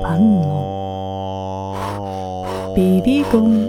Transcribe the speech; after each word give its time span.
Spannung, 0.00 0.56
Bewegung, 2.74 3.68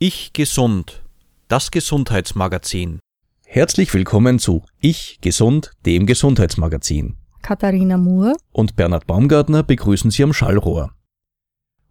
Ich 0.02 0.32
gesund. 0.32 1.04
Das 1.50 1.72
Gesundheitsmagazin. 1.72 3.00
Herzlich 3.46 3.94
willkommen 3.94 4.40
zu 4.40 4.64
Ich 4.80 5.20
Gesund, 5.20 5.72
dem 5.86 6.06
Gesundheitsmagazin. 6.06 7.18
Katharina 7.42 7.98
Moore, 7.98 8.38
Und 8.54 8.78
Bernhard 8.78 9.08
Baumgartner 9.08 9.62
begrüßen 9.62 10.10
Sie 10.10 10.24
am 10.24 10.32
Schallrohr. 10.32 10.94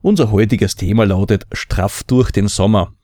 Unser 0.01 0.31
heutiges 0.31 0.75
Thema 0.75 1.05
lautet 1.05 1.47
Straff 1.53 2.03
durch 2.03 2.31
den 2.31 2.48
Sommer. 2.48 2.95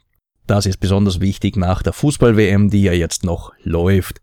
Das 0.47 0.65
ist 0.65 0.79
besonders 0.79 1.21
wichtig 1.21 1.59
nach 1.59 1.83
der 1.83 1.93
Fußball-WM, 1.93 2.71
die 2.71 2.85
ja 2.85 2.95
jetzt 2.95 3.25
noch 3.25 3.53
läuft. 3.63 4.23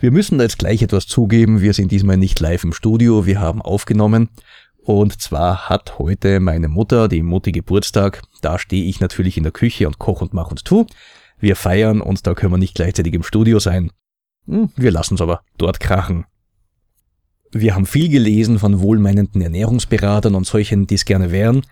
Wir 0.00 0.10
müssen 0.10 0.38
da 0.38 0.44
jetzt 0.44 0.58
gleich 0.58 0.82
etwas 0.82 1.06
zugeben, 1.06 1.60
wir 1.60 1.74
sind 1.74 1.92
diesmal 1.92 2.16
nicht 2.16 2.40
live 2.40 2.64
im 2.64 2.72
Studio, 2.72 3.24
wir 3.24 3.40
haben 3.40 3.62
aufgenommen. 3.62 4.30
Und 4.88 5.20
zwar 5.20 5.68
hat 5.68 5.98
heute 5.98 6.40
meine 6.40 6.66
Mutter, 6.66 7.08
die 7.08 7.22
Mutti 7.22 7.52
Geburtstag, 7.52 8.22
da 8.40 8.58
stehe 8.58 8.86
ich 8.86 9.00
natürlich 9.00 9.36
in 9.36 9.42
der 9.42 9.52
Küche 9.52 9.86
und 9.86 9.98
koch 9.98 10.22
und 10.22 10.32
mach 10.32 10.50
und 10.50 10.64
tu. 10.64 10.86
Wir 11.38 11.56
feiern 11.56 12.00
und 12.00 12.26
da 12.26 12.32
können 12.32 12.54
wir 12.54 12.58
nicht 12.58 12.74
gleichzeitig 12.74 13.12
im 13.12 13.22
Studio 13.22 13.58
sein. 13.58 13.90
Hm, 14.46 14.70
Wir 14.76 14.90
lassen's 14.90 15.20
aber 15.20 15.42
dort 15.58 15.78
krachen. 15.78 16.24
Wir 17.52 17.74
haben 17.74 17.84
viel 17.84 18.08
gelesen 18.08 18.58
von 18.58 18.80
wohlmeinenden 18.80 19.42
Ernährungsberatern 19.42 20.34
und 20.34 20.46
solchen, 20.46 20.86
die 20.86 20.94
es 20.94 21.04
gerne 21.04 21.32
wären, 21.32 21.66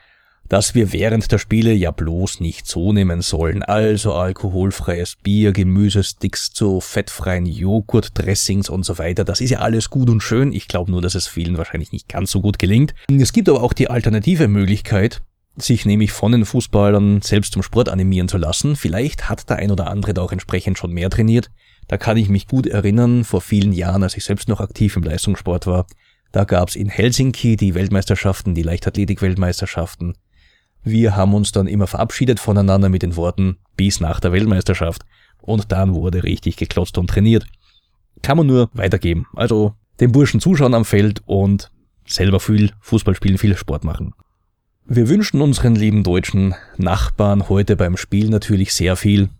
dass 0.48 0.74
wir 0.74 0.92
während 0.92 1.30
der 1.32 1.38
Spiele 1.38 1.72
ja 1.72 1.90
bloß 1.90 2.40
nicht 2.40 2.66
so 2.66 2.92
nehmen 2.92 3.22
sollen, 3.22 3.62
also 3.62 4.14
alkoholfreies 4.14 5.16
Bier, 5.22 5.52
Gemüsesticks 5.52 6.52
zu 6.52 6.80
fettfreien 6.80 7.46
Joghurtdressings 7.46 8.68
und 8.68 8.84
so 8.84 8.98
weiter. 8.98 9.24
Das 9.24 9.40
ist 9.40 9.50
ja 9.50 9.58
alles 9.58 9.90
gut 9.90 10.08
und 10.10 10.22
schön. 10.22 10.52
Ich 10.52 10.68
glaube 10.68 10.90
nur, 10.90 11.02
dass 11.02 11.14
es 11.14 11.26
vielen 11.26 11.58
wahrscheinlich 11.58 11.92
nicht 11.92 12.08
ganz 12.08 12.30
so 12.30 12.40
gut 12.40 12.58
gelingt. 12.58 12.94
Es 13.10 13.32
gibt 13.32 13.48
aber 13.48 13.62
auch 13.62 13.72
die 13.72 13.90
alternative 13.90 14.48
Möglichkeit, 14.48 15.22
sich 15.56 15.86
nämlich 15.86 16.12
von 16.12 16.32
den 16.32 16.44
Fußballern 16.44 17.22
selbst 17.22 17.54
zum 17.54 17.62
Sport 17.62 17.88
animieren 17.88 18.28
zu 18.28 18.36
lassen. 18.36 18.76
Vielleicht 18.76 19.28
hat 19.28 19.48
der 19.48 19.56
ein 19.56 19.70
oder 19.70 19.88
andere 19.88 20.14
da 20.14 20.22
auch 20.22 20.32
entsprechend 20.32 20.78
schon 20.78 20.92
mehr 20.92 21.10
trainiert. 21.10 21.50
Da 21.88 21.96
kann 21.96 22.16
ich 22.16 22.28
mich 22.28 22.46
gut 22.46 22.66
erinnern, 22.66 23.24
vor 23.24 23.40
vielen 23.40 23.72
Jahren, 23.72 24.02
als 24.02 24.16
ich 24.16 24.24
selbst 24.24 24.48
noch 24.48 24.60
aktiv 24.60 24.96
im 24.96 25.02
Leistungssport 25.02 25.66
war, 25.66 25.86
da 26.32 26.44
gab's 26.44 26.76
in 26.76 26.88
Helsinki 26.88 27.56
die 27.56 27.74
Weltmeisterschaften, 27.74 28.54
die 28.54 28.62
Leichtathletik-Weltmeisterschaften. 28.62 30.14
Wir 30.88 31.16
haben 31.16 31.34
uns 31.34 31.50
dann 31.50 31.66
immer 31.66 31.88
verabschiedet 31.88 32.38
voneinander 32.38 32.88
mit 32.88 33.02
den 33.02 33.16
Worten 33.16 33.56
bis 33.76 33.98
nach 33.98 34.20
der 34.20 34.30
Weltmeisterschaft. 34.30 35.02
Und 35.42 35.72
dann 35.72 35.94
wurde 35.94 36.22
richtig 36.22 36.56
geklotzt 36.56 36.96
und 36.96 37.10
trainiert. 37.10 37.44
Kann 38.22 38.36
man 38.36 38.46
nur 38.46 38.70
weitergeben. 38.72 39.26
Also 39.34 39.74
den 39.98 40.12
Burschen 40.12 40.38
zuschauen 40.38 40.74
am 40.74 40.84
Feld 40.84 41.22
und 41.26 41.72
selber 42.06 42.38
viel 42.38 42.70
Fußball 42.82 43.16
spielen, 43.16 43.36
viel 43.36 43.56
Sport 43.56 43.82
machen. 43.82 44.14
Wir 44.84 45.08
wünschen 45.08 45.42
unseren 45.42 45.74
lieben 45.74 46.04
deutschen 46.04 46.54
Nachbarn 46.76 47.48
heute 47.48 47.74
beim 47.74 47.96
Spiel 47.96 48.28
natürlich 48.28 48.72
sehr 48.72 48.94
viel. 48.94 49.30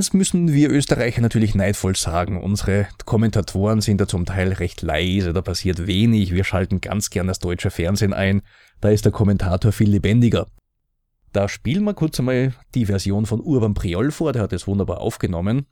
Eins 0.00 0.14
müssen 0.14 0.54
wir 0.54 0.70
Österreicher 0.70 1.20
natürlich 1.20 1.54
neidvoll 1.54 1.94
sagen. 1.94 2.42
Unsere 2.42 2.88
Kommentatoren 3.04 3.82
sind 3.82 4.00
da 4.00 4.08
zum 4.08 4.24
Teil 4.24 4.54
recht 4.54 4.80
leise, 4.80 5.34
da 5.34 5.42
passiert 5.42 5.86
wenig. 5.86 6.32
Wir 6.32 6.44
schalten 6.44 6.80
ganz 6.80 7.10
gern 7.10 7.26
das 7.26 7.38
deutsche 7.38 7.70
Fernsehen 7.70 8.14
ein. 8.14 8.40
Da 8.80 8.88
ist 8.88 9.04
der 9.04 9.12
Kommentator 9.12 9.72
viel 9.72 9.90
lebendiger. 9.90 10.46
Da 11.34 11.50
spielen 11.50 11.84
wir 11.84 11.92
kurz 11.92 12.18
einmal 12.18 12.54
die 12.74 12.86
Version 12.86 13.26
von 13.26 13.42
Urban 13.42 13.74
Priol 13.74 14.10
vor, 14.10 14.32
der 14.32 14.40
hat 14.40 14.54
es 14.54 14.66
wunderbar 14.66 15.02
aufgenommen. 15.02 15.66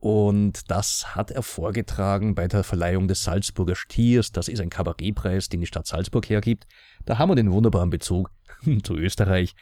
Und 0.00 0.70
das 0.70 1.14
hat 1.14 1.30
er 1.30 1.42
vorgetragen 1.42 2.34
bei 2.34 2.48
der 2.48 2.64
Verleihung 2.64 3.06
des 3.06 3.22
Salzburger 3.22 3.76
Stiers. 3.76 4.32
Das 4.32 4.48
ist 4.48 4.62
ein 4.62 4.70
Kabarettpreis, 4.70 5.50
den 5.50 5.60
die 5.60 5.66
Stadt 5.66 5.86
Salzburg 5.86 6.30
hergibt. 6.30 6.66
Da 7.04 7.18
haben 7.18 7.28
wir 7.28 7.36
den 7.36 7.52
wunderbaren 7.52 7.90
Bezug 7.90 8.30
zu 8.82 8.96
Österreich. 8.96 9.54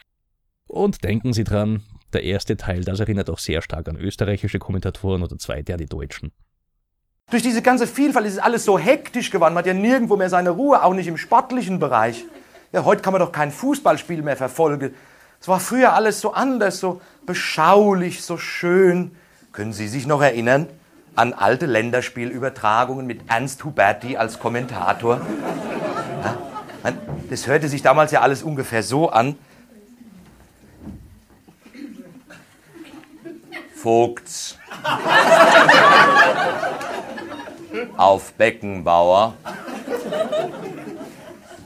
Und 0.68 1.02
denken 1.02 1.32
Sie 1.32 1.42
dran, 1.42 1.82
der 2.14 2.24
erste 2.24 2.56
Teil, 2.56 2.84
das 2.84 3.00
erinnert 3.00 3.30
auch 3.30 3.38
sehr 3.38 3.62
stark 3.62 3.88
an 3.88 3.96
österreichische 3.96 4.58
Kommentatoren 4.58 5.22
und 5.22 5.30
der 5.30 5.38
zweite 5.38 5.72
an 5.72 5.78
die 5.78 5.86
deutschen. 5.86 6.32
Durch 7.30 7.42
diese 7.42 7.62
ganze 7.62 7.86
Vielfalt 7.86 8.26
ist 8.26 8.34
es 8.34 8.38
alles 8.38 8.64
so 8.64 8.78
hektisch 8.78 9.30
geworden. 9.30 9.54
Man 9.54 9.62
hat 9.62 9.66
ja 9.66 9.74
nirgendwo 9.74 10.16
mehr 10.16 10.28
seine 10.28 10.50
Ruhe, 10.50 10.82
auch 10.82 10.92
nicht 10.92 11.06
im 11.06 11.16
sportlichen 11.16 11.78
Bereich. 11.78 12.24
Ja, 12.72 12.84
heute 12.84 13.02
kann 13.02 13.12
man 13.12 13.20
doch 13.20 13.32
kein 13.32 13.50
Fußballspiel 13.50 14.22
mehr 14.22 14.36
verfolgen. 14.36 14.94
Es 15.40 15.48
war 15.48 15.60
früher 15.60 15.94
alles 15.94 16.20
so 16.20 16.34
anders, 16.34 16.78
so 16.78 17.00
beschaulich, 17.26 18.22
so 18.22 18.36
schön. 18.36 19.12
Können 19.52 19.72
Sie 19.72 19.88
sich 19.88 20.06
noch 20.06 20.22
erinnern 20.22 20.68
an 21.14 21.32
alte 21.32 21.66
Länderspielübertragungen 21.66 23.06
mit 23.06 23.22
Ernst 23.28 23.64
Huberti 23.64 24.16
als 24.16 24.38
Kommentator? 24.38 25.20
Ja, 26.22 26.92
das 27.28 27.46
hörte 27.46 27.68
sich 27.68 27.82
damals 27.82 28.12
ja 28.12 28.20
alles 28.20 28.42
ungefähr 28.42 28.82
so 28.82 29.10
an. 29.10 29.36
Vogts. 33.82 34.56
Auf 37.97 38.32
Beckenbauer. 38.34 39.34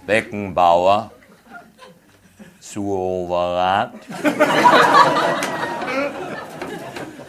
Beckenbauer. 0.07 1.11
Zu 2.59 2.89
Overath. 2.89 3.93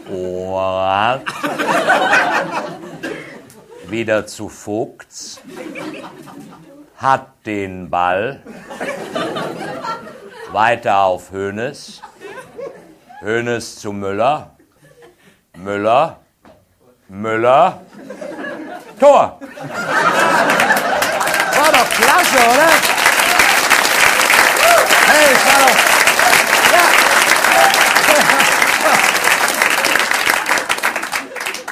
Overath. 0.10 1.22
Wieder 3.90 4.26
zu 4.26 4.48
Vogts. 4.48 5.42
Hat 6.96 7.28
den 7.46 7.90
Ball. 7.90 8.42
Weiter 10.54 11.00
auf 11.00 11.32
Hönes. 11.34 12.02
Hönes 13.20 13.76
zu 13.82 13.92
Müller. 13.92 14.57
Müller. 15.64 16.18
Müller. 17.10 17.82
Tor. 19.00 19.40
War 21.56 21.72
doch 21.72 21.90
klasse, 21.90 22.38
oder? 22.38 22.70
Hey, 25.08 25.34
es 25.34 25.46
war 25.46 25.60
doch. 25.62 25.78
Ja. 26.74 26.84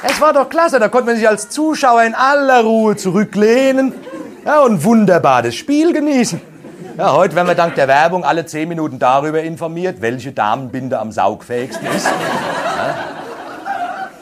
Es 0.02 0.20
war 0.20 0.32
doch 0.32 0.48
klasse, 0.48 0.78
da 0.80 0.88
konnte 0.88 1.06
man 1.06 1.16
sich 1.16 1.28
als 1.28 1.48
Zuschauer 1.50 2.02
in 2.02 2.14
aller 2.14 2.62
Ruhe 2.62 2.96
zurücklehnen 2.96 3.92
ja, 4.44 4.60
und 4.60 4.82
wunderbar 4.84 5.42
das 5.42 5.54
Spiel 5.54 5.92
genießen. 5.92 6.40
Ja, 6.98 7.12
heute 7.12 7.36
werden 7.36 7.48
wir 7.48 7.54
dank 7.54 7.74
der 7.74 7.88
Werbung 7.88 8.24
alle 8.24 8.46
zehn 8.46 8.68
Minuten 8.68 8.98
darüber 8.98 9.42
informiert, 9.42 10.00
welche 10.00 10.32
Damenbinde 10.32 10.98
am 10.98 11.12
saugfähigsten 11.12 11.86
ist. 11.88 12.08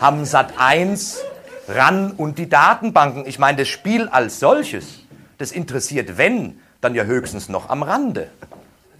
Haben 0.00 0.24
Sat 0.24 0.54
1 0.58 1.20
ran 1.68 2.12
und 2.12 2.38
die 2.38 2.48
Datenbanken. 2.48 3.26
Ich 3.26 3.38
meine, 3.38 3.58
das 3.58 3.68
Spiel 3.68 4.08
als 4.08 4.40
solches, 4.40 5.00
das 5.38 5.52
interessiert, 5.52 6.16
wenn, 6.18 6.60
dann 6.80 6.94
ja 6.94 7.04
höchstens 7.04 7.48
noch 7.48 7.70
am 7.70 7.82
Rande. 7.82 8.28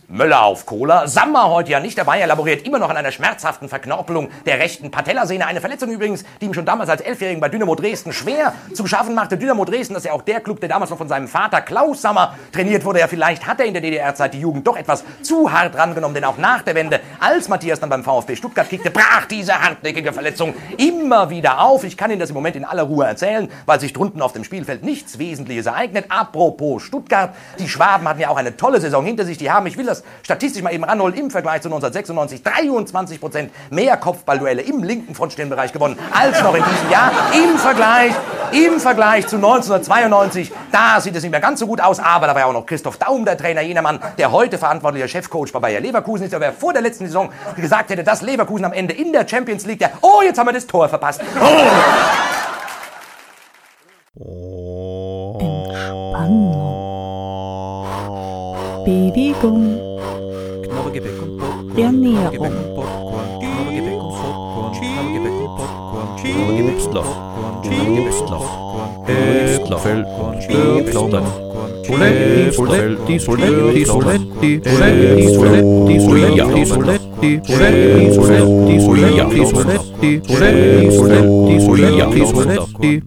Möller 0.08 0.42
auf 0.42 0.66
Cola, 0.66 1.08
Sammer 1.08 1.48
heute 1.48 1.70
ja 1.70 1.80
nicht 1.80 1.96
dabei. 1.96 2.20
Er 2.20 2.26
laboriert 2.26 2.66
immer 2.66 2.78
noch 2.78 2.90
an 2.90 2.96
einer 2.96 3.10
schmerzhaften 3.10 3.70
Verknorpelung 3.70 4.28
der 4.44 4.58
rechten 4.58 4.90
Patellasehne. 4.90 5.46
Eine 5.46 5.60
Verletzung 5.60 5.90
übrigens, 5.90 6.24
die 6.40 6.46
ihm 6.46 6.52
schon 6.52 6.66
damals 6.66 6.90
als 6.90 7.00
Elfjährigen 7.00 7.40
bei 7.40 7.48
Dynamo 7.48 7.74
Dresden 7.74 8.12
schwer 8.12 8.52
zu 8.74 8.86
schaffen 8.86 9.14
machte. 9.14 9.38
Dynamo 9.38 9.64
Dresden, 9.64 9.94
das 9.94 10.02
ist 10.04 10.08
ja 10.08 10.12
auch 10.12 10.22
der 10.22 10.40
Club, 10.40 10.60
der 10.60 10.68
damals 10.68 10.90
noch 10.90 10.98
von 10.98 11.08
seinem 11.08 11.26
Vater 11.26 11.62
Klaus 11.62 12.02
Sammer 12.02 12.36
trainiert 12.52 12.84
wurde. 12.84 13.00
Ja, 13.00 13.08
vielleicht 13.08 13.46
hat 13.46 13.60
er 13.60 13.66
in 13.66 13.72
der 13.72 13.80
DDR-Zeit 13.80 14.34
die 14.34 14.40
Jugend 14.40 14.66
doch 14.66 14.76
etwas 14.76 15.04
zu 15.22 15.50
hart 15.50 15.74
rangenommen, 15.74 16.14
denn 16.14 16.24
auch 16.24 16.36
nach 16.36 16.60
der 16.62 16.74
Wende, 16.74 17.00
als 17.18 17.48
Matthias 17.48 17.80
dann 17.80 17.88
beim 17.88 18.04
VfB 18.04 18.36
Stuttgart 18.36 18.68
kickte, 18.68 18.90
brach 18.90 19.24
diese 19.24 19.58
hartnäckige 19.58 20.12
Verletzung 20.12 20.54
immer 20.76 21.30
wieder 21.30 21.60
auf. 21.60 21.82
Ich 21.82 21.96
kann 21.96 22.10
Ihnen 22.10 22.20
das 22.20 22.28
im 22.28 22.34
Moment 22.34 22.56
in 22.56 22.66
aller 22.66 22.82
Ruhe 22.82 23.06
erzählen, 23.06 23.48
weil 23.64 23.80
sich 23.80 23.94
drunten 23.94 24.20
auf 24.20 24.34
dem 24.34 24.44
Spielfeld 24.44 24.84
nichts 24.84 25.18
Wesentliches 25.18 25.64
ereignet. 25.64 26.06
Apropos 26.10 26.82
Stuttgart, 26.82 27.34
die 27.58 27.68
Schwaben 27.68 28.06
hatten 28.06 28.20
ja 28.20 28.28
auch 28.28 28.36
eine 28.36 28.56
tolle 28.56 28.80
Saison 28.82 29.04
hinter 29.06 29.24
sich. 29.24 29.38
Die 29.38 29.50
haben, 29.50 29.66
ich 29.66 29.78
will 29.78 29.86
das 29.86 29.93
das 29.94 30.04
statistisch 30.22 30.62
mal 30.62 30.72
eben 30.72 30.84
ranholen, 30.84 31.14
im 31.14 31.30
Vergleich 31.30 31.62
zu 31.62 31.68
1996 31.68 32.42
23 32.42 33.20
Prozent 33.20 33.52
mehr 33.70 33.96
Kopfballduelle 33.96 34.62
im 34.62 34.82
linken 34.82 35.14
Frontstirnbereich 35.14 35.72
gewonnen 35.72 35.98
als 36.12 36.42
noch 36.42 36.54
in 36.54 36.64
diesem 36.64 36.90
Jahr. 36.90 37.12
Im 37.32 37.58
Vergleich, 37.58 38.12
im 38.52 38.80
Vergleich 38.80 39.26
zu 39.26 39.36
1992, 39.36 40.52
da 40.72 41.00
sieht 41.00 41.14
es 41.16 41.22
nicht 41.22 41.32
mehr 41.32 41.40
ganz 41.40 41.60
so 41.60 41.66
gut 41.66 41.80
aus, 41.80 42.00
aber 42.00 42.26
da 42.26 42.34
war 42.34 42.40
ja 42.42 42.46
auch 42.46 42.52
noch 42.52 42.66
Christoph 42.66 42.98
Daum, 42.98 43.24
der 43.24 43.36
Trainer, 43.36 43.62
jener 43.62 43.82
Mann, 43.82 44.00
der 44.18 44.32
heute 44.32 44.58
verantwortliche 44.58 45.08
Chefcoach 45.08 45.52
bei 45.52 45.60
Bayer 45.60 45.80
Leverkusen 45.80 46.24
ist, 46.24 46.32
der 46.32 46.52
vor 46.52 46.72
der 46.72 46.82
letzten 46.82 47.06
Saison 47.06 47.30
gesagt 47.56 47.90
hätte, 47.90 48.04
dass 48.04 48.22
Leverkusen 48.22 48.64
am 48.64 48.72
Ende 48.72 48.94
in 48.94 49.12
der 49.12 49.26
Champions 49.28 49.66
League, 49.66 49.78
der, 49.78 49.92
oh, 50.00 50.22
jetzt 50.24 50.38
haben 50.38 50.46
wir 50.46 50.52
das 50.52 50.66
Tor 50.66 50.88
verpasst. 50.88 51.20
Oh. 51.40 51.44
Entspannung. 56.14 56.54
Bewegung. 58.84 59.80
Knabbergebäck 60.62 61.22
und 61.22 61.38
Popcorn. 61.38 61.78
Ernährung. 61.78 62.84
Soletti, 72.54 73.18
Soletti, 73.18 73.84
Soletti, 73.84 74.60
Soletti, 74.64 75.24
Soletti, 75.28 76.00
Soletti, 76.00 76.00
Soletti, 76.00 76.64
Soletti, 76.64 77.40
Soletti, 77.44 78.00
Soletti, 81.00 81.60
Soletti, 81.60 82.26
Soletti. 82.26 83.02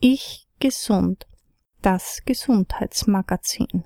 Ich 0.00 0.46
gesund. 0.60 1.26
Das 1.86 2.22
Gesundheitsmagazin. 2.24 3.84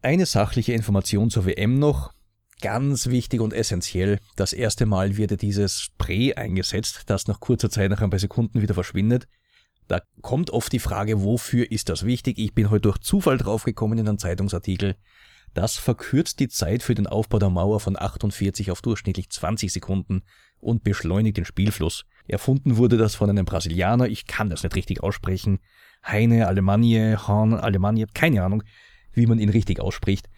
Eine 0.00 0.24
sachliche 0.24 0.72
Information 0.72 1.28
zur 1.28 1.44
WM 1.44 1.78
noch. 1.78 2.14
Ganz 2.62 3.08
wichtig 3.08 3.42
und 3.42 3.52
essentiell. 3.52 4.20
Das 4.36 4.54
erste 4.54 4.86
Mal 4.86 5.18
wird 5.18 5.42
dieses 5.42 5.78
Spray 5.78 6.32
eingesetzt, 6.32 7.02
das 7.08 7.26
nach 7.26 7.38
kurzer 7.38 7.68
Zeit, 7.68 7.90
nach 7.90 8.00
ein 8.00 8.08
paar 8.08 8.18
Sekunden 8.18 8.62
wieder 8.62 8.72
verschwindet. 8.72 9.28
Da 9.86 10.00
kommt 10.22 10.48
oft 10.48 10.72
die 10.72 10.78
Frage, 10.78 11.22
wofür 11.24 11.70
ist 11.70 11.90
das 11.90 12.06
wichtig? 12.06 12.38
Ich 12.38 12.54
bin 12.54 12.70
heute 12.70 12.80
durch 12.80 13.00
Zufall 13.00 13.36
draufgekommen 13.36 13.98
in 13.98 14.08
einem 14.08 14.18
Zeitungsartikel. 14.18 14.96
Das 15.52 15.76
verkürzt 15.76 16.40
die 16.40 16.48
Zeit 16.48 16.82
für 16.82 16.94
den 16.94 17.06
Aufbau 17.06 17.38
der 17.38 17.50
Mauer 17.50 17.80
von 17.80 17.98
48 17.98 18.70
auf 18.70 18.80
durchschnittlich 18.80 19.28
20 19.28 19.70
Sekunden 19.70 20.22
und 20.58 20.84
beschleunigt 20.84 21.36
den 21.36 21.44
Spielfluss. 21.44 22.06
Erfunden 22.26 22.78
wurde 22.78 22.96
das 22.96 23.14
von 23.14 23.28
einem 23.28 23.44
Brasilianer, 23.44 24.06
ich 24.06 24.26
kann 24.26 24.48
das 24.48 24.62
nicht 24.62 24.74
richtig 24.74 25.02
aussprechen. 25.02 25.58
Heine 26.06 26.46
Alemannie, 26.46 27.16
Hahn 27.16 27.54
Alemannie, 27.54 28.06
keine 28.14 28.42
Ahnung, 28.42 28.62
wie 29.12 29.26
man 29.26 29.38
ihn 29.38 29.48
richtig 29.48 29.80
ausspricht. 29.80 30.28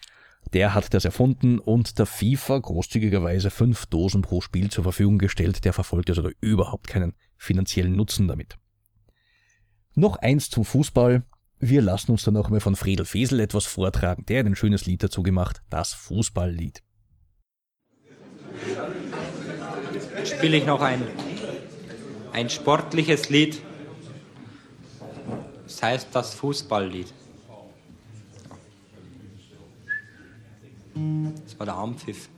Der 0.52 0.74
hat 0.74 0.94
das 0.94 1.04
erfunden 1.04 1.58
und 1.58 1.98
der 1.98 2.06
FIFA 2.06 2.58
großzügigerweise 2.58 3.50
fünf 3.50 3.86
Dosen 3.86 4.22
pro 4.22 4.40
Spiel 4.40 4.70
zur 4.70 4.84
Verfügung 4.84 5.18
gestellt. 5.18 5.64
Der 5.64 5.72
verfolgt 5.72 6.08
also 6.08 6.30
überhaupt 6.40 6.86
keinen 6.86 7.14
finanziellen 7.36 7.94
Nutzen 7.94 8.28
damit. 8.28 8.56
Noch 9.94 10.16
eins 10.16 10.48
zum 10.48 10.64
Fußball. 10.64 11.24
Wir 11.58 11.82
lassen 11.82 12.12
uns 12.12 12.22
dann 12.22 12.34
noch 12.34 12.50
mal 12.50 12.60
von 12.60 12.76
Fredel 12.76 13.04
Fesel 13.04 13.40
etwas 13.40 13.66
vortragen. 13.66 14.24
Der 14.26 14.40
hat 14.40 14.46
ein 14.46 14.56
schönes 14.56 14.86
Lied 14.86 15.02
dazu 15.02 15.22
gemacht, 15.22 15.60
das 15.68 15.92
Fußballlied. 15.92 16.82
spiele 20.24 20.56
ich 20.56 20.66
noch 20.66 20.80
ein, 20.80 21.02
ein 22.32 22.48
sportliches 22.48 23.28
Lied. 23.28 23.60
Das 25.68 25.82
heißt 25.82 26.08
das 26.12 26.32
Fußballlied. 26.32 27.12
Das 31.44 31.58
war 31.58 31.66
der 31.66 31.74
Armpfiff. 31.74 32.30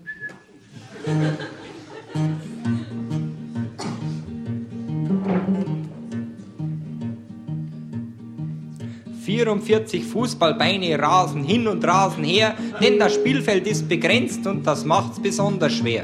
44 9.22 10.04
Fußballbeine 10.04 10.98
rasen 10.98 11.44
hin 11.44 11.68
und 11.68 11.84
rasen 11.86 12.24
her, 12.24 12.56
denn 12.82 12.98
das 12.98 13.14
Spielfeld 13.14 13.64
ist 13.68 13.88
begrenzt 13.88 14.44
und 14.48 14.66
das 14.66 14.84
macht's 14.84 15.22
besonders 15.22 15.72
schwer. 15.72 16.02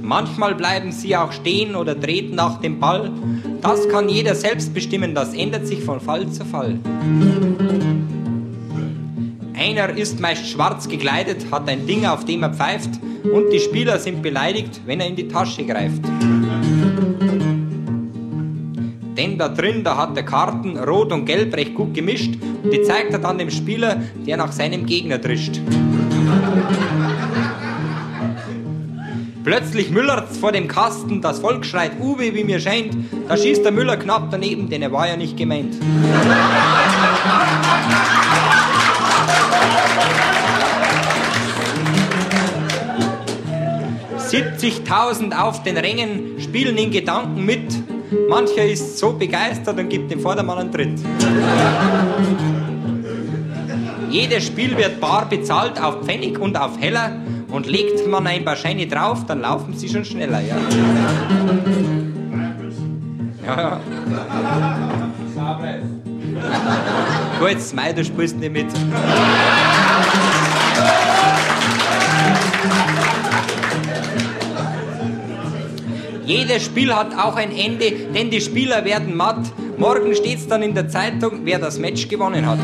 Manchmal 0.00 0.54
bleiben 0.54 0.90
sie 0.90 1.14
auch 1.16 1.32
stehen 1.32 1.76
oder 1.76 2.00
treten 2.00 2.34
nach 2.34 2.60
dem 2.60 2.80
Ball. 2.80 3.12
Das 3.64 3.88
kann 3.88 4.10
jeder 4.10 4.34
selbst 4.34 4.74
bestimmen, 4.74 5.14
das 5.14 5.32
ändert 5.32 5.66
sich 5.66 5.82
von 5.82 5.98
Fall 5.98 6.28
zu 6.28 6.44
Fall. 6.44 6.78
Einer 9.54 9.88
ist 9.96 10.20
meist 10.20 10.46
schwarz 10.46 10.86
gekleidet, 10.86 11.46
hat 11.50 11.66
ein 11.70 11.86
Ding, 11.86 12.04
auf 12.04 12.26
dem 12.26 12.42
er 12.42 12.52
pfeift, 12.52 12.90
und 13.22 13.50
die 13.50 13.58
Spieler 13.58 13.98
sind 13.98 14.20
beleidigt, 14.20 14.82
wenn 14.84 15.00
er 15.00 15.06
in 15.06 15.16
die 15.16 15.28
Tasche 15.28 15.64
greift. 15.64 16.02
Denn 19.16 19.38
da 19.38 19.48
drin, 19.48 19.82
da 19.82 19.96
hat 19.96 20.14
er 20.14 20.24
Karten, 20.24 20.76
rot 20.76 21.10
und 21.10 21.24
gelb 21.24 21.56
recht 21.56 21.74
gut 21.74 21.94
gemischt, 21.94 22.34
und 22.62 22.70
die 22.70 22.82
zeigt 22.82 23.14
er 23.14 23.18
dann 23.18 23.38
dem 23.38 23.48
Spieler, 23.48 24.02
der 24.26 24.36
nach 24.36 24.52
seinem 24.52 24.84
Gegner 24.84 25.16
drischt. 25.16 25.58
Plötzlich 29.44 29.90
müllert's 29.90 30.38
vor 30.38 30.52
dem 30.52 30.68
Kasten, 30.68 31.20
das 31.20 31.40
Volk 31.40 31.66
schreit 31.66 32.00
Uwe, 32.00 32.34
wie 32.34 32.44
mir 32.44 32.58
scheint. 32.60 32.96
Da 33.28 33.36
schießt 33.36 33.62
der 33.62 33.72
Müller 33.72 33.98
knapp 33.98 34.30
daneben, 34.30 34.70
denn 34.70 34.80
er 34.80 34.90
war 34.90 35.06
ja 35.06 35.18
nicht 35.18 35.36
gemeint. 35.36 35.74
Siebzigtausend 44.16 45.38
auf 45.38 45.62
den 45.62 45.76
Rängen 45.76 46.40
spielen 46.40 46.78
in 46.78 46.90
Gedanken 46.90 47.44
mit. 47.44 47.70
Mancher 48.30 48.64
ist 48.64 48.96
so 48.96 49.12
begeistert 49.12 49.78
und 49.78 49.90
gibt 49.90 50.10
dem 50.10 50.20
Vordermann 50.20 50.58
einen 50.58 50.72
Tritt. 50.72 50.98
Jedes 54.08 54.46
Spiel 54.46 54.74
wird 54.78 55.00
bar 55.00 55.28
bezahlt 55.28 55.78
auf 55.82 56.02
Pfennig 56.06 56.38
und 56.38 56.56
auf 56.56 56.80
Heller. 56.80 57.12
Und 57.54 57.66
legt 57.66 58.04
man 58.08 58.26
ein 58.26 58.44
paar 58.44 58.56
Scheine 58.56 58.88
drauf, 58.88 59.26
dann 59.26 59.42
laufen 59.42 59.74
sie 59.76 59.88
schon 59.88 60.04
schneller, 60.04 60.40
ja. 60.40 60.56
Ja, 63.46 63.60
ja. 63.60 63.80
Gut, 67.38 67.60
Smai, 67.60 67.92
du 67.92 68.04
spielst 68.04 68.36
nicht 68.38 68.52
mit. 68.52 68.66
Jedes 76.26 76.64
Spiel 76.64 76.92
hat 76.92 77.16
auch 77.16 77.36
ein 77.36 77.56
Ende, 77.56 77.92
denn 78.12 78.30
die 78.30 78.40
Spieler 78.40 78.84
werden 78.84 79.16
matt. 79.16 79.52
Morgen 79.78 80.12
steht's 80.16 80.48
dann 80.48 80.64
in 80.64 80.74
der 80.74 80.88
Zeitung, 80.88 81.42
wer 81.44 81.60
das 81.60 81.78
Match 81.78 82.08
gewonnen 82.08 82.44
hat. 82.44 82.58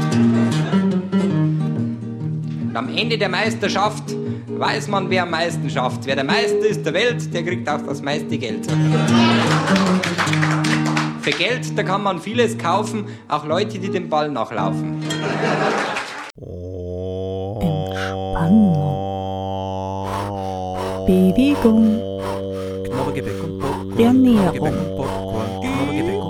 Und 2.62 2.72
am 2.74 2.88
Ende 2.96 3.16
der 3.16 3.28
Meisterschaft 3.28 4.16
weiß 4.60 4.88
man, 4.88 5.08
wer 5.08 5.22
am 5.22 5.30
meisten 5.30 5.70
schafft. 5.70 6.04
Wer 6.04 6.16
der 6.16 6.24
Meister 6.24 6.66
ist 6.66 6.84
der 6.84 6.92
Welt, 6.92 7.32
der 7.32 7.42
kriegt 7.42 7.66
auch 7.68 7.80
das 7.86 8.02
meiste 8.02 8.36
Geld. 8.36 8.70
Für 11.22 11.30
Geld, 11.30 11.78
da 11.78 11.82
kann 11.82 12.02
man 12.02 12.20
vieles 12.20 12.58
kaufen, 12.58 13.06
auch 13.28 13.46
Leute, 13.46 13.78
die 13.78 13.88
dem 13.90 14.10
Ball 14.10 14.30
nachlaufen. 14.30 15.02
Entspannung. 17.60 18.76
Bewegung. 21.06 21.98
Ernährung. 23.98 24.52
Knabbergebäck 24.58 24.62
und 24.62 24.96
Popcorn. 24.96 25.60
Knabbergebäck 25.60 26.20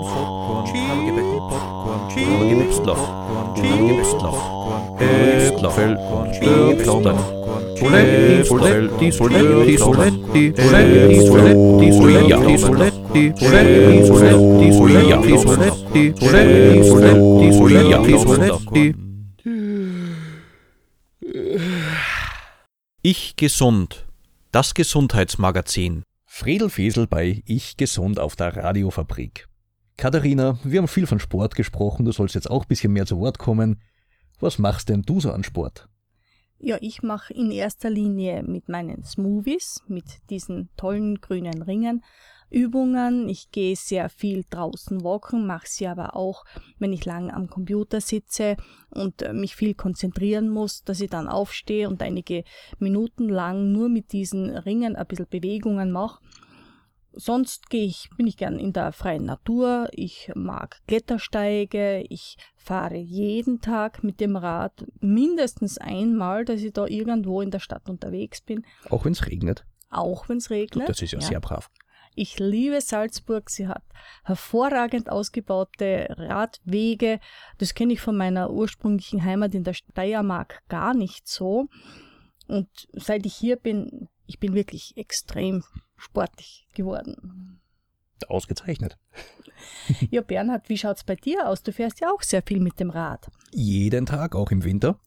Soletti, 7.81 8.45
Soletti, 8.45 9.11
Soletti, 9.11 9.77
Soletti, 9.77 10.53
Soletti, 10.55 11.17
Soletti, 11.25 11.91
Soletti, 11.91 12.57
Soletti, 12.57 13.37
Soletti, 13.39 13.91
Soletti, 14.71 14.71
Soletti, 14.71 15.33
Soletti, 16.15 16.83
Soletti, 16.83 17.51
Soletti, 17.51 18.17
Soletti. 18.19 18.95
Ich 23.01 23.35
gesund. 23.35 24.05
Das 24.51 24.75
Gesundheitsmagazin. 24.75 26.03
Fredel 26.27 26.69
Fesel 26.69 27.07
bei 27.07 27.41
Ich 27.47 27.77
Gesund 27.77 28.19
auf 28.19 28.35
der 28.35 28.57
Radiofabrik. 28.57 29.47
Katharina, 29.97 30.59
wir 30.63 30.77
haben 30.77 30.87
viel 30.87 31.07
von 31.07 31.19
Sport 31.19 31.55
gesprochen, 31.55 32.05
du 32.05 32.11
sollst 32.11 32.35
jetzt 32.35 32.49
auch 32.49 32.61
ein 32.63 32.67
bisschen 32.67 32.93
mehr 32.93 33.07
zu 33.07 33.17
Wort 33.19 33.39
kommen. 33.39 33.81
Was 34.39 34.59
machst 34.59 34.89
denn 34.89 35.01
du 35.01 35.19
so 35.19 35.31
an 35.31 35.43
Sport? 35.43 35.87
Ja, 36.63 36.77
ich 36.79 37.01
mache 37.01 37.33
in 37.33 37.49
erster 37.49 37.89
Linie 37.89 38.43
mit 38.43 38.69
meinen 38.69 39.03
Smoothies, 39.03 39.81
mit 39.87 40.05
diesen 40.29 40.69
tollen 40.77 41.19
grünen 41.19 41.63
Ringen, 41.63 42.03
Übungen. 42.51 43.27
Ich 43.29 43.49
gehe 43.49 43.75
sehr 43.75 44.09
viel 44.09 44.45
draußen 44.47 45.03
walken, 45.03 45.47
mache 45.47 45.65
sie 45.67 45.87
aber 45.87 46.15
auch, 46.15 46.45
wenn 46.77 46.93
ich 46.93 47.03
lang 47.03 47.31
am 47.31 47.49
Computer 47.49 47.99
sitze 47.99 48.57
und 48.91 49.23
äh, 49.23 49.33
mich 49.33 49.55
viel 49.55 49.73
konzentrieren 49.73 50.49
muss, 50.49 50.83
dass 50.83 51.01
ich 51.01 51.09
dann 51.09 51.27
aufstehe 51.27 51.89
und 51.89 52.03
einige 52.03 52.43
Minuten 52.77 53.27
lang 53.27 53.71
nur 53.71 53.89
mit 53.89 54.11
diesen 54.11 54.55
Ringen 54.55 54.95
ein 54.95 55.07
bisschen 55.07 55.29
Bewegungen 55.31 55.91
mache. 55.91 56.19
Sonst 57.13 57.69
gehe 57.69 57.85
ich, 57.85 58.09
bin 58.15 58.27
ich 58.27 58.37
gern 58.37 58.57
in 58.57 58.71
der 58.71 58.93
freien 58.93 59.25
Natur. 59.25 59.89
Ich 59.91 60.31
mag 60.33 60.79
Klettersteige. 60.87 62.05
Ich 62.09 62.37
fahre 62.55 62.95
jeden 62.95 63.59
Tag 63.59 64.03
mit 64.03 64.19
dem 64.19 64.37
Rad 64.37 64.85
mindestens 64.99 65.77
einmal, 65.77 66.45
dass 66.45 66.61
ich 66.61 66.73
da 66.73 66.85
irgendwo 66.85 67.41
in 67.41 67.51
der 67.51 67.59
Stadt 67.59 67.89
unterwegs 67.89 68.41
bin. 68.41 68.65
Auch 68.89 69.03
wenn 69.05 69.11
es 69.11 69.27
regnet. 69.27 69.65
Auch 69.89 70.29
wenn 70.29 70.37
es 70.37 70.49
regnet. 70.49 70.87
Das 70.87 71.01
ist 71.01 71.11
ja, 71.11 71.19
ja, 71.19 71.25
sehr 71.25 71.39
brav. 71.41 71.69
Ich 72.15 72.39
liebe 72.39 72.79
Salzburg. 72.81 73.49
Sie 73.49 73.67
hat 73.67 73.83
hervorragend 74.23 75.09
ausgebaute 75.09 76.07
Radwege. 76.17 77.19
Das 77.57 77.73
kenne 77.73 77.93
ich 77.93 78.01
von 78.01 78.17
meiner 78.17 78.51
ursprünglichen 78.51 79.23
Heimat 79.23 79.53
in 79.53 79.63
der 79.63 79.73
Steiermark 79.73 80.61
gar 80.69 80.93
nicht 80.93 81.27
so. 81.27 81.67
Und 82.47 82.69
seit 82.93 83.25
ich 83.25 83.33
hier 83.33 83.55
bin, 83.55 84.09
ich 84.25 84.39
bin 84.39 84.53
wirklich 84.53 84.97
extrem 84.97 85.63
sportlich 86.01 86.67
geworden. 86.73 87.61
Ausgezeichnet. 88.27 88.97
Ja, 90.09 90.21
Bernhard, 90.21 90.69
wie 90.69 90.77
schaut 90.77 90.97
es 90.97 91.03
bei 91.03 91.15
dir 91.15 91.47
aus? 91.47 91.63
Du 91.63 91.71
fährst 91.71 91.99
ja 92.01 92.11
auch 92.11 92.21
sehr 92.21 92.41
viel 92.41 92.59
mit 92.59 92.79
dem 92.79 92.89
Rad. 92.89 93.29
Jeden 93.51 94.05
Tag, 94.05 94.35
auch 94.35 94.51
im 94.51 94.63
Winter. 94.63 94.99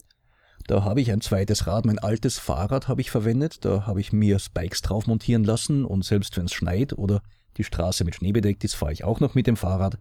Da 0.67 0.85
habe 0.85 1.01
ich 1.01 1.11
ein 1.13 1.21
zweites 1.21 1.67
Rad, 1.67 1.85
mein 1.85 1.99
altes 1.99 2.39
Fahrrad 2.39 2.89
habe 2.89 3.01
ich 3.01 3.11
verwendet. 3.11 3.65
Da 3.65 3.87
habe 3.87 4.01
ich 4.01 4.13
mir 4.13 4.39
Spikes 4.39 4.83
drauf 4.83 5.07
montieren 5.07 5.45
lassen 5.45 5.85
und 5.85 6.05
selbst 6.05 6.37
wenn 6.37 6.47
es 6.47 6.55
schneit 6.55 6.93
oder 6.95 7.23
die 7.57 7.65
Straße 7.65 8.05
mit 8.05 8.15
Schnee 8.15 8.33
bedeckt 8.33 8.65
ist, 8.65 8.75
fahre 8.75 8.93
ich 8.93 9.05
auch 9.05 9.21
noch 9.21 9.35
mit 9.35 9.47
dem 9.47 9.57
Fahrrad, 9.57 9.99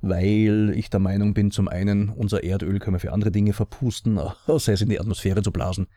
weil 0.00 0.72
ich 0.76 0.88
der 0.88 1.00
Meinung 1.00 1.34
bin, 1.34 1.50
zum 1.50 1.68
einen, 1.68 2.10
unser 2.10 2.44
Erdöl 2.44 2.78
können 2.78 2.94
wir 2.94 3.00
für 3.00 3.12
andere 3.12 3.32
Dinge 3.32 3.52
verpusten, 3.52 4.20
sei 4.46 4.72
es 4.72 4.82
in 4.82 4.88
die 4.88 5.00
Atmosphäre 5.00 5.42
zu 5.42 5.50
blasen. 5.50 5.88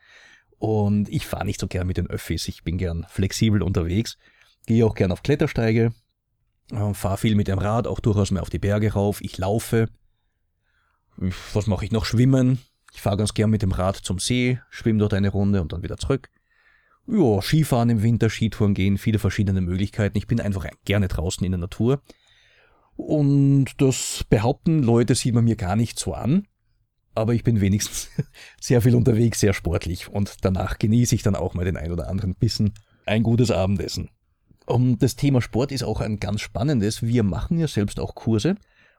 Und 0.58 1.08
ich 1.08 1.24
fahre 1.26 1.44
nicht 1.44 1.60
so 1.60 1.68
gern 1.68 1.86
mit 1.86 1.98
den 1.98 2.10
Öffis. 2.10 2.48
Ich 2.48 2.64
bin 2.64 2.78
gern 2.78 3.06
flexibel 3.08 3.62
unterwegs. 3.62 4.18
Gehe 4.68 4.84
auch 4.84 4.94
gern 4.94 5.12
auf 5.12 5.22
Klettersteige. 5.22 5.94
Äh, 6.70 6.92
fahre 6.92 7.16
viel 7.16 7.34
mit 7.34 7.48
dem 7.48 7.58
Rad, 7.58 7.86
auch 7.86 8.00
durchaus 8.00 8.30
mehr 8.30 8.42
auf 8.42 8.50
die 8.50 8.58
Berge 8.58 8.92
rauf. 8.92 9.22
Ich 9.22 9.38
laufe. 9.38 9.88
Was 11.54 11.66
mache 11.66 11.86
ich 11.86 11.90
noch? 11.90 12.04
Schwimmen. 12.04 12.58
Ich 12.92 13.00
fahre 13.00 13.16
ganz 13.16 13.32
gern 13.32 13.48
mit 13.48 13.62
dem 13.62 13.72
Rad 13.72 13.96
zum 13.96 14.18
See, 14.18 14.60
schwimme 14.68 14.98
dort 14.98 15.14
eine 15.14 15.30
Runde 15.30 15.62
und 15.62 15.72
dann 15.72 15.82
wieder 15.82 15.96
zurück. 15.96 16.28
Ja, 17.06 17.40
Skifahren 17.40 17.88
im 17.88 18.02
Winter, 18.02 18.28
Skitouren 18.28 18.74
gehen, 18.74 18.98
viele 18.98 19.18
verschiedene 19.18 19.62
Möglichkeiten. 19.62 20.18
Ich 20.18 20.26
bin 20.26 20.38
einfach 20.38 20.66
gerne 20.84 21.08
draußen 21.08 21.42
in 21.46 21.52
der 21.52 21.60
Natur. 21.60 22.02
Und 22.94 23.70
das 23.78 24.26
behaupten 24.28 24.82
Leute 24.82 25.14
sieht 25.14 25.32
man 25.32 25.44
mir 25.44 25.56
gar 25.56 25.76
nicht 25.76 25.98
so 25.98 26.12
an 26.12 26.46
aber 27.14 27.34
ich 27.34 27.42
bin 27.42 27.60
wenigstens 27.60 28.10
sehr 28.60 28.80
viel 28.80 28.94
unterwegs, 28.94 29.40
sehr 29.40 29.52
sportlich 29.52 30.08
und 30.08 30.44
danach 30.44 30.78
genieße 30.78 31.14
ich 31.14 31.22
dann 31.22 31.34
auch 31.34 31.54
mal 31.54 31.64
den 31.64 31.76
ein 31.76 31.90
oder 31.90 32.08
anderen 32.08 32.34
Bissen 32.34 32.74
ein 33.06 33.22
gutes 33.22 33.50
Abendessen. 33.50 34.10
Und 34.68 35.02
das 35.02 35.16
Thema 35.16 35.40
Sport 35.40 35.72
ist 35.72 35.82
auch 35.82 36.02
ein 36.02 36.20
ganz 36.20 36.42
spannendes. 36.42 37.02
Wir 37.02 37.22
machen 37.22 37.58
ja 37.58 37.66
selbst 37.66 37.98
auch 37.98 38.14
Kurse 38.14 38.56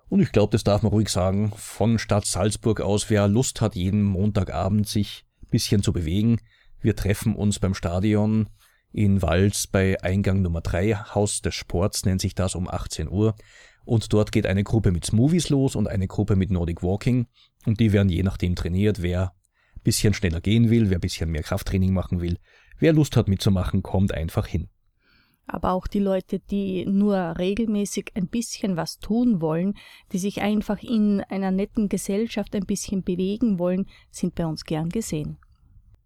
und 0.08 0.20
ich 0.20 0.32
glaube, 0.32 0.52
das 0.52 0.64
darf 0.64 0.82
man 0.82 0.92
ruhig 0.92 1.10
sagen, 1.10 1.54
von 1.56 2.00
Stadt 2.00 2.26
Salzburg 2.26 2.82
aus, 2.82 3.12
wer 3.12 3.28
Lust 3.28 3.62
hat, 3.62 3.76
jeden 3.76 4.02
Montagabend 4.02 4.88
sich 4.88 5.26
bisschen 5.52 5.84
zu 5.84 5.94
bewegen. 5.94 6.40
Wir 6.82 6.96
treffen 6.96 7.36
uns 7.36 7.60
beim 7.60 7.76
Stadion 7.76 8.50
in 8.92 9.22
Walz 9.22 9.68
bei 9.68 10.02
Eingang 10.02 10.42
Nummer 10.42 10.62
3, 10.62 10.96
Haus 11.14 11.42
des 11.42 11.54
Sports 11.54 12.04
nennt 12.04 12.22
sich 12.22 12.34
das 12.34 12.56
um 12.56 12.68
18 12.68 13.08
Uhr. 13.08 13.36
Und 13.86 14.12
dort 14.12 14.32
geht 14.32 14.48
eine 14.48 14.64
Gruppe 14.64 14.92
mit 14.92 15.06
Smoothies 15.06 15.50
los 15.50 15.76
und 15.76 15.88
eine 15.88 16.08
Gruppe 16.08 16.36
mit 16.36 16.50
Nordic 16.50 16.82
Walking. 16.82 17.28
Und 17.68 17.80
die 17.80 17.94
werden 17.94 18.10
je 18.10 18.24
nachdem 18.24 18.56
trainiert, 18.56 19.04
wer 19.04 19.34
bisschen 19.84 20.16
schneller 20.16 20.42
gehen 20.42 20.72
will, 20.72 20.90
wer 20.90 20.98
bisschen 20.98 21.30
mehr 21.30 21.44
Krafttraining 21.44 21.94
machen 21.94 22.22
will. 22.22 22.40
Wer 22.80 22.94
Lust 22.94 23.16
hat 23.16 23.28
mitzumachen, 23.28 23.84
kommt 23.84 24.16
einfach 24.16 24.48
hin. 24.48 24.70
Aber 25.52 25.72
auch 25.72 25.88
die 25.88 26.00
Leute, 26.00 26.40
die 26.40 26.86
nur 26.86 27.16
regelmäßig 27.38 28.12
ein 28.16 28.28
bisschen 28.28 28.78
was 28.78 29.00
tun 29.00 29.42
wollen, 29.42 29.74
die 30.12 30.20
sich 30.20 30.42
einfach 30.42 30.84
in 30.84 31.22
einer 31.22 31.52
netten 31.52 31.90
Gesellschaft 31.90 32.56
ein 32.56 32.66
bisschen 32.66 33.04
bewegen 33.04 33.58
wollen, 33.58 33.88
sind 34.12 34.36
bei 34.36 34.46
uns 34.46 34.64
gern 34.64 34.90
gesehen. 34.90 35.38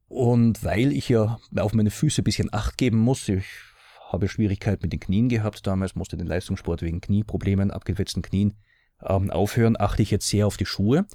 Und 0.07 0.63
weil 0.63 0.93
ich 0.93 1.09
ja 1.09 1.39
auf 1.57 1.73
meine 1.73 1.91
Füße 1.91 2.21
ein 2.21 2.23
bisschen 2.23 2.53
Acht 2.53 2.77
geben 2.77 2.99
muss, 2.99 3.27
ich 3.27 3.45
habe 4.11 4.29
Schwierigkeiten 4.29 4.83
mit 4.83 4.93
den 4.93 4.99
Knien 4.99 5.27
gehabt 5.27 5.65
damals, 5.67 5.95
musste 5.95 6.15
den 6.15 6.27
Leistungssport 6.27 6.81
wegen 6.81 7.01
Knieproblemen, 7.01 7.71
abgewetzten 7.71 8.21
Knien 8.21 8.53
ähm, 9.01 9.29
aufhören, 9.29 9.75
achte 9.77 10.03
ich 10.03 10.11
jetzt 10.11 10.29
sehr 10.29 10.47
auf 10.47 10.55
die 10.55 10.65
Schuhe 10.65 11.05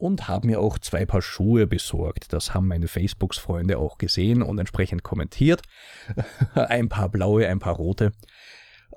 und 0.00 0.28
habe 0.28 0.46
mir 0.46 0.60
auch 0.60 0.78
zwei 0.78 1.04
Paar 1.04 1.22
Schuhe 1.22 1.66
besorgt. 1.66 2.32
Das 2.32 2.54
haben 2.54 2.66
meine 2.66 2.88
Facebooks-Freunde 2.88 3.78
auch 3.78 3.98
gesehen 3.98 4.42
und 4.42 4.58
entsprechend 4.58 5.02
kommentiert. 5.02 5.62
ein 6.54 6.88
paar 6.88 7.10
blaue, 7.10 7.46
ein 7.46 7.58
paar 7.58 7.74
rote. 7.74 8.12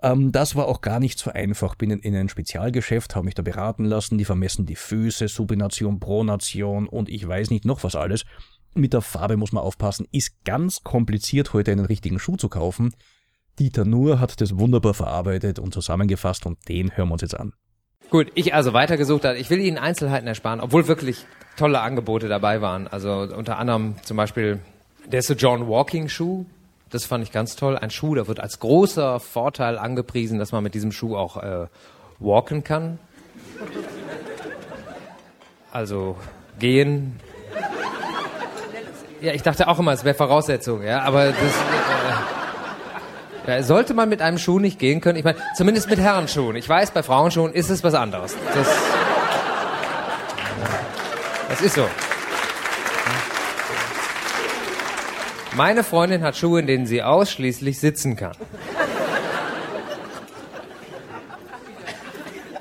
Ähm, 0.01 0.31
das 0.31 0.55
war 0.55 0.67
auch 0.67 0.81
gar 0.81 0.99
nicht 0.99 1.19
so 1.19 1.31
einfach. 1.31 1.75
Bin 1.75 1.91
in, 1.91 1.99
in 1.99 2.15
ein 2.15 2.29
Spezialgeschäft, 2.29 3.15
habe 3.15 3.25
mich 3.25 3.35
da 3.35 3.41
beraten 3.41 3.85
lassen. 3.85 4.17
Die 4.17 4.25
vermessen 4.25 4.65
die 4.65 4.75
Füße, 4.75 5.27
Subination, 5.27 5.99
Pronation 5.99 6.87
und 6.87 7.09
ich 7.09 7.27
weiß 7.27 7.49
nicht 7.49 7.65
noch 7.65 7.83
was 7.83 7.95
alles. 7.95 8.23
Mit 8.73 8.93
der 8.93 9.01
Farbe 9.01 9.37
muss 9.37 9.51
man 9.51 9.63
aufpassen. 9.63 10.07
Ist 10.11 10.43
ganz 10.45 10.83
kompliziert, 10.83 11.53
heute 11.53 11.71
einen 11.71 11.85
richtigen 11.85 12.17
Schuh 12.17 12.37
zu 12.37 12.49
kaufen. 12.49 12.93
Dieter 13.59 13.85
Nuhr 13.85 14.19
hat 14.19 14.41
das 14.41 14.57
wunderbar 14.57 14.93
verarbeitet 14.93 15.59
und 15.59 15.73
zusammengefasst 15.73 16.45
und 16.45 16.57
den 16.67 16.95
hören 16.97 17.09
wir 17.09 17.13
uns 17.13 17.21
jetzt 17.21 17.39
an. 17.39 17.53
Gut, 18.09 18.31
ich 18.35 18.53
also 18.53 18.73
weitergesucht 18.73 19.25
habe. 19.25 19.37
Ich 19.37 19.49
will 19.49 19.59
Ihnen 19.59 19.77
Einzelheiten 19.77 20.27
ersparen, 20.27 20.59
obwohl 20.61 20.87
wirklich 20.87 21.25
tolle 21.57 21.81
Angebote 21.81 22.27
dabei 22.27 22.61
waren. 22.61 22.87
Also 22.87 23.27
unter 23.35 23.57
anderem 23.57 23.95
zum 24.03 24.17
Beispiel 24.17 24.59
der 25.05 25.21
John 25.21 25.67
Walking 25.67 26.09
Schuh. 26.09 26.45
Das 26.89 27.05
fand 27.05 27.23
ich 27.23 27.31
ganz 27.31 27.55
toll. 27.55 27.77
Ein 27.77 27.89
Schuh, 27.89 28.13
der 28.13 28.27
wird 28.27 28.39
als 28.39 28.59
großer 28.59 29.19
Vorteil 29.19 29.79
angepriesen, 29.79 30.37
dass 30.37 30.51
man 30.51 30.63
mit 30.63 30.75
diesem 30.75 30.91
Schuh 30.91 31.15
auch 31.15 31.37
äh, 31.37 31.67
walken 32.19 32.63
kann. 32.63 32.99
Also 35.71 36.17
gehen. 36.59 37.19
Ja, 39.21 39.33
ich 39.33 39.41
dachte 39.41 39.67
auch 39.67 39.79
immer, 39.79 39.93
es 39.93 40.03
wäre 40.03 40.15
Voraussetzung, 40.15 40.83
ja, 40.83 41.01
aber 41.01 41.27
das. 41.27 41.37
Äh, 41.37 42.32
ja, 43.47 43.63
sollte 43.63 43.93
man 43.93 44.09
mit 44.09 44.21
einem 44.21 44.37
Schuh 44.37 44.59
nicht 44.59 44.79
gehen 44.79 45.01
können? 45.01 45.17
Ich 45.17 45.23
meine, 45.23 45.37
zumindest 45.55 45.89
mit 45.89 45.99
Herrenschuhen. 45.99 46.55
Ich 46.55 46.67
weiß, 46.67 46.91
bei 46.91 47.03
Frauenschuhen 47.03 47.53
ist 47.53 47.69
es 47.69 47.83
was 47.83 47.93
anderes. 47.93 48.35
Das, 48.53 48.67
das 51.49 51.61
ist 51.61 51.75
so. 51.75 51.87
Meine 55.55 55.83
Freundin 55.83 56.23
hat 56.23 56.35
Schuhe, 56.35 56.59
in 56.61 56.67
denen 56.67 56.85
sie 56.87 57.03
ausschließlich 57.03 57.79
sitzen 57.79 58.15
kann. 58.15 58.35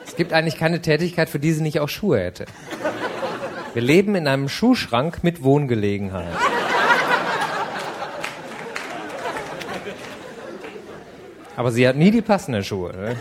Es 0.04 0.16
gibt 0.16 0.34
eigentlich 0.34 0.58
keine 0.58 0.82
Tätigkeit, 0.82 1.30
für 1.30 1.38
die 1.38 1.52
sie 1.52 1.62
nicht 1.62 1.80
auch 1.80 1.88
Schuhe 1.88 2.20
hätte. 2.20 2.44
Wir 3.72 3.80
leben 3.80 4.14
in 4.14 4.28
einem 4.28 4.50
Schuhschrank 4.50 5.24
mit 5.24 5.42
Wohngelegenheit. 5.42 6.26
Aber 11.56 11.70
sie 11.70 11.86
hat 11.86 11.96
nie 11.96 12.10
die 12.10 12.22
passenden 12.22 12.64
Schuhe. 12.64 12.92
Ne? 12.92 13.16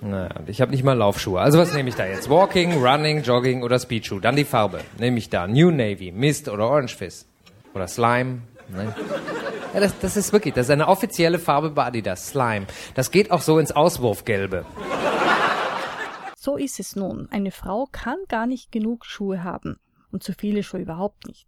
Naja, 0.00 0.30
ich 0.46 0.60
habe 0.60 0.70
nicht 0.70 0.84
mal 0.84 0.92
Laufschuhe. 0.92 1.40
Also 1.40 1.58
was 1.58 1.72
nehme 1.72 1.88
ich 1.88 1.94
da 1.94 2.06
jetzt? 2.06 2.28
Walking, 2.28 2.84
Running, 2.84 3.22
Jogging 3.22 3.62
oder 3.62 3.78
Speedschuh? 3.78 4.20
Dann 4.20 4.36
die 4.36 4.44
Farbe. 4.44 4.80
Nehme 4.98 5.18
ich 5.18 5.30
da 5.30 5.46
New 5.46 5.70
Navy, 5.70 6.12
Mist 6.12 6.48
oder 6.48 6.68
Orange 6.68 6.96
Fizz? 6.96 7.26
Oder 7.74 7.88
Slime? 7.88 8.42
Ne? 8.68 8.94
Ja, 9.74 9.80
das, 9.80 9.98
das 10.00 10.16
ist 10.16 10.32
wirklich, 10.32 10.54
das 10.54 10.66
ist 10.66 10.70
eine 10.70 10.88
offizielle 10.88 11.38
Farbe 11.38 11.70
bei 11.70 11.84
Adidas, 11.86 12.28
Slime. 12.28 12.66
Das 12.94 13.10
geht 13.10 13.30
auch 13.30 13.42
so 13.42 13.58
ins 13.58 13.72
Auswurfgelbe. 13.72 14.64
So 16.36 16.56
ist 16.56 16.78
es 16.78 16.96
nun. 16.96 17.28
Eine 17.30 17.50
Frau 17.50 17.86
kann 17.90 18.18
gar 18.28 18.46
nicht 18.46 18.70
genug 18.70 19.04
Schuhe 19.04 19.42
haben. 19.42 19.78
Und 20.12 20.22
zu 20.22 20.32
viele 20.32 20.62
Schuhe 20.62 20.80
überhaupt 20.80 21.26
nicht. 21.26 21.46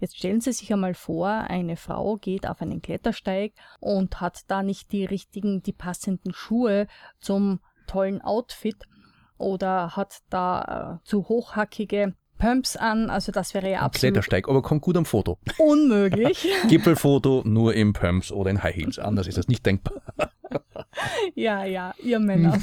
Jetzt 0.00 0.16
stellen 0.16 0.40
Sie 0.40 0.52
sich 0.52 0.72
einmal 0.72 0.94
vor, 0.94 1.28
eine 1.28 1.76
Frau 1.76 2.16
geht 2.16 2.46
auf 2.46 2.62
einen 2.62 2.82
Klettersteig 2.82 3.52
und 3.80 4.20
hat 4.20 4.42
da 4.48 4.62
nicht 4.62 4.92
die 4.92 5.04
richtigen, 5.04 5.62
die 5.62 5.72
passenden 5.72 6.32
Schuhe 6.32 6.86
zum 7.18 7.60
tollen 7.86 8.22
Outfit 8.22 8.84
oder 9.38 9.96
hat 9.96 10.22
da 10.30 11.00
äh, 11.02 11.06
zu 11.06 11.28
hochhackige 11.28 12.14
Pumps 12.38 12.76
an, 12.76 13.10
also 13.10 13.32
das 13.32 13.52
wäre 13.54 13.70
ja 13.70 13.80
absolut... 13.80 14.14
Klettersteig, 14.14 14.48
aber 14.48 14.62
kommt 14.62 14.82
gut 14.82 14.96
am 14.96 15.04
Foto. 15.04 15.38
Unmöglich. 15.58 16.48
Gipfelfoto 16.68 17.42
nur 17.44 17.74
im 17.74 17.92
Pumps 17.92 18.32
oder 18.32 18.50
in 18.50 18.62
High 18.62 18.76
Heels, 18.76 18.98
anders 18.98 19.26
ist 19.26 19.36
das 19.36 19.48
nicht 19.48 19.66
denkbar. 19.66 20.02
ja, 21.34 21.64
ja, 21.64 21.94
ihr 22.02 22.18
Männer. 22.18 22.58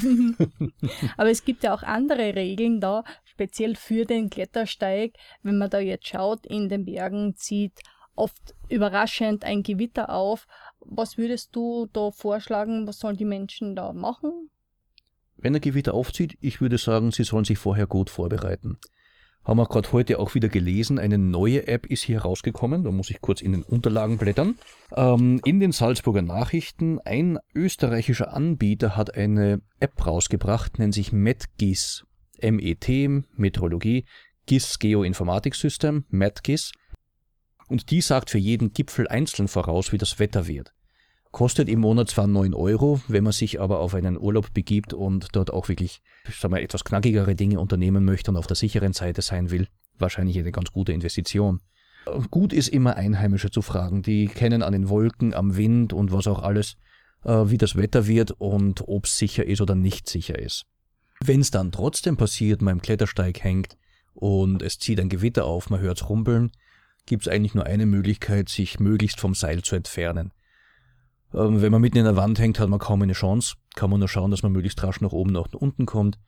aber 1.16 1.30
es 1.30 1.44
gibt 1.44 1.62
ja 1.62 1.74
auch 1.74 1.82
andere 1.82 2.34
Regeln 2.34 2.80
da, 2.80 3.04
speziell 3.24 3.76
für 3.76 4.04
den 4.04 4.30
Klettersteig, 4.30 5.12
wenn 5.42 5.58
man 5.58 5.70
da 5.70 5.78
jetzt 5.78 6.08
schaut, 6.08 6.46
in 6.46 6.68
den 6.68 6.84
Bergen 6.84 7.36
zieht 7.36 7.80
oft 8.16 8.54
überraschend 8.68 9.44
ein 9.44 9.62
Gewitter 9.62 10.10
auf. 10.10 10.46
Was 10.80 11.18
würdest 11.18 11.54
du 11.54 11.86
da 11.92 12.10
vorschlagen? 12.10 12.86
Was 12.86 12.98
sollen 12.98 13.16
die 13.16 13.24
Menschen 13.24 13.76
da 13.76 13.92
machen? 13.92 14.50
Wenn 15.36 15.54
ein 15.54 15.60
Gewitter 15.60 15.94
aufzieht, 15.94 16.38
ich 16.40 16.60
würde 16.60 16.78
sagen, 16.78 17.12
sie 17.12 17.24
sollen 17.24 17.44
sich 17.44 17.58
vorher 17.58 17.86
gut 17.86 18.08
vorbereiten. 18.08 18.78
Haben 19.46 19.58
wir 19.58 19.66
gerade 19.66 19.92
heute 19.92 20.18
auch 20.18 20.34
wieder 20.34 20.48
gelesen, 20.48 20.98
eine 20.98 21.18
neue 21.18 21.68
App 21.68 21.86
ist 21.86 22.02
hier 22.02 22.22
rausgekommen, 22.22 22.82
da 22.82 22.90
muss 22.90 23.10
ich 23.10 23.20
kurz 23.20 23.40
in 23.40 23.52
den 23.52 23.62
Unterlagen 23.62 24.18
blättern. 24.18 24.56
Ähm, 24.90 25.40
in 25.44 25.60
den 25.60 25.70
Salzburger 25.70 26.22
Nachrichten, 26.22 26.98
ein 27.04 27.38
österreichischer 27.54 28.34
Anbieter 28.34 28.96
hat 28.96 29.14
eine 29.14 29.62
App 29.78 30.04
rausgebracht, 30.04 30.80
nennt 30.80 30.94
sich 30.94 31.12
MetGIS. 31.12 32.04
MET, 32.42 32.88
Meteorologie, 33.36 34.04
GIS 34.46 34.80
Geoinformatik 34.80 35.54
System, 35.54 36.04
MetGIS. 36.08 36.72
Und 37.68 37.92
die 37.92 38.00
sagt 38.00 38.30
für 38.30 38.38
jeden 38.38 38.72
Gipfel 38.72 39.06
einzeln 39.06 39.46
voraus, 39.46 39.92
wie 39.92 39.98
das 39.98 40.18
Wetter 40.18 40.48
wird. 40.48 40.75
Kostet 41.36 41.68
im 41.68 41.80
Monat 41.80 42.08
zwar 42.08 42.26
9 42.26 42.54
Euro, 42.54 43.02
wenn 43.08 43.24
man 43.24 43.34
sich 43.34 43.60
aber 43.60 43.80
auf 43.80 43.92
einen 43.92 44.18
Urlaub 44.18 44.54
begibt 44.54 44.94
und 44.94 45.36
dort 45.36 45.52
auch 45.52 45.68
wirklich, 45.68 46.00
sagen 46.32 46.54
wir, 46.54 46.62
etwas 46.62 46.82
knackigere 46.82 47.34
Dinge 47.34 47.60
unternehmen 47.60 48.06
möchte 48.06 48.30
und 48.30 48.38
auf 48.38 48.46
der 48.46 48.56
sicheren 48.56 48.94
Seite 48.94 49.20
sein 49.20 49.50
will, 49.50 49.68
wahrscheinlich 49.98 50.38
eine 50.38 50.50
ganz 50.50 50.72
gute 50.72 50.94
Investition. 50.94 51.60
Gut 52.30 52.54
ist 52.54 52.68
immer 52.68 52.96
Einheimische 52.96 53.50
zu 53.50 53.60
fragen. 53.60 54.00
Die 54.00 54.28
kennen 54.28 54.62
an 54.62 54.72
den 54.72 54.88
Wolken, 54.88 55.34
am 55.34 55.58
Wind 55.58 55.92
und 55.92 56.10
was 56.10 56.26
auch 56.26 56.42
alles, 56.42 56.78
äh, 57.22 57.50
wie 57.50 57.58
das 57.58 57.76
Wetter 57.76 58.06
wird 58.06 58.30
und 58.30 58.88
ob 58.88 59.04
es 59.04 59.18
sicher 59.18 59.44
ist 59.44 59.60
oder 59.60 59.74
nicht 59.74 60.08
sicher 60.08 60.38
ist. 60.38 60.64
Wenn 61.22 61.42
es 61.42 61.50
dann 61.50 61.70
trotzdem 61.70 62.16
passiert, 62.16 62.62
man 62.62 62.76
im 62.76 62.80
Klettersteig 62.80 63.44
hängt 63.44 63.76
und 64.14 64.62
es 64.62 64.78
zieht 64.78 64.98
ein 65.00 65.10
Gewitter 65.10 65.44
auf, 65.44 65.68
man 65.68 65.80
hört's 65.80 66.08
rumpeln, 66.08 66.50
gibt 67.04 67.26
es 67.26 67.28
eigentlich 67.30 67.54
nur 67.54 67.66
eine 67.66 67.84
Möglichkeit, 67.84 68.48
sich 68.48 68.80
möglichst 68.80 69.20
vom 69.20 69.34
Seil 69.34 69.60
zu 69.60 69.76
entfernen. 69.76 70.32
Ähm, 71.34 71.60
wenn 71.60 71.72
man 71.72 71.80
mitten 71.80 71.98
in 71.98 72.04
der 72.04 72.16
Wand 72.16 72.38
hängt, 72.38 72.58
hat 72.58 72.68
man 72.68 72.78
kaum 72.78 73.02
eine 73.02 73.12
Chance. 73.12 73.56
Kann 73.74 73.90
man 73.90 74.00
nur 74.00 74.08
schauen, 74.08 74.30
dass 74.30 74.42
man 74.42 74.52
möglichst 74.52 74.82
rasch 74.82 75.00
nach 75.00 75.12
oben 75.12 75.32
nach 75.32 75.48
unten 75.52 75.86
kommt. 75.86 76.18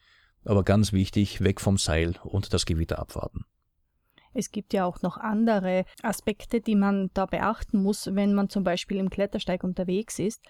Aber 0.44 0.64
ganz 0.64 0.92
wichtig, 0.92 1.42
weg 1.42 1.60
vom 1.60 1.78
Seil 1.78 2.14
und 2.22 2.52
das 2.52 2.66
Gewitter 2.66 2.98
abwarten. 2.98 3.44
Es 4.34 4.50
gibt 4.50 4.72
ja 4.72 4.84
auch 4.84 5.02
noch 5.02 5.16
andere 5.16 5.84
Aspekte, 6.02 6.60
die 6.60 6.76
man 6.76 7.10
da 7.14 7.26
beachten 7.26 7.82
muss, 7.82 8.14
wenn 8.14 8.34
man 8.34 8.48
zum 8.48 8.62
Beispiel 8.62 8.98
im 8.98 9.10
Klettersteig 9.10 9.64
unterwegs 9.64 10.18
ist. 10.18 10.42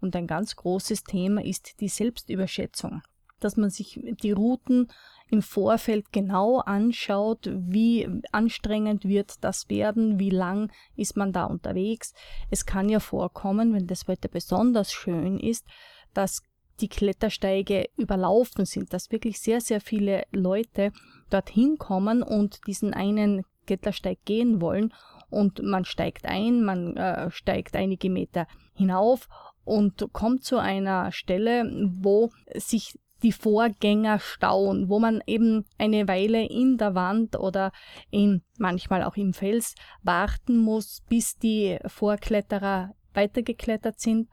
Und 0.00 0.14
ein 0.14 0.26
ganz 0.26 0.56
großes 0.56 1.04
Thema 1.04 1.44
ist 1.44 1.80
die 1.80 1.88
Selbstüberschätzung. 1.88 3.02
Dass 3.40 3.56
man 3.56 3.70
sich 3.70 3.98
die 4.22 4.32
Routen 4.32 4.88
im 5.32 5.40
Vorfeld 5.40 6.12
genau 6.12 6.58
anschaut, 6.58 7.48
wie 7.50 8.06
anstrengend 8.32 9.06
wird 9.06 9.42
das 9.42 9.70
werden, 9.70 10.18
wie 10.18 10.28
lang 10.28 10.70
ist 10.94 11.16
man 11.16 11.32
da 11.32 11.44
unterwegs. 11.44 12.12
Es 12.50 12.66
kann 12.66 12.90
ja 12.90 13.00
vorkommen, 13.00 13.72
wenn 13.72 13.86
das 13.86 14.06
Wetter 14.08 14.28
besonders 14.28 14.92
schön 14.92 15.40
ist, 15.40 15.64
dass 16.12 16.42
die 16.80 16.88
Klettersteige 16.88 17.88
überlaufen 17.96 18.66
sind, 18.66 18.92
dass 18.92 19.10
wirklich 19.10 19.40
sehr, 19.40 19.62
sehr 19.62 19.80
viele 19.80 20.24
Leute 20.32 20.92
dorthin 21.30 21.78
kommen 21.78 22.22
und 22.22 22.60
diesen 22.66 22.92
einen 22.92 23.44
Klettersteig 23.66 24.18
gehen 24.26 24.60
wollen 24.60 24.92
und 25.30 25.62
man 25.62 25.86
steigt 25.86 26.26
ein, 26.26 26.62
man 26.62 26.94
äh, 26.98 27.30
steigt 27.30 27.74
einige 27.74 28.10
Meter 28.10 28.46
hinauf 28.74 29.30
und 29.64 30.06
kommt 30.12 30.44
zu 30.44 30.58
einer 30.58 31.10
Stelle, 31.10 31.64
wo 32.02 32.30
sich 32.54 32.98
die 33.22 33.32
Vorgänger 33.32 34.18
stauen, 34.18 34.88
wo 34.88 34.98
man 34.98 35.22
eben 35.26 35.64
eine 35.78 36.08
Weile 36.08 36.44
in 36.46 36.76
der 36.76 36.94
Wand 36.94 37.38
oder 37.38 37.72
in, 38.10 38.42
manchmal 38.58 39.02
auch 39.02 39.16
im 39.16 39.32
Fels 39.32 39.74
warten 40.02 40.56
muss, 40.56 41.02
bis 41.08 41.38
die 41.38 41.78
Vorkletterer 41.86 42.94
weitergeklettert 43.14 44.00
sind. 44.00 44.28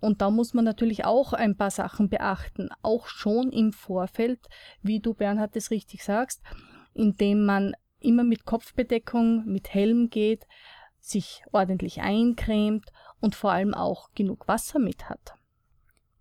Und 0.00 0.22
da 0.22 0.30
muss 0.30 0.54
man 0.54 0.64
natürlich 0.64 1.04
auch 1.04 1.34
ein 1.34 1.56
paar 1.56 1.70
Sachen 1.70 2.08
beachten, 2.08 2.70
auch 2.82 3.06
schon 3.06 3.52
im 3.52 3.72
Vorfeld, 3.72 4.40
wie 4.82 5.00
du 5.00 5.12
Bernhard 5.12 5.54
es 5.56 5.70
richtig 5.70 6.04
sagst, 6.04 6.40
indem 6.94 7.44
man 7.44 7.74
immer 7.98 8.24
mit 8.24 8.46
Kopfbedeckung, 8.46 9.44
mit 9.44 9.74
Helm 9.74 10.08
geht, 10.08 10.46
sich 10.98 11.42
ordentlich 11.52 12.00
eincremt 12.00 12.86
und 13.20 13.34
vor 13.34 13.52
allem 13.52 13.74
auch 13.74 14.08
genug 14.14 14.48
Wasser 14.48 14.78
mit 14.78 15.10
hat 15.10 15.34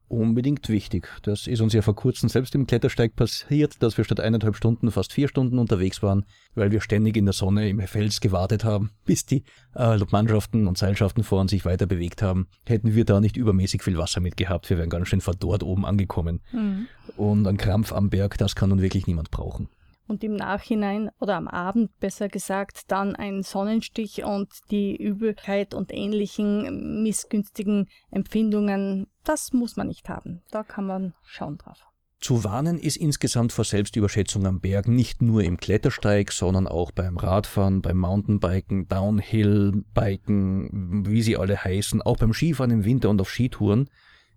unbedingt 0.09 0.67
wichtig. 0.69 1.07
Das 1.21 1.47
ist 1.47 1.61
uns 1.61 1.73
ja 1.73 1.81
vor 1.81 1.95
kurzem 1.95 2.29
selbst 2.29 2.55
im 2.55 2.67
Klettersteig 2.67 3.15
passiert, 3.15 3.81
dass 3.81 3.97
wir 3.97 4.03
statt 4.03 4.19
eineinhalb 4.19 4.55
Stunden 4.55 4.91
fast 4.91 5.13
vier 5.13 5.27
Stunden 5.27 5.59
unterwegs 5.59 6.03
waren, 6.03 6.25
weil 6.55 6.71
wir 6.71 6.81
ständig 6.81 7.15
in 7.15 7.25
der 7.25 7.33
Sonne 7.33 7.69
im 7.69 7.79
Fels 7.81 8.19
gewartet 8.19 8.63
haben, 8.63 8.91
bis 9.05 9.25
die 9.25 9.43
äh, 9.75 9.97
Mannschaften 10.11 10.67
und 10.67 10.77
Seilschaften 10.77 11.23
vor 11.23 11.39
uns 11.39 11.51
sich 11.51 11.65
weiter 11.65 11.85
bewegt 11.85 12.21
haben. 12.21 12.47
Hätten 12.65 12.95
wir 12.95 13.05
da 13.05 13.21
nicht 13.21 13.37
übermäßig 13.37 13.83
viel 13.83 13.97
Wasser 13.97 14.19
mitgehabt, 14.19 14.69
wir 14.69 14.77
wären 14.77 14.89
ganz 14.89 15.07
schön 15.07 15.21
verdorrt 15.21 15.63
oben 15.63 15.85
angekommen. 15.85 16.41
Mhm. 16.51 16.87
Und 17.15 17.47
ein 17.47 17.57
Krampf 17.57 17.93
am 17.93 18.09
Berg, 18.09 18.37
das 18.37 18.55
kann 18.55 18.69
nun 18.69 18.81
wirklich 18.81 19.07
niemand 19.07 19.31
brauchen 19.31 19.69
und 20.09 20.23
im 20.23 20.35
Nachhinein 20.35 21.11
oder 21.19 21.35
am 21.35 21.47
Abend 21.47 21.97
besser 21.99 22.27
gesagt 22.27 22.91
dann 22.91 23.15
ein 23.15 23.43
Sonnenstich 23.43 24.23
und 24.23 24.49
die 24.71 24.95
Übelkeit 24.95 25.73
und 25.73 25.93
ähnlichen 25.93 27.03
missgünstigen 27.03 27.87
Empfindungen, 28.09 29.07
das 29.29 29.53
muss 29.53 29.77
man 29.77 29.87
nicht 29.87 30.09
haben. 30.09 30.41
Da 30.49 30.63
kann 30.63 30.87
man 30.87 31.13
schauen 31.23 31.59
drauf. 31.59 31.85
Zu 32.19 32.43
warnen 32.43 32.79
ist 32.79 32.97
insgesamt 32.97 33.53
vor 33.53 33.63
Selbstüberschätzung 33.63 34.47
am 34.47 34.59
Berg 34.59 34.87
nicht 34.87 35.21
nur 35.21 35.43
im 35.43 35.57
Klettersteig, 35.57 36.31
sondern 36.31 36.65
auch 36.67 36.89
beim 36.91 37.15
Radfahren, 37.15 37.83
beim 37.83 37.97
Mountainbiken, 37.97 38.87
Downhill-Biken, 38.87 41.05
wie 41.05 41.21
sie 41.21 41.37
alle 41.37 41.63
heißen, 41.63 42.01
auch 42.01 42.17
beim 42.17 42.33
Skifahren 42.33 42.71
im 42.71 42.85
Winter 42.85 43.11
und 43.11 43.21
auf 43.21 43.29
Skitouren. 43.29 43.91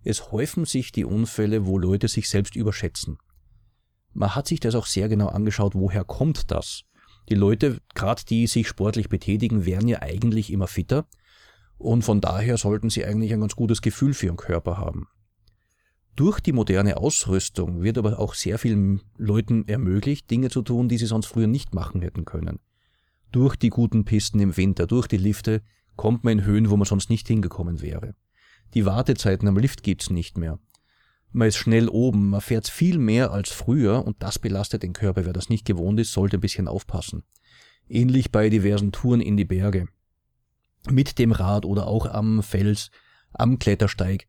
Es 0.05 0.31
häufen 0.31 0.67
sich 0.67 0.93
die 0.93 1.07
Unfälle, 1.07 1.65
wo 1.65 1.79
Leute 1.79 2.07
sich 2.07 2.29
selbst 2.29 2.55
überschätzen. 2.55 3.17
Man 4.13 4.35
hat 4.35 4.47
sich 4.47 4.61
das 4.61 4.75
auch 4.75 4.85
sehr 4.87 5.09
genau 5.09 5.29
angeschaut, 5.29 5.75
woher 5.75 6.05
kommt 6.05 6.51
das? 6.51 6.83
Die 7.31 7.35
Leute, 7.35 7.79
gerade 7.95 8.25
die 8.29 8.47
sich 8.47 8.69
sportlich 8.69 9.09
betätigen, 9.09 9.65
werden 9.65 9.89
ja 9.89 10.03
eigentlich 10.03 10.53
immer 10.53 10.67
fitter 10.67 11.07
und 11.83 12.03
von 12.03 12.21
daher 12.21 12.57
sollten 12.57 12.91
sie 12.91 13.05
eigentlich 13.05 13.33
ein 13.33 13.41
ganz 13.41 13.57
gutes 13.57 13.83
Gefühl 13.83 14.15
für 14.15 14.27
ihren 14.27 14.37
Körper 14.37 14.79
haben. 14.79 15.09
Durch 16.15 16.41
die 16.41 16.53
moderne 16.53 16.99
Ausrüstung 16.99 17.83
wird 17.83 17.97
aber 17.97 18.19
auch 18.19 18.35
sehr 18.35 18.59
vielen 18.59 19.01
Leuten 19.17 19.67
ermöglicht, 19.67 20.31
Dinge 20.31 20.51
zu 20.51 20.63
tun, 20.63 20.89
die 20.89 20.99
sie 20.99 21.07
sonst 21.07 21.27
früher 21.27 21.47
nicht 21.47 21.75
machen 21.75 22.03
hätten 22.03 22.25
können. 22.25 22.61
Durch 23.31 23.57
die 23.57 23.71
guten 23.71 24.05
Pisten 24.05 24.39
im 24.41 24.57
Winter, 24.57 24.87
durch 24.87 25.07
die 25.07 25.17
Lifte 25.17 25.63
kommt 25.97 26.23
man 26.23 26.39
in 26.39 26.45
Höhen, 26.45 26.69
wo 26.69 26.77
man 26.77 26.87
sonst 26.87 27.09
nicht 27.09 27.27
hingekommen 27.27 27.81
wäre. 27.81 28.15
Die 28.75 28.85
Wartezeiten 28.85 29.49
am 29.49 29.57
Lift 29.57 29.83
gibt's 29.83 30.11
nicht 30.11 30.37
mehr. 30.37 30.59
Man 31.31 31.49
ist 31.49 31.57
schnell 31.57 31.89
oben, 31.89 32.29
man 32.29 32.43
fährt 32.43 32.69
viel 32.69 32.99
mehr 32.99 33.33
als 33.33 33.51
früher 33.51 34.05
und 34.05 34.23
das 34.23 34.39
belastet 34.39 34.83
den 34.83 34.93
Körper. 34.93 35.25
Wer 35.25 35.33
das 35.33 35.49
nicht 35.49 35.65
gewohnt 35.65 35.99
ist, 35.99 36.13
sollte 36.13 36.37
ein 36.37 36.41
bisschen 36.41 36.69
aufpassen. 36.69 37.23
Ähnlich 37.89 38.31
bei 38.31 38.51
diversen 38.51 38.93
Touren 38.93 39.23
in 39.23 39.39
die 39.39 39.47
Berge. 39.47 39.89
Mit 40.91 41.19
dem 41.19 41.33
Rad 41.33 41.65
oder 41.65 41.87
auch 41.87 42.07
am 42.07 42.43
Fels, 42.43 42.91
am 43.33 43.59
Klettersteig. 43.59 44.27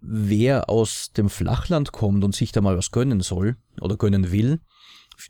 Wer 0.00 0.68
aus 0.68 1.12
dem 1.12 1.30
Flachland 1.30 1.92
kommt 1.92 2.24
und 2.24 2.34
sich 2.34 2.50
da 2.50 2.60
mal 2.60 2.76
was 2.76 2.90
gönnen 2.90 3.20
soll 3.20 3.56
oder 3.80 3.96
gönnen 3.96 4.32
will, 4.32 4.60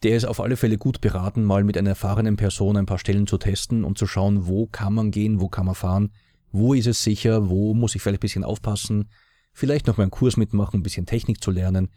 der 0.03 0.17
ist 0.17 0.25
auf 0.25 0.41
alle 0.41 0.57
Fälle 0.57 0.79
gut 0.79 1.01
beraten, 1.01 1.45
mal 1.45 1.65
mit 1.65 1.77
einer 1.77 1.91
erfahrenen 1.91 2.37
Person 2.37 2.77
ein 2.77 2.87
paar 2.87 2.99
Stellen 2.99 3.27
zu 3.27 3.37
testen 3.37 3.85
und 3.85 3.99
zu 3.99 4.07
schauen, 4.07 4.47
wo 4.47 4.67
kann 4.67 4.95
man 4.95 5.11
gehen, 5.11 5.41
wo 5.41 5.49
kann 5.49 5.67
man 5.67 5.75
fahren, 5.75 6.13
wo 6.51 6.75
ist 6.75 6.87
es 6.87 7.03
sicher, 7.03 7.49
wo 7.49 7.75
muss 7.75 7.95
ich 7.95 8.03
vielleicht 8.03 8.21
ein 8.21 8.21
bisschen 8.21 8.45
aufpassen, 8.45 9.11
vielleicht 9.53 9.87
noch 9.87 9.97
mal 9.97 10.05
einen 10.05 10.11
Kurs 10.11 10.37
mitmachen, 10.37 10.81
ein 10.81 10.83
bisschen 10.83 11.07
Technik 11.07 11.43
zu 11.43 11.51
lernen. 11.51 11.91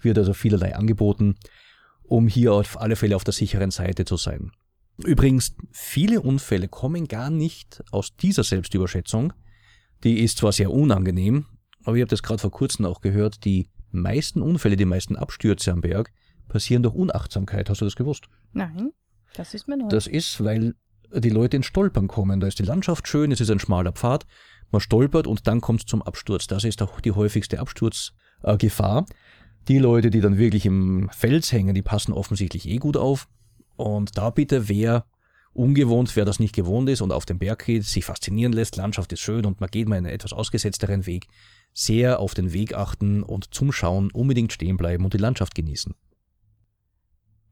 Wird 0.00 0.18
also 0.18 0.32
vielerlei 0.32 0.74
angeboten, 0.74 1.36
um 2.02 2.28
hier 2.28 2.52
auf 2.52 2.80
alle 2.80 2.96
Fälle 2.96 3.16
auf 3.16 3.24
der 3.24 3.32
sicheren 3.32 3.70
Seite 3.70 4.04
zu 4.04 4.16
sein. 4.16 4.52
Übrigens, 4.98 5.56
viele 5.72 6.20
Unfälle 6.20 6.68
kommen 6.68 7.08
gar 7.08 7.30
nicht 7.30 7.82
aus 7.90 8.16
dieser 8.16 8.44
Selbstüberschätzung. 8.44 9.32
Die 10.04 10.20
ist 10.20 10.38
zwar 10.38 10.52
sehr 10.52 10.70
unangenehm, 10.70 11.46
aber 11.84 11.96
ihr 11.96 12.02
habt 12.02 12.12
das 12.12 12.22
gerade 12.22 12.40
vor 12.40 12.50
kurzem 12.50 12.84
auch 12.84 13.00
gehört, 13.00 13.44
die 13.44 13.68
meisten 13.90 14.42
Unfälle, 14.42 14.76
die 14.76 14.84
meisten 14.84 15.16
Abstürze 15.16 15.72
am 15.72 15.80
Berg 15.80 16.12
passieren 16.48 16.82
durch 16.82 16.94
Unachtsamkeit. 16.94 17.70
Hast 17.70 17.80
du 17.80 17.84
das 17.86 17.96
gewusst? 17.96 18.28
Nein, 18.52 18.92
das 19.34 19.54
ist 19.54 19.66
mir 19.66 19.76
neu. 19.76 19.88
Das 19.88 20.06
ist, 20.06 20.44
weil 20.44 20.74
die 21.12 21.30
Leute 21.30 21.56
ins 21.56 21.66
Stolpern 21.66 22.06
kommen. 22.06 22.40
Da 22.40 22.46
ist 22.46 22.58
die 22.58 22.64
Landschaft 22.64 23.08
schön, 23.08 23.32
es 23.32 23.40
ist 23.40 23.50
ein 23.50 23.60
schmaler 23.60 23.92
Pfad 23.92 24.26
man 24.74 24.80
stolpert 24.80 25.26
und 25.26 25.46
dann 25.46 25.62
kommt 25.62 25.80
es 25.80 25.86
zum 25.86 26.02
Absturz. 26.02 26.46
Das 26.46 26.64
ist 26.64 26.82
auch 26.82 27.00
die 27.00 27.12
häufigste 27.12 27.60
Absturzgefahr. 27.60 29.06
die 29.68 29.78
Leute, 29.78 30.10
die 30.10 30.20
dann 30.20 30.36
wirklich 30.36 30.66
im 30.66 31.08
Fels 31.10 31.50
hängen, 31.50 31.74
die 31.74 31.80
passen 31.80 32.12
offensichtlich 32.12 32.68
eh 32.68 32.76
gut 32.76 32.98
auf. 32.98 33.28
Und 33.76 34.16
da 34.16 34.30
bitte, 34.30 34.68
wer 34.68 35.04
ungewohnt, 35.52 36.14
wer 36.16 36.24
das 36.24 36.40
nicht 36.40 36.54
gewohnt 36.54 36.88
ist 36.88 37.00
und 37.00 37.12
auf 37.12 37.24
den 37.24 37.38
Berg 37.38 37.64
geht, 37.64 37.84
sich 37.84 38.04
faszinieren 38.04 38.52
lässt, 38.52 38.76
Landschaft 38.76 39.12
ist 39.12 39.20
schön 39.20 39.46
und 39.46 39.60
man 39.60 39.70
geht 39.70 39.88
mal 39.88 39.96
einen 39.96 40.06
etwas 40.06 40.32
ausgesetzteren 40.32 41.06
Weg, 41.06 41.28
sehr 41.72 42.18
auf 42.20 42.34
den 42.34 42.52
Weg 42.52 42.74
achten 42.74 43.22
und 43.22 43.54
zum 43.54 43.72
Schauen 43.72 44.10
unbedingt 44.10 44.52
stehen 44.52 44.76
bleiben 44.76 45.04
und 45.04 45.14
die 45.14 45.18
Landschaft 45.18 45.54
genießen. 45.54 45.94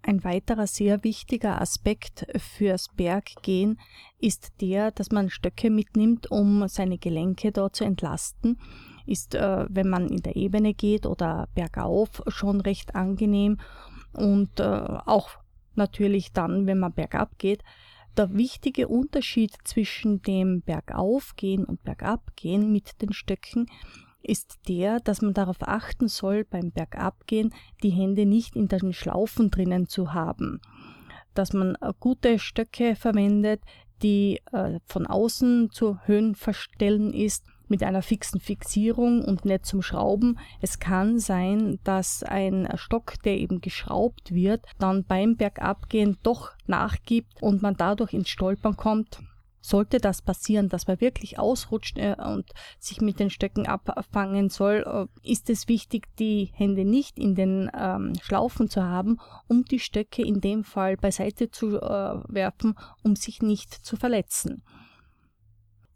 Ein 0.05 0.25
weiterer 0.25 0.67
sehr 0.67 1.05
wichtiger 1.05 1.61
Aspekt 1.61 2.27
fürs 2.37 2.89
Berggehen 2.89 3.79
ist 4.19 4.51
der, 4.61 4.91
dass 4.91 5.13
man 5.13 5.31
Stöcke 5.31 5.71
mitnimmt, 5.71 6.29
um 6.29 6.67
seine 6.67 6.99
Gelenke 6.99 7.53
dort 7.53 7.77
zu 7.77 7.85
entlasten. 7.85 8.59
Ist, 9.07 9.37
äh, 9.37 9.67
wenn 9.69 9.89
man 9.89 10.09
in 10.09 10.23
der 10.23 10.35
Ebene 10.35 10.75
geht 10.75 11.07
oder 11.07 11.49
bergauf, 11.55 12.23
schon 12.27 12.61
recht 12.61 12.97
angenehm 12.97 13.59
und 14.13 14.59
äh, 14.59 14.65
auch 14.65 15.31
natürlich 15.77 16.33
dann, 16.33 16.67
wenn 16.67 16.79
man 16.79 16.93
bergab 16.93 17.39
geht. 17.39 17.63
Der 18.17 18.35
wichtige 18.35 18.89
Unterschied 18.89 19.55
zwischen 19.65 20.21
dem 20.23 20.61
Bergaufgehen 20.61 21.65
und 21.65 21.83
Bergabgehen 21.83 22.71
mit 22.71 23.01
den 23.01 23.13
Stöcken 23.13 23.67
ist 24.23 24.69
der, 24.69 25.01
dass 25.01 25.23
man 25.23 25.35
darauf 25.35 25.57
achten 25.61 26.09
soll, 26.09 26.45
beim 26.45 26.71
Bergabgehen 26.71 27.53
die 27.83 27.91
Hände 27.91 28.27
nicht 28.27 28.55
in 28.55 28.69
den 28.69 28.93
Schlaufen 28.93 29.51
drinnen 29.51 29.89
zu 29.89 30.13
haben. 30.13 30.61
Dass 31.35 31.53
man 31.53 31.77
äh, 31.81 31.93
gute 31.99 32.39
Stöcke 32.39 32.95
verwendet, 32.95 33.63
die 34.03 34.41
äh, 34.53 34.79
von 34.87 35.07
außen 35.07 35.71
zu 35.71 35.99
Höhenverstellen 36.05 37.13
ist 37.13 37.47
mit 37.73 37.83
einer 37.83 38.03
fixen 38.03 38.39
Fixierung 38.39 39.25
und 39.25 39.47
nicht 39.47 39.65
zum 39.65 39.81
Schrauben. 39.81 40.39
Es 40.61 40.79
kann 40.79 41.19
sein, 41.19 41.79
dass 41.85 42.23
ein 42.23 42.69
Stock, 42.75 43.15
der 43.25 43.39
eben 43.39 43.63
geschraubt 43.63 44.35
wird, 44.35 44.67
dann 44.79 45.05
beim 45.05 45.37
Bergabgehen 45.37 46.19
doch 46.23 46.53
nachgibt 46.67 47.43
und 47.43 47.63
man 47.63 47.75
dadurch 47.79 48.13
ins 48.13 48.29
Stolpern 48.29 48.77
kommt. 48.77 49.21
Sollte 49.63 49.99
das 49.99 50.21
passieren, 50.21 50.69
dass 50.69 50.87
man 50.87 51.01
wirklich 51.01 51.39
ausrutscht 51.39 51.97
äh, 51.97 52.15
und 52.23 52.51
sich 52.79 53.01
mit 53.01 53.19
den 53.19 53.31
Stöcken 53.31 53.67
abfangen 53.67 54.51
soll, 54.51 54.85
äh, 55.25 55.31
ist 55.31 55.49
es 55.49 55.67
wichtig, 55.67 56.09
die 56.19 56.51
Hände 56.53 56.85
nicht 56.85 57.19
in 57.19 57.35
den 57.35 57.71
ähm, 57.75 58.13
Schlaufen 58.21 58.69
zu 58.69 58.83
haben, 58.83 59.19
um 59.49 59.65
die 59.65 59.79
Stöcke 59.79 60.23
in 60.23 60.43
dem 60.43 60.65
Fall 60.65 60.99
beiseite 60.99 61.51
zu 61.51 61.81
äh, 61.81 62.21
werfen, 62.29 62.75
um 63.03 63.17
sich 63.17 63.41
nicht 63.41 63.73
zu 63.73 63.97
verletzen. 63.97 64.63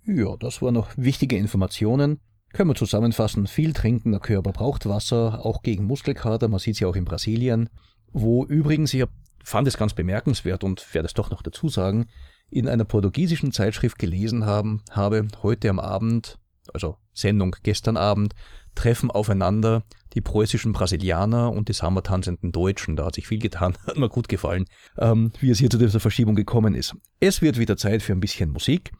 Ja, 0.06 0.36
das 0.36 0.62
waren 0.62 0.74
noch 0.74 0.90
wichtige 0.96 1.36
Informationen. 1.36 2.20
Können 2.52 2.70
wir 2.70 2.76
zusammenfassen, 2.76 3.48
viel 3.48 3.72
trinken, 3.72 4.12
der 4.12 4.20
Körper 4.20 4.52
braucht 4.52 4.88
Wasser, 4.88 5.44
auch 5.44 5.62
gegen 5.62 5.84
Muskelkater, 5.84 6.46
man 6.46 6.60
sieht 6.60 6.74
es 6.74 6.80
ja 6.80 6.86
auch 6.86 6.94
in 6.94 7.04
Brasilien, 7.04 7.68
wo 8.12 8.44
übrigens, 8.46 8.94
ich 8.94 9.04
fand 9.42 9.66
es 9.66 9.76
ganz 9.76 9.94
bemerkenswert 9.94 10.62
und 10.62 10.94
werde 10.94 11.06
es 11.06 11.14
doch 11.14 11.30
noch 11.30 11.42
dazu 11.42 11.68
sagen, 11.68 12.06
in 12.48 12.68
einer 12.68 12.84
portugiesischen 12.84 13.50
Zeitschrift 13.50 13.98
gelesen 13.98 14.46
haben, 14.46 14.82
habe 14.90 15.26
heute 15.42 15.68
am 15.68 15.80
Abend, 15.80 16.38
also 16.72 16.96
Sendung 17.12 17.56
gestern 17.64 17.96
Abend, 17.96 18.34
treffen 18.76 19.10
aufeinander 19.10 19.82
die 20.14 20.20
preußischen 20.20 20.72
Brasilianer 20.72 21.50
und 21.50 21.68
die 21.68 21.72
sammertanzenden 21.72 22.52
Deutschen. 22.52 22.94
Da 22.94 23.06
hat 23.06 23.16
sich 23.16 23.26
viel 23.26 23.40
getan, 23.40 23.76
hat 23.86 23.96
mir 23.96 24.08
gut 24.08 24.28
gefallen, 24.28 24.66
ähm, 24.98 25.32
wie 25.40 25.50
es 25.50 25.58
hier 25.58 25.70
zu 25.70 25.78
dieser 25.78 25.98
Verschiebung 25.98 26.36
gekommen 26.36 26.76
ist. 26.76 26.94
Es 27.18 27.42
wird 27.42 27.58
wieder 27.58 27.76
Zeit 27.76 28.02
für 28.02 28.12
ein 28.12 28.20
bisschen 28.20 28.50
Musik 28.50 28.92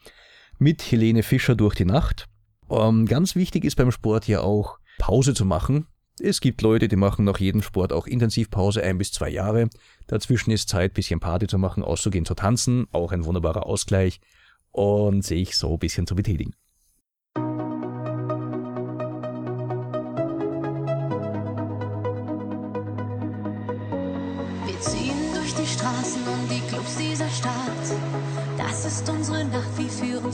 mit 0.58 0.82
Helene 0.82 1.22
Fischer 1.22 1.54
durch 1.54 1.74
die 1.74 1.84
Nacht. 1.84 2.26
Ähm, 2.70 3.06
ganz 3.06 3.34
wichtig 3.34 3.64
ist 3.64 3.76
beim 3.76 3.90
Sport 3.90 4.26
ja 4.28 4.40
auch 4.40 4.78
Pause 4.98 5.34
zu 5.34 5.44
machen. 5.44 5.86
Es 6.18 6.40
gibt 6.40 6.62
Leute, 6.62 6.88
die 6.88 6.96
machen 6.96 7.26
nach 7.26 7.38
jedem 7.38 7.60
Sport 7.60 7.92
auch 7.92 8.06
Intensivpause 8.06 8.82
ein 8.82 8.96
bis 8.96 9.12
zwei 9.12 9.28
Jahre. 9.28 9.68
Dazwischen 10.06 10.50
ist 10.50 10.68
Zeit, 10.68 10.94
bisschen 10.94 11.20
Party 11.20 11.46
zu 11.46 11.58
machen, 11.58 11.82
auszugehen, 11.82 12.24
zu 12.24 12.34
tanzen, 12.34 12.86
auch 12.92 13.12
ein 13.12 13.24
wunderbarer 13.26 13.66
Ausgleich 13.66 14.20
und 14.72 15.22
sich 15.22 15.56
so 15.56 15.74
ein 15.74 15.78
bisschen 15.78 16.06
zu 16.06 16.14
betätigen. 16.14 16.54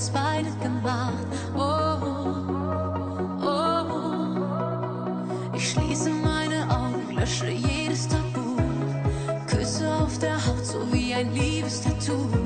Uns 0.02 0.10
beide 0.10 0.50
gemacht. 0.60 1.26
Oh, 1.54 1.96
oh, 3.40 3.46
oh. 3.46 3.96
Ich 5.54 5.70
schließe 5.70 6.10
meine 6.10 6.68
Augen, 6.68 7.16
lösche 7.16 7.50
jedes 7.50 8.08
Tabu. 8.08 8.56
Küsse 9.46 9.88
auf 9.94 10.18
der 10.18 10.44
Haut, 10.44 10.64
so 10.64 10.80
wie 10.92 11.14
ein 11.14 11.32
Liebestattoo. 11.32 12.41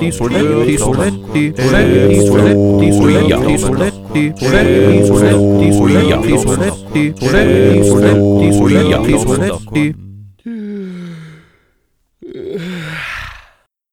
Soletti, 0.00 0.78
Soletti, 0.78 0.78
Soletti, 0.78 1.54
Soletti, 1.56 2.92
Soletti, 2.92 2.92
Soletti, 2.92 3.58
Soletti, 3.58 4.32
Soletti, 4.34 5.02
Soletti, 5.04 5.72
Soletti, 5.72 6.38
Soletti, 6.40 7.12
Soletti, 7.20 7.84
Soletti, 7.84 8.52
Soletti, 8.52 9.18
Soletti. 9.18 9.94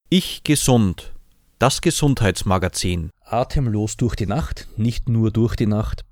Ich 0.10 0.44
gesund. 0.44 1.14
Das 1.60 1.82
Gesundheitsmagazin. 1.82 3.10
Atemlos 3.26 3.98
durch 3.98 4.16
die 4.16 4.28
Nacht, 4.28 4.70
nicht 4.78 5.10
nur 5.10 5.32
durch 5.32 5.58
die 5.58 5.66
Nacht. 5.66 6.06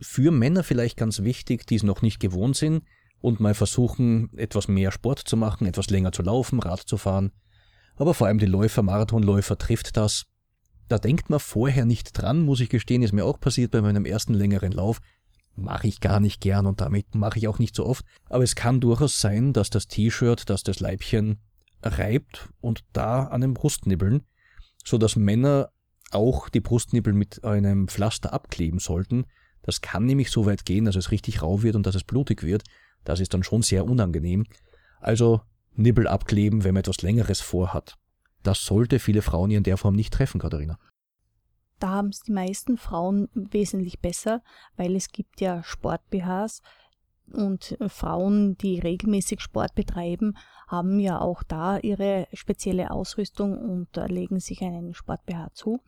Für 0.00 0.30
Männer 0.30 0.64
vielleicht 0.64 0.96
ganz 0.96 1.22
wichtig, 1.22 1.66
die 1.66 1.74
es 1.74 1.82
noch 1.82 2.00
nicht 2.00 2.20
gewohnt 2.20 2.56
sind 2.56 2.84
und 3.20 3.40
mal 3.40 3.52
versuchen, 3.52 4.30
etwas 4.38 4.68
mehr 4.68 4.92
Sport 4.92 5.18
zu 5.18 5.36
machen, 5.36 5.66
etwas 5.66 5.90
länger 5.90 6.12
zu 6.12 6.22
laufen, 6.22 6.58
Rad 6.60 6.80
zu 6.80 6.96
fahren. 6.96 7.32
Aber 7.96 8.14
vor 8.14 8.26
allem 8.26 8.38
die 8.38 8.46
Läufer, 8.46 8.82
Marathonläufer 8.82 9.58
trifft 9.58 9.96
das. 9.96 10.26
Da 10.88 10.98
denkt 10.98 11.30
man 11.30 11.40
vorher 11.40 11.84
nicht 11.84 12.12
dran, 12.12 12.42
muss 12.42 12.60
ich 12.60 12.68
gestehen, 12.68 13.02
ist 13.02 13.12
mir 13.12 13.24
auch 13.24 13.40
passiert 13.40 13.72
bei 13.72 13.80
meinem 13.80 14.04
ersten 14.04 14.34
längeren 14.34 14.72
Lauf. 14.72 15.00
Mache 15.56 15.88
ich 15.88 16.00
gar 16.00 16.20
nicht 16.20 16.40
gern 16.40 16.66
und 16.66 16.80
damit 16.80 17.14
mache 17.14 17.38
ich 17.38 17.48
auch 17.48 17.58
nicht 17.58 17.74
so 17.74 17.86
oft. 17.86 18.04
Aber 18.28 18.44
es 18.44 18.54
kann 18.54 18.80
durchaus 18.80 19.20
sein, 19.20 19.52
dass 19.52 19.70
das 19.70 19.88
T-Shirt, 19.88 20.48
dass 20.50 20.62
das 20.62 20.80
Leibchen 20.80 21.40
reibt 21.82 22.50
und 22.60 22.84
da 22.92 23.24
an 23.24 23.40
den 23.40 23.54
Brustnibbeln, 23.54 24.22
so 24.84 24.98
dass 24.98 25.16
Männer 25.16 25.70
auch 26.10 26.48
die 26.48 26.60
Brustnibbel 26.60 27.12
mit 27.12 27.42
einem 27.44 27.88
Pflaster 27.88 28.32
abkleben 28.32 28.78
sollten. 28.78 29.24
Das 29.62 29.80
kann 29.80 30.04
nämlich 30.04 30.30
so 30.30 30.46
weit 30.46 30.64
gehen, 30.64 30.84
dass 30.84 30.94
es 30.94 31.10
richtig 31.10 31.42
rau 31.42 31.62
wird 31.62 31.74
und 31.74 31.86
dass 31.86 31.96
es 31.96 32.04
blutig 32.04 32.42
wird. 32.42 32.62
Das 33.02 33.18
ist 33.18 33.34
dann 33.34 33.42
schon 33.42 33.62
sehr 33.62 33.84
unangenehm. 33.84 34.44
Also 35.00 35.40
Nibbel 35.78 36.06
abkleben, 36.06 36.64
wenn 36.64 36.74
man 36.74 36.80
etwas 36.80 37.02
Längeres 37.02 37.40
vorhat. 37.40 37.96
Das 38.42 38.64
sollte 38.64 38.98
viele 38.98 39.22
Frauen 39.22 39.50
in 39.50 39.62
der 39.62 39.76
Form 39.76 39.94
nicht 39.94 40.12
treffen, 40.12 40.40
Katharina. 40.40 40.78
Da 41.78 41.88
haben 41.90 42.08
es 42.08 42.20
die 42.20 42.32
meisten 42.32 42.78
Frauen 42.78 43.28
wesentlich 43.34 44.00
besser, 44.00 44.42
weil 44.76 44.96
es 44.96 45.10
gibt 45.10 45.40
ja 45.40 45.62
Sport-BHs 45.62 46.62
und 47.32 47.76
Frauen, 47.88 48.56
die 48.56 48.78
regelmäßig 48.78 49.40
Sport 49.40 49.74
betreiben, 49.74 50.36
haben 50.68 50.98
ja 51.00 51.20
auch 51.20 51.42
da 51.42 51.78
ihre 51.78 52.28
spezielle 52.32 52.90
Ausrüstung 52.90 53.58
und 53.58 53.96
äh, 53.96 54.06
legen 54.06 54.40
sich 54.40 54.62
einen 54.62 54.94
Sport-BH 54.94 55.50
zu. 55.52 55.80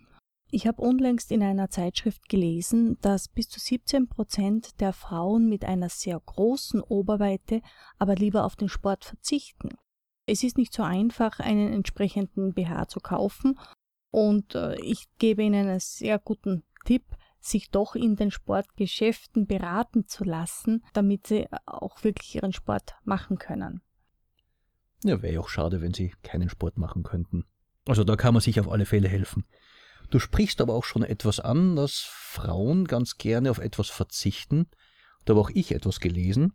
Ich 0.50 0.66
habe 0.66 0.80
unlängst 0.80 1.30
in 1.30 1.42
einer 1.42 1.68
Zeitschrift 1.68 2.28
gelesen, 2.28 2.98
dass 3.02 3.28
bis 3.28 3.48
zu 3.50 3.60
17 3.60 4.08
Prozent 4.08 4.80
der 4.80 4.94
Frauen 4.94 5.48
mit 5.48 5.64
einer 5.64 5.90
sehr 5.90 6.18
großen 6.18 6.80
Oberweite 6.80 7.60
aber 7.98 8.14
lieber 8.14 8.44
auf 8.44 8.56
den 8.56 8.70
Sport 8.70 9.04
verzichten. 9.04 9.70
Es 10.24 10.42
ist 10.42 10.56
nicht 10.56 10.72
so 10.72 10.82
einfach, 10.82 11.38
einen 11.38 11.72
entsprechenden 11.72 12.54
BH 12.54 12.88
zu 12.88 13.00
kaufen 13.00 13.58
und 14.10 14.54
äh, 14.54 14.80
ich 14.80 15.06
gebe 15.18 15.42
Ihnen 15.42 15.68
einen 15.68 15.80
sehr 15.80 16.18
guten 16.18 16.64
Tipp, 16.86 17.04
sich 17.40 17.70
doch 17.70 17.94
in 17.94 18.16
den 18.16 18.30
Sportgeschäften 18.30 19.46
beraten 19.46 20.06
zu 20.06 20.24
lassen, 20.24 20.82
damit 20.94 21.26
Sie 21.26 21.46
auch 21.66 22.02
wirklich 22.04 22.36
Ihren 22.36 22.52
Sport 22.52 22.94
machen 23.04 23.38
können. 23.38 23.82
Ja, 25.04 25.22
wäre 25.22 25.34
ja 25.34 25.40
auch 25.40 25.48
schade, 25.48 25.80
wenn 25.80 25.94
sie 25.94 26.12
keinen 26.22 26.48
Sport 26.48 26.76
machen 26.76 27.02
könnten. 27.02 27.44
Also 27.86 28.04
da 28.04 28.16
kann 28.16 28.34
man 28.34 28.40
sich 28.40 28.58
auf 28.60 28.68
alle 28.68 28.84
Fälle 28.84 29.08
helfen. 29.08 29.44
Du 30.10 30.18
sprichst 30.18 30.60
aber 30.60 30.74
auch 30.74 30.84
schon 30.84 31.02
etwas 31.02 31.40
an, 31.40 31.76
dass 31.76 32.06
Frauen 32.08 32.86
ganz 32.86 33.18
gerne 33.18 33.50
auf 33.50 33.58
etwas 33.58 33.88
verzichten. 33.88 34.66
Da 35.24 35.34
habe 35.34 35.40
auch 35.40 35.50
ich 35.52 35.72
etwas 35.72 36.00
gelesen. 36.00 36.54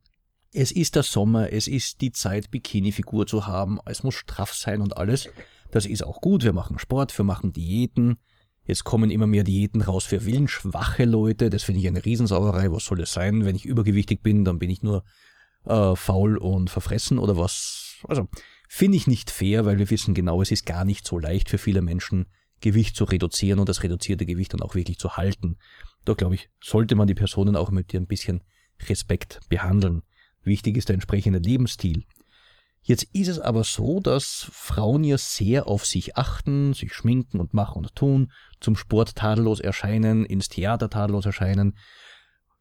Es 0.52 0.72
ist 0.72 0.96
der 0.96 1.04
Sommer, 1.04 1.52
es 1.52 1.68
ist 1.68 2.02
die 2.02 2.12
Zeit, 2.12 2.52
Bikini-Figur 2.52 3.26
zu 3.26 3.48
haben, 3.48 3.80
es 3.86 4.04
muss 4.04 4.16
straff 4.16 4.54
sein 4.54 4.82
und 4.82 4.98
alles. 4.98 5.30
Das 5.72 5.86
ist 5.86 6.04
auch 6.04 6.22
gut, 6.22 6.44
wir 6.44 6.54
machen 6.54 6.78
Sport, 6.78 7.16
wir 7.18 7.26
machen 7.26 7.54
Diäten. 7.54 8.18
Jetzt 8.66 8.84
kommen 8.84 9.10
immer 9.10 9.28
mehr 9.28 9.44
Diäten 9.44 9.82
raus 9.82 10.06
für 10.06 10.26
willensschwache 10.26 11.06
Leute, 11.06 11.50
das 11.50 11.64
finde 11.64 11.82
ich 11.82 11.88
eine 11.88 12.06
Riesensauerei. 12.06 12.72
Was 12.72 12.86
soll 12.86 13.00
das 13.00 13.14
sein? 13.14 13.46
Wenn 13.46 13.56
ich 13.56 13.66
übergewichtig 13.66 14.22
bin, 14.22 14.46
dann 14.46 14.60
bin 14.60 14.70
ich 14.70 14.84
nur 14.84 15.04
äh, 15.66 15.96
faul 15.96 16.38
und 16.38 16.70
verfressen 16.70 17.20
oder 17.20 17.36
was? 17.36 17.98
Also 18.08 18.28
finde 18.70 18.98
ich 18.98 19.08
nicht 19.08 19.32
fair, 19.32 19.66
weil 19.66 19.80
wir 19.80 19.90
wissen 19.90 20.14
genau, 20.14 20.42
es 20.42 20.52
ist 20.52 20.66
gar 20.66 20.86
nicht 20.86 21.06
so 21.06 21.18
leicht 21.20 21.50
für 21.50 21.58
viele 21.58 21.82
Menschen, 21.82 22.28
Gewicht 22.64 22.96
zu 22.96 23.04
reduzieren 23.04 23.60
und 23.60 23.70
das 23.70 23.84
reduzierte 23.84 24.26
Gewicht 24.26 24.54
dann 24.54 24.62
auch 24.62 24.74
wirklich 24.74 24.98
zu 24.98 25.18
halten. 25.18 25.58
Da 26.06 26.14
glaube 26.14 26.36
ich, 26.36 26.50
sollte 26.64 26.96
man 26.96 27.08
die 27.08 27.14
Personen 27.14 27.56
auch 27.56 27.70
mit 27.70 27.94
ein 27.94 28.08
bisschen 28.08 28.42
Respekt 28.88 29.42
behandeln. 29.50 30.02
Wichtig 30.44 30.78
ist 30.78 30.90
der 30.90 30.96
entsprechende 30.96 31.40
Lebensstil. 31.40 32.06
Jetzt 32.82 33.04
ist 33.14 33.28
es 33.28 33.40
aber 33.40 33.64
so, 33.64 34.00
dass 34.00 34.48
Frauen 34.52 35.04
ja 35.04 35.18
sehr 35.18 35.68
auf 35.68 35.86
sich 35.86 36.18
achten, 36.18 36.74
sich 36.74 36.94
schminken 36.94 37.40
und 37.40 37.54
machen 37.54 37.78
und 37.78 37.96
tun, 37.96 38.32
zum 38.60 38.76
Sport 38.76 39.16
tadellos 39.16 39.60
erscheinen, 39.60 40.26
ins 40.26 40.50
Theater 40.50 40.90
tadellos 40.90 41.26
erscheinen, 41.26 41.78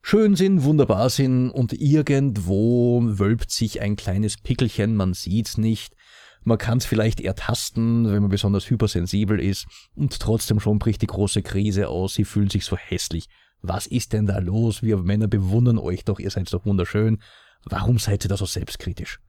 schön 0.00 0.36
sind, 0.36 0.62
wunderbar 0.64 1.10
sind 1.10 1.50
und 1.50 1.72
irgendwo 1.72 3.02
wölbt 3.04 3.50
sich 3.50 3.80
ein 3.80 3.96
kleines 3.96 4.36
Pickelchen, 4.36 4.94
man 4.94 5.14
sieht's 5.14 5.58
nicht, 5.58 5.94
man 6.44 6.58
kann 6.58 6.78
es 6.78 6.86
vielleicht 6.86 7.20
ertasten, 7.20 8.10
wenn 8.10 8.22
man 8.22 8.30
besonders 8.30 8.68
hypersensibel 8.68 9.40
ist 9.40 9.66
und 9.94 10.18
trotzdem 10.18 10.60
schon 10.60 10.78
bricht 10.78 11.02
die 11.02 11.06
große 11.06 11.42
Krise 11.42 11.88
aus, 11.88 12.14
sie 12.14 12.24
fühlen 12.24 12.50
sich 12.50 12.64
so 12.64 12.76
hässlich. 12.76 13.28
Was 13.60 13.86
ist 13.86 14.12
denn 14.12 14.26
da 14.26 14.38
los? 14.38 14.82
Wir 14.82 14.98
Männer 14.98 15.28
bewundern 15.28 15.78
euch 15.78 16.04
doch, 16.04 16.18
ihr 16.18 16.30
seid 16.30 16.52
doch 16.52 16.66
wunderschön. 16.66 17.22
Warum 17.64 17.98
seid 17.98 18.24
ihr 18.24 18.28
da 18.28 18.36
so 18.36 18.46
selbstkritisch? 18.46 19.20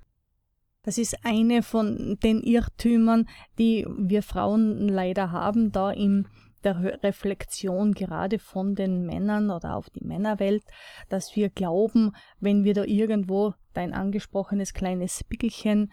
Das 0.82 0.98
ist 0.98 1.24
eine 1.24 1.64
von 1.64 2.18
den 2.24 2.42
Irrtümern, 2.42 3.28
die 3.58 3.86
wir 3.98 4.24
Frauen 4.24 4.90
leider 4.90 5.32
haben, 5.32 5.72
da 5.72 5.92
in 5.92 6.28
der 6.64 6.82
Re- 6.82 7.00
Reflexion 7.04 7.94
gerade 7.94 8.40
von 8.40 8.76
den 8.76 9.06
Männern 9.06 9.50
oder 9.50 9.76
auf 9.76 9.90
die 9.90 10.04
Männerwelt, 10.04 10.64
dass 11.10 11.36
wir 11.36 11.50
glauben, 11.50 12.12
wenn 12.40 12.64
wir 12.64 12.74
da 12.74 12.84
irgendwo 12.84 13.54
dein 13.74 13.94
angesprochenes 13.94 14.74
kleines 14.74 15.24
Pickelchen 15.24 15.92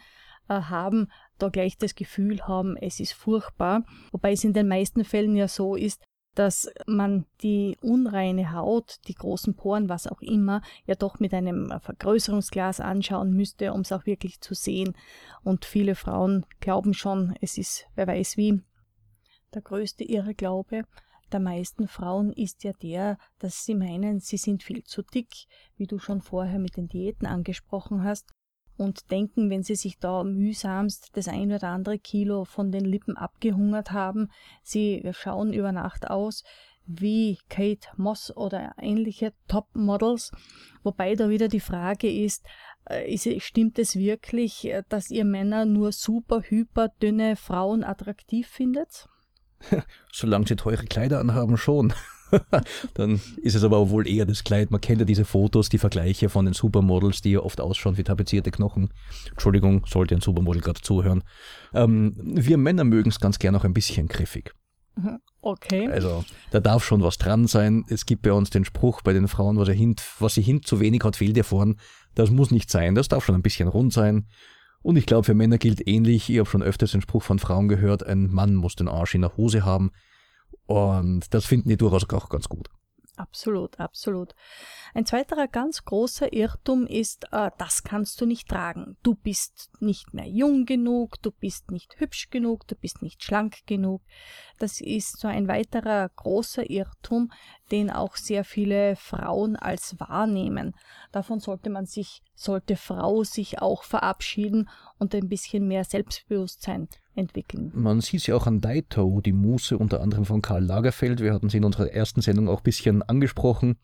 haben, 0.48 1.08
da 1.38 1.48
gleich 1.48 1.78
das 1.78 1.94
Gefühl 1.94 2.46
haben, 2.46 2.76
es 2.76 3.00
ist 3.00 3.12
furchtbar. 3.12 3.84
Wobei 4.12 4.32
es 4.32 4.44
in 4.44 4.52
den 4.52 4.68
meisten 4.68 5.04
Fällen 5.04 5.36
ja 5.36 5.48
so 5.48 5.76
ist, 5.76 6.02
dass 6.34 6.70
man 6.86 7.26
die 7.42 7.76
unreine 7.82 8.52
Haut, 8.52 8.98
die 9.08 9.14
großen 9.14 9.56
Poren, 9.56 9.88
was 9.88 10.06
auch 10.06 10.22
immer, 10.22 10.62
ja 10.86 10.94
doch 10.94 11.18
mit 11.18 11.34
einem 11.34 11.72
Vergrößerungsglas 11.80 12.80
anschauen 12.80 13.32
müsste, 13.32 13.72
um 13.72 13.80
es 13.80 13.92
auch 13.92 14.06
wirklich 14.06 14.40
zu 14.40 14.54
sehen. 14.54 14.96
Und 15.42 15.64
viele 15.64 15.94
Frauen 15.94 16.46
glauben 16.60 16.94
schon, 16.94 17.34
es 17.40 17.58
ist, 17.58 17.86
wer 17.94 18.06
weiß 18.06 18.36
wie. 18.36 18.60
Der 19.54 19.62
größte 19.62 20.04
Irrglaube 20.04 20.84
der 21.32 21.40
meisten 21.40 21.86
Frauen 21.86 22.32
ist 22.32 22.64
ja 22.64 22.72
der, 22.72 23.18
dass 23.38 23.64
sie 23.64 23.74
meinen, 23.74 24.20
sie 24.20 24.36
sind 24.36 24.62
viel 24.62 24.82
zu 24.82 25.02
dick, 25.02 25.46
wie 25.76 25.86
du 25.86 25.98
schon 25.98 26.22
vorher 26.22 26.58
mit 26.58 26.76
den 26.76 26.88
Diäten 26.88 27.26
angesprochen 27.26 28.02
hast, 28.02 28.32
und 28.80 29.10
denken, 29.10 29.50
wenn 29.50 29.62
sie 29.62 29.74
sich 29.74 29.98
da 29.98 30.24
mühsamst 30.24 31.10
das 31.12 31.28
ein 31.28 31.52
oder 31.52 31.68
andere 31.68 31.98
Kilo 31.98 32.46
von 32.46 32.72
den 32.72 32.86
Lippen 32.86 33.16
abgehungert 33.16 33.92
haben, 33.92 34.30
sie 34.62 35.02
schauen 35.12 35.52
über 35.52 35.70
Nacht 35.70 36.08
aus 36.08 36.44
wie 36.86 37.38
Kate 37.50 37.88
Moss 37.96 38.34
oder 38.34 38.72
ähnliche 38.78 39.34
Topmodels, 39.48 40.32
wobei 40.82 41.14
da 41.14 41.28
wieder 41.28 41.48
die 41.48 41.60
Frage 41.60 42.10
ist, 42.10 42.44
äh, 42.86 43.38
stimmt 43.38 43.78
es 43.78 43.96
wirklich, 43.96 44.64
äh, 44.64 44.82
dass 44.88 45.10
ihr 45.10 45.26
Männer 45.26 45.66
nur 45.66 45.92
super 45.92 46.40
hyper 46.42 46.88
dünne 47.02 47.36
Frauen 47.36 47.84
attraktiv 47.84 48.48
findet? 48.48 49.08
Solange 50.12 50.46
sie 50.48 50.56
teure 50.56 50.86
Kleider 50.86 51.20
anhaben, 51.20 51.58
schon. 51.58 51.92
Dann 52.94 53.20
ist 53.42 53.54
es 53.54 53.64
aber 53.64 53.90
wohl 53.90 54.08
eher 54.08 54.26
das 54.26 54.44
Kleid. 54.44 54.70
Man 54.70 54.80
kennt 54.80 55.00
ja 55.00 55.04
diese 55.04 55.24
Fotos, 55.24 55.68
die 55.68 55.78
Vergleiche 55.78 56.28
von 56.28 56.44
den 56.44 56.54
Supermodels, 56.54 57.22
die 57.22 57.32
ja 57.32 57.40
oft 57.40 57.60
ausschauen 57.60 57.96
wie 57.96 58.04
tapezierte 58.04 58.50
Knochen. 58.50 58.92
Entschuldigung, 59.30 59.84
sollte 59.86 60.14
ein 60.14 60.20
Supermodel 60.20 60.62
gerade 60.62 60.80
zuhören. 60.80 61.22
Ähm, 61.74 62.14
wir 62.16 62.58
Männer 62.58 62.84
mögen 62.84 63.10
es 63.10 63.20
ganz 63.20 63.38
gern 63.38 63.56
auch 63.56 63.64
ein 63.64 63.74
bisschen 63.74 64.08
griffig. 64.08 64.54
Okay. 65.42 65.88
Also 65.88 66.22
da 66.50 66.60
darf 66.60 66.84
schon 66.84 67.02
was 67.02 67.16
dran 67.16 67.46
sein. 67.46 67.86
Es 67.88 68.04
gibt 68.04 68.20
bei 68.20 68.32
uns 68.34 68.50
den 68.50 68.66
Spruch 68.66 69.00
bei 69.00 69.14
den 69.14 69.26
Frauen, 69.26 69.56
was, 69.56 69.68
er 69.68 69.74
hint, 69.74 70.02
was 70.18 70.34
sie 70.34 70.42
hint 70.42 70.66
zu 70.66 70.80
wenig 70.80 71.02
hat, 71.02 71.16
fehlt 71.16 71.34
ihr 71.34 71.44
vorn. 71.44 71.76
Das 72.14 72.30
muss 72.30 72.50
nicht 72.50 72.70
sein. 72.70 72.94
Das 72.94 73.08
darf 73.08 73.24
schon 73.24 73.34
ein 73.34 73.40
bisschen 73.40 73.66
rund 73.66 73.90
sein. 73.90 74.26
Und 74.82 74.96
ich 74.96 75.06
glaube, 75.06 75.24
für 75.24 75.34
Männer 75.34 75.58
gilt 75.58 75.86
ähnlich. 75.86 76.28
Ich 76.28 76.38
habe 76.38 76.48
schon 76.48 76.62
öfters 76.62 76.92
den 76.92 77.00
Spruch 77.00 77.22
von 77.22 77.38
Frauen 77.38 77.68
gehört, 77.68 78.04
ein 78.04 78.28
Mann 78.30 78.54
muss 78.54 78.76
den 78.76 78.88
Arsch 78.88 79.14
in 79.14 79.22
der 79.22 79.36
Hose 79.36 79.64
haben. 79.64 79.90
Und 80.70 81.34
das 81.34 81.46
finden 81.46 81.68
die 81.68 81.76
durchaus 81.76 82.08
auch 82.10 82.28
ganz 82.28 82.48
gut. 82.48 82.68
Absolut, 83.16 83.80
absolut. 83.80 84.36
Ein 84.94 85.06
zweiterer 85.06 85.46
ganz 85.46 85.84
großer 85.84 86.32
Irrtum 86.32 86.86
ist, 86.86 87.26
äh, 87.32 87.50
das 87.58 87.82
kannst 87.82 88.20
du 88.20 88.26
nicht 88.26 88.48
tragen. 88.48 88.96
Du 89.02 89.14
bist 89.14 89.70
nicht 89.80 90.14
mehr 90.14 90.26
jung 90.26 90.66
genug, 90.66 91.20
du 91.22 91.30
bist 91.30 91.70
nicht 91.70 91.98
hübsch 91.98 92.30
genug, 92.30 92.66
du 92.66 92.74
bist 92.74 93.02
nicht 93.02 93.22
schlank 93.22 93.66
genug. 93.66 94.02
Das 94.58 94.80
ist 94.80 95.20
so 95.20 95.28
ein 95.28 95.48
weiterer 95.48 96.08
großer 96.08 96.68
Irrtum, 96.68 97.30
den 97.70 97.90
auch 97.90 98.16
sehr 98.16 98.44
viele 98.44 98.96
Frauen 98.96 99.56
als 99.56 99.98
wahrnehmen. 99.98 100.74
Davon 101.12 101.40
sollte 101.40 101.70
man 101.70 101.86
sich, 101.86 102.22
sollte 102.34 102.76
Frau 102.76 103.22
sich 103.22 103.60
auch 103.60 103.84
verabschieden 103.84 104.68
und 104.98 105.14
ein 105.14 105.28
bisschen 105.28 105.68
mehr 105.68 105.84
Selbstbewusstsein 105.84 106.88
entwickeln. 107.14 107.70
Man 107.74 108.00
sieht 108.00 108.26
ja 108.26 108.34
auch 108.34 108.46
an 108.46 108.60
Daito, 108.60 109.20
die 109.20 109.32
Muse 109.32 109.78
unter 109.78 110.00
anderem 110.00 110.24
von 110.24 110.42
Karl 110.42 110.64
Lagerfeld. 110.64 111.20
Wir 111.20 111.32
hatten 111.32 111.48
sie 111.48 111.58
in 111.58 111.64
unserer 111.64 111.90
ersten 111.92 112.20
Sendung 112.20 112.48
auch 112.48 112.60
ein 112.60 112.64
bisschen 112.64 113.02
angesprochen. 113.02 113.78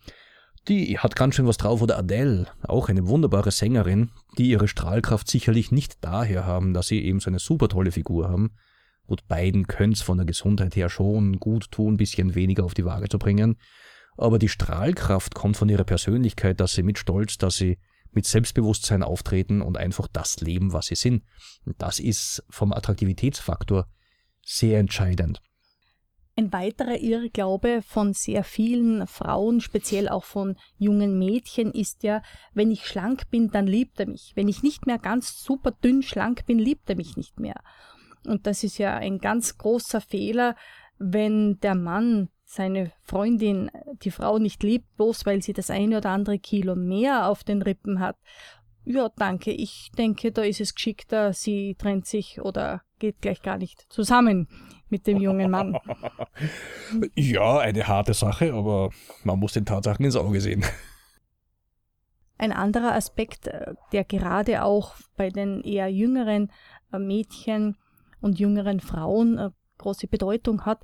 Die 0.69 0.99
hat 0.99 1.15
ganz 1.15 1.37
schön 1.37 1.47
was 1.47 1.59
drauf. 1.59 1.81
Oder 1.81 1.97
Adele, 1.97 2.47
auch 2.63 2.89
eine 2.89 3.07
wunderbare 3.07 3.53
Sängerin, 3.53 4.11
die 4.37 4.49
ihre 4.49 4.67
Strahlkraft 4.67 5.29
sicherlich 5.29 5.71
nicht 5.71 5.99
daher 6.01 6.45
haben, 6.45 6.75
dass 6.75 6.89
sie 6.89 7.05
eben 7.05 7.21
so 7.21 7.31
eine 7.31 7.39
super 7.39 7.69
tolle 7.69 7.93
Figur 7.93 8.29
haben. 8.29 8.51
Und 9.07 9.29
beiden 9.29 9.69
können 9.69 9.93
es 9.93 10.03
von 10.03 10.17
der 10.17 10.27
Gesundheit 10.27 10.75
her 10.75 10.89
schon 10.89 11.39
gut 11.39 11.71
tun, 11.71 11.95
ein 11.95 11.97
bisschen 11.97 12.35
weniger 12.35 12.65
auf 12.65 12.75
die 12.75 12.85
Waage 12.85 13.09
zu 13.09 13.19
bringen. 13.19 13.57
Aber 14.17 14.41
die 14.41 14.49
Strahlkraft 14.49 15.35
kommt 15.35 15.57
von 15.57 15.69
ihrer 15.69 15.85
Persönlichkeit, 15.85 16.59
dass 16.59 16.73
sie 16.73 16.83
mit 16.83 16.99
Stolz, 16.99 17.39
dass 17.39 17.57
sie 17.57 17.79
mit 18.11 18.27
Selbstbewusstsein 18.27 19.05
auftreten 19.05 19.61
und 19.61 19.77
einfach 19.77 20.09
das 20.09 20.41
leben, 20.41 20.73
was 20.73 20.87
sie 20.87 20.97
sind. 20.97 21.23
Das 21.79 22.01
ist 22.01 22.43
vom 22.49 22.73
Attraktivitätsfaktor 22.73 23.87
sehr 24.43 24.81
entscheidend. 24.81 25.43
Ein 26.39 26.53
weiterer 26.53 27.01
Irrglaube 27.01 27.81
von 27.81 28.13
sehr 28.13 28.45
vielen 28.45 29.07
Frauen, 29.07 29.63
speziell 29.63 30.07
auch 30.07 30.25
von 30.25 30.57
jungen 30.77 31.19
Mädchen, 31.19 31.73
ist 31.73 32.03
ja, 32.03 32.21
wenn 32.53 32.71
ich 32.71 32.87
schlank 32.87 33.31
bin, 33.31 33.51
dann 33.51 33.67
liebt 33.67 33.99
er 33.99 34.07
mich. 34.07 34.33
Wenn 34.35 34.47
ich 34.47 34.63
nicht 34.63 34.85
mehr 34.85 34.99
ganz 34.99 35.43
super 35.43 35.71
dünn 35.71 36.03
schlank 36.03 36.45
bin, 36.45 36.59
liebt 36.59 36.91
er 36.91 36.97
mich 36.97 37.17
nicht 37.17 37.41
mehr. 37.41 37.63
Und 38.27 38.47
das 38.47 38.65
ist 38.65 38.77
ja 38.77 38.97
ein 38.97 39.19
ganz 39.19 39.57
großer 39.57 40.03
Fehler, 40.03 40.57
wenn 40.99 41.59
der 41.61 41.75
Mann 41.75 42.29
seine 42.45 42.93
Freundin, 43.01 43.71
die 44.03 44.11
Frau 44.11 44.39
nicht 44.39 44.63
liebt, 44.63 44.95
bloß 44.99 45.25
weil 45.25 45.41
sie 45.41 45.55
das 45.55 45.71
eine 45.71 45.97
oder 45.97 46.11
andere 46.11 46.39
Kilo 46.39 46.77
mehr 46.77 47.29
auf 47.29 47.45
den 47.45 47.63
Rippen 47.63 47.99
hat. 47.99 48.19
Ja, 48.85 49.09
danke. 49.17 49.53
Ich 49.53 49.91
denke, 49.97 50.33
da 50.33 50.43
ist 50.43 50.61
es 50.61 50.75
geschickter, 50.75 51.33
sie 51.33 51.77
trennt 51.79 52.07
sich 52.07 52.43
oder 52.43 52.83
geht 52.99 53.23
gleich 53.23 53.41
gar 53.41 53.57
nicht 53.57 53.87
zusammen 53.89 54.49
mit 54.89 55.07
dem 55.07 55.19
jungen 55.19 55.51
Mann. 55.51 55.79
Ja, 57.17 57.59
eine 57.59 57.89
harte 57.89 58.15
Sache, 58.15 58.53
aber 58.53 58.91
man 59.25 59.39
muss 59.39 59.55
den 59.55 59.67
Tatsachen 59.67 60.05
ins 60.05 60.15
Auge 60.15 60.41
sehen. 60.41 60.65
Ein 62.39 62.53
anderer 62.53 62.95
Aspekt, 62.95 63.49
äh, 63.49 63.75
der 63.93 64.05
gerade 64.05 64.63
auch 64.63 64.95
bei 65.17 65.31
den 65.31 65.63
eher 65.63 65.89
jüngeren 65.89 66.53
äh, 66.93 66.99
Mädchen 66.99 67.77
und 68.21 68.39
jüngeren 68.39 68.81
Frauen 68.81 69.39
äh, 69.39 69.51
große 69.79 70.07
Bedeutung 70.07 70.65
hat, 70.65 70.83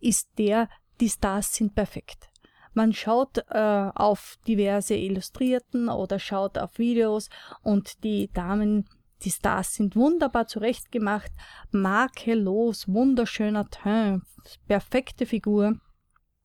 ist 0.00 0.28
der, 0.38 0.68
die 1.00 1.08
Stars 1.08 1.54
sind 1.54 1.74
perfekt. 1.74 2.30
Man 2.72 2.92
schaut 2.92 3.38
äh, 3.50 3.90
auf 3.94 4.36
diverse 4.48 4.94
Illustrierten 4.94 5.88
oder 5.88 6.18
schaut 6.18 6.58
auf 6.58 6.78
Videos 6.78 7.28
und 7.62 8.02
die 8.02 8.30
Damen, 8.32 8.88
die 9.24 9.30
Stars 9.30 9.74
sind 9.74 9.96
wunderbar 9.96 10.46
zurechtgemacht, 10.46 11.32
makellos, 11.70 12.88
wunderschöner 12.88 13.68
Teint, 13.70 14.22
perfekte 14.66 15.26
Figur. 15.26 15.78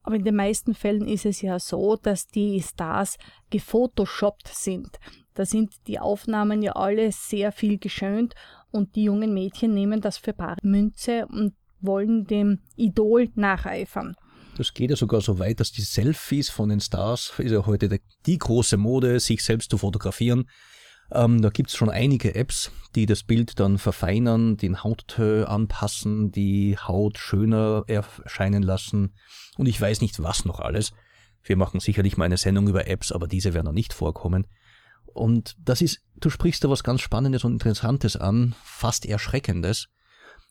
Aber 0.01 0.15
in 0.15 0.23
den 0.23 0.35
meisten 0.35 0.73
Fällen 0.73 1.07
ist 1.07 1.25
es 1.25 1.41
ja 1.41 1.59
so, 1.59 1.95
dass 1.95 2.27
die 2.27 2.61
Stars 2.61 3.17
gefotoshoppt 3.49 4.47
sind. 4.47 4.97
Da 5.33 5.45
sind 5.45 5.73
die 5.87 5.99
Aufnahmen 5.99 6.61
ja 6.61 6.73
alle 6.73 7.11
sehr 7.11 7.51
viel 7.51 7.77
geschönt 7.77 8.33
und 8.71 8.95
die 8.95 9.03
jungen 9.03 9.33
Mädchen 9.33 9.73
nehmen 9.73 10.01
das 10.01 10.17
für 10.17 10.33
bare 10.33 10.57
Münze 10.63 11.27
und 11.27 11.53
wollen 11.81 12.25
dem 12.25 12.59
Idol 12.75 13.29
nacheifern. 13.35 14.15
Das 14.57 14.73
geht 14.73 14.89
ja 14.89 14.95
sogar 14.95 15.21
so 15.21 15.39
weit, 15.39 15.59
dass 15.61 15.71
die 15.71 15.81
Selfies 15.81 16.49
von 16.49 16.69
den 16.69 16.81
Stars, 16.81 17.33
ist 17.37 17.51
ja 17.51 17.65
heute 17.65 17.99
die 18.25 18.37
große 18.37 18.75
Mode, 18.75 19.19
sich 19.19 19.43
selbst 19.43 19.69
zu 19.69 19.77
fotografieren. 19.77 20.49
Ähm, 21.11 21.41
da 21.41 21.49
gibt's 21.49 21.75
schon 21.75 21.89
einige 21.89 22.35
Apps, 22.35 22.71
die 22.95 23.05
das 23.05 23.23
Bild 23.23 23.59
dann 23.59 23.77
verfeinern, 23.77 24.57
den 24.57 24.83
Hauttö 24.83 25.45
anpassen, 25.45 26.31
die 26.31 26.77
Haut 26.77 27.17
schöner 27.17 27.83
erscheinen 27.87 28.63
lassen 28.63 29.13
und 29.57 29.65
ich 29.65 29.79
weiß 29.79 30.01
nicht 30.01 30.21
was 30.21 30.45
noch 30.45 30.59
alles. 30.59 30.93
Wir 31.43 31.57
machen 31.57 31.79
sicherlich 31.79 32.17
mal 32.17 32.25
eine 32.25 32.37
Sendung 32.37 32.67
über 32.67 32.87
Apps, 32.87 33.11
aber 33.11 33.27
diese 33.27 33.53
werden 33.53 33.65
noch 33.65 33.71
nicht 33.71 33.93
vorkommen. 33.93 34.45
Und 35.05 35.55
das 35.59 35.81
ist, 35.81 36.01
du 36.19 36.29
sprichst 36.29 36.63
da 36.63 36.69
was 36.69 36.83
ganz 36.83 37.01
Spannendes 37.01 37.43
und 37.43 37.53
Interessantes 37.53 38.15
an, 38.15 38.55
fast 38.63 39.05
Erschreckendes 39.05 39.87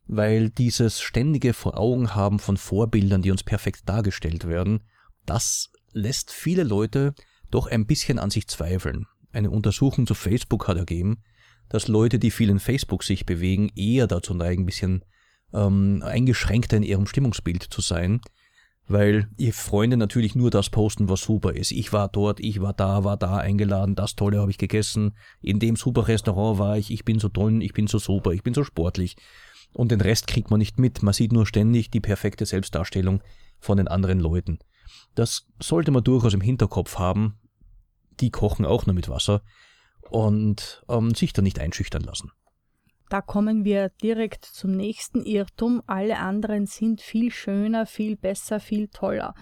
weil 0.08 0.48
dieses 0.48 1.00
ständige 1.00 1.52
Vor 1.52 1.78
Augen 1.78 2.14
haben 2.14 2.38
von 2.38 2.56
Vorbildern, 2.56 3.22
die 3.22 3.30
uns 3.30 3.44
perfekt 3.44 3.82
dargestellt 3.88 4.48
werden, 4.48 4.80
das 5.26 5.70
lässt 5.92 6.32
viele 6.32 6.64
Leute 6.64 7.14
doch 7.50 7.66
ein 7.66 7.86
bisschen 7.86 8.18
an 8.18 8.30
sich 8.30 8.48
zweifeln. 8.48 9.06
Eine 9.38 9.51
Untersuchung 9.51 10.05
zu 10.05 10.14
Facebook 10.14 10.66
hat 10.66 10.79
ergeben, 10.79 11.22
dass 11.68 11.87
Leute, 11.87 12.18
die 12.18 12.33
viel 12.33 12.51
in 12.51 12.59
Facebook 12.59 13.05
sich 13.05 13.24
bewegen, 13.24 13.70
eher 13.77 14.09
dazu 14.09 14.35
neigen, 14.35 14.64
ein 14.64 14.66
bisschen 14.66 15.05
ähm, 15.55 16.03
eingeschränkter 16.05 16.77
in 16.77 16.83
ihrem 16.83 17.07
Stimmungsbild 17.07 17.62
zu 17.62 17.81
sein, 17.81 18.20
weil 18.88 19.29
ihr 19.37 19.53
Freunde 19.53 19.96
natürlich 19.96 20.35
nur 20.35 20.51
das 20.51 20.70
posten, 20.70 21.09
was 21.09 21.20
super 21.20 21.55
ist. 21.55 21.70
Ich 21.70 21.92
war 21.92 22.09
dort, 22.09 22.40
ich 22.40 22.61
war 22.61 22.72
da, 22.72 23.05
war 23.05 23.16
da 23.16 23.37
eingeladen, 23.37 23.94
das 23.94 24.16
Tolle 24.16 24.40
habe 24.40 24.51
ich 24.51 24.59
gegessen, 24.59 25.16
in 25.40 25.61
dem 25.61 25.77
super 25.77 26.09
Restaurant 26.09 26.59
war 26.59 26.77
ich, 26.77 26.90
ich 26.90 27.05
bin 27.05 27.20
so 27.20 27.29
toll, 27.29 27.62
ich 27.62 27.74
bin 27.74 27.87
so 27.87 28.01
super, 28.01 28.33
ich 28.33 28.42
bin 28.42 28.55
so 28.55 28.64
sportlich 28.64 29.14
und 29.72 29.92
den 29.92 30.01
Rest 30.01 30.27
kriegt 30.27 30.51
man 30.51 30.59
nicht 30.59 30.81
mit. 30.81 31.05
Man 31.05 31.14
sieht 31.14 31.31
nur 31.31 31.46
ständig 31.46 31.92
die 31.92 32.01
perfekte 32.01 32.44
Selbstdarstellung 32.44 33.22
von 33.61 33.77
den 33.77 33.87
anderen 33.87 34.18
Leuten. 34.18 34.59
Das 35.14 35.46
sollte 35.62 35.92
man 35.92 36.03
durchaus 36.03 36.35
im 36.35 36.40
Hinterkopf 36.40 36.98
haben. 36.98 37.38
Die 38.20 38.31
kochen 38.31 38.64
auch 38.64 38.87
nur 38.87 38.94
mit 38.94 39.09
Wasser 39.09 39.42
und 40.11 40.83
ähm, 40.88 41.14
sich 41.14 41.33
da 41.33 41.42
nicht 41.42 41.59
einschüchtern 41.59 42.02
lassen. 42.02 42.31
Da 43.09 43.22
kommen 43.22 43.64
wir 43.64 43.88
direkt 44.02 44.44
zum 44.44 44.72
nächsten 44.72 45.24
Irrtum. 45.24 45.83
Alle 45.87 46.18
anderen 46.18 46.66
sind 46.66 47.00
viel 47.00 47.31
schöner, 47.31 47.87
viel 47.87 48.16
besser, 48.16 48.61
viel 48.61 48.88
toller. 48.88 49.35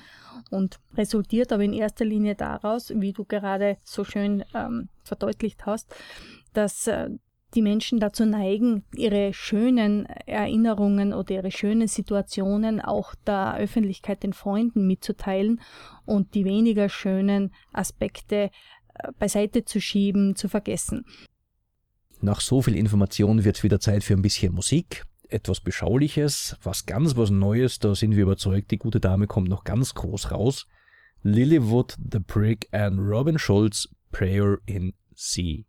Und 0.50 0.78
resultiert 0.94 1.52
aber 1.52 1.64
in 1.64 1.72
erster 1.72 2.04
Linie 2.04 2.36
daraus, 2.36 2.92
wie 2.94 3.12
du 3.12 3.24
gerade 3.24 3.78
so 3.82 4.04
schön 4.04 4.44
ähm, 4.54 4.88
verdeutlicht 5.02 5.66
hast, 5.66 5.92
dass 6.52 6.86
äh, 6.86 7.10
die 7.54 7.62
Menschen 7.62 8.00
dazu 8.00 8.26
neigen, 8.26 8.84
ihre 8.94 9.32
schönen 9.32 10.06
Erinnerungen 10.26 11.12
oder 11.12 11.36
ihre 11.36 11.50
schönen 11.50 11.88
Situationen 11.88 12.80
auch 12.80 13.14
der 13.26 13.56
Öffentlichkeit, 13.56 14.22
den 14.22 14.32
Freunden 14.32 14.86
mitzuteilen 14.86 15.60
und 16.04 16.34
die 16.34 16.44
weniger 16.44 16.88
schönen 16.88 17.52
Aspekte 17.72 18.50
äh, 18.94 19.12
beiseite 19.18 19.64
zu 19.64 19.80
schieben, 19.80 20.36
zu 20.36 20.48
vergessen. 20.48 21.04
Nach 22.20 22.40
so 22.40 22.62
viel 22.62 22.76
Information 22.76 23.44
wird 23.44 23.56
es 23.56 23.62
wieder 23.62 23.80
Zeit 23.80 24.02
für 24.02 24.14
ein 24.14 24.22
bisschen 24.22 24.54
Musik. 24.54 25.04
Etwas 25.28 25.60
Beschauliches, 25.60 26.56
was 26.62 26.86
ganz 26.86 27.16
was 27.16 27.30
Neues, 27.30 27.78
da 27.78 27.94
sind 27.94 28.16
wir 28.16 28.22
überzeugt, 28.22 28.70
die 28.70 28.78
gute 28.78 29.00
Dame 29.00 29.26
kommt 29.26 29.48
noch 29.48 29.64
ganz 29.64 29.94
groß 29.94 30.30
raus. 30.30 30.66
Lilywood, 31.22 31.96
The 32.12 32.20
Prick 32.20 32.68
and 32.72 33.00
Robin 33.00 33.38
Schulz, 33.38 33.88
Prayer 34.12 34.58
in 34.66 34.94
C. 35.14 35.66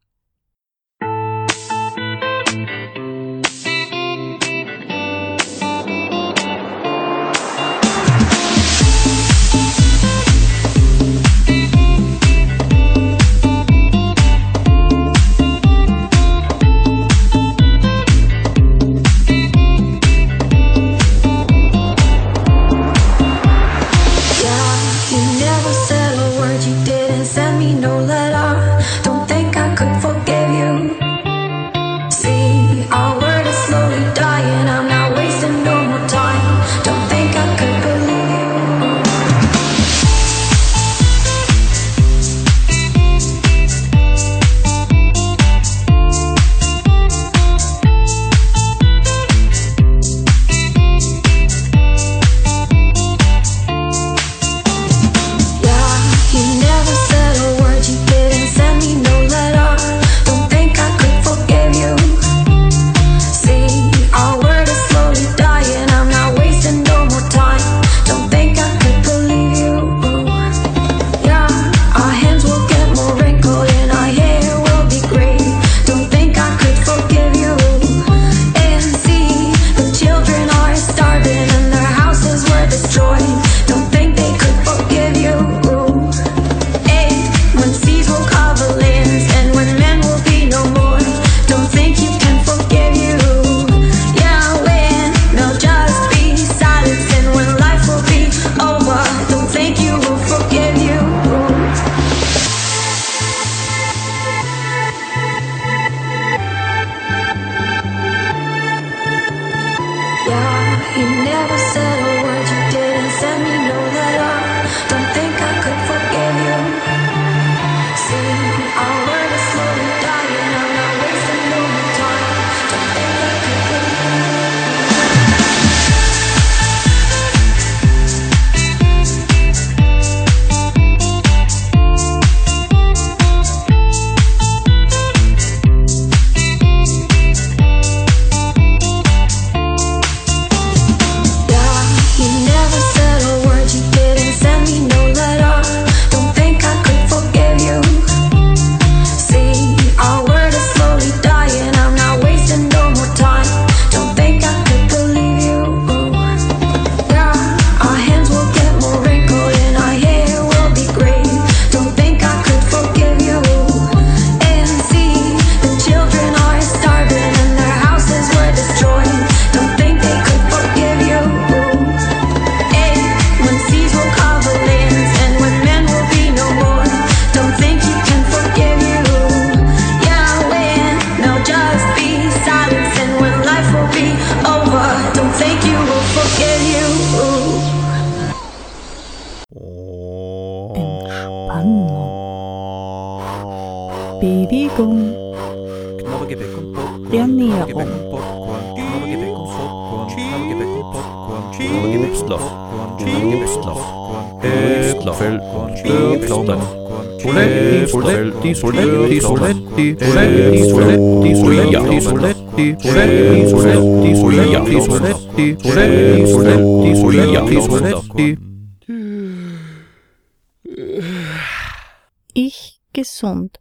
gesund, 223.18 223.60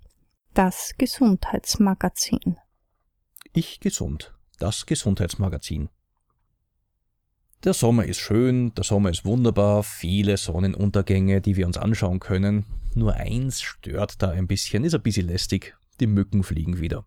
das 0.53 0.93
Gesundheitsmagazin. 0.99 2.59
Ich 3.55 3.81
gesund, 3.81 4.35
das 4.59 4.85
Gesundheitsmagazin. 4.85 5.89
Der 7.65 7.73
Sommer 7.73 8.05
ist 8.05 8.19
schön, 8.19 8.75
der 8.75 8.85
Sommer 8.85 9.09
ist 9.09 9.25
wunderbar, 9.25 9.83
viele 9.83 10.37
Sonnenuntergänge, 10.37 11.41
die 11.41 11.57
wir 11.57 11.67
uns 11.67 11.79
anschauen 11.79 12.21
können. 12.21 12.67
Nur 12.95 13.15
eins 13.15 13.63
stört 13.63 14.21
da 14.21 14.29
ein 14.29 14.47
bisschen, 14.47 14.85
ist 14.85 14.95
ein 14.95 15.01
bisschen 15.01 15.27
lästig, 15.27 15.75
die 16.01 16.07
Mücken 16.07 16.43
fliegen 16.43 16.79
wieder. 16.79 17.07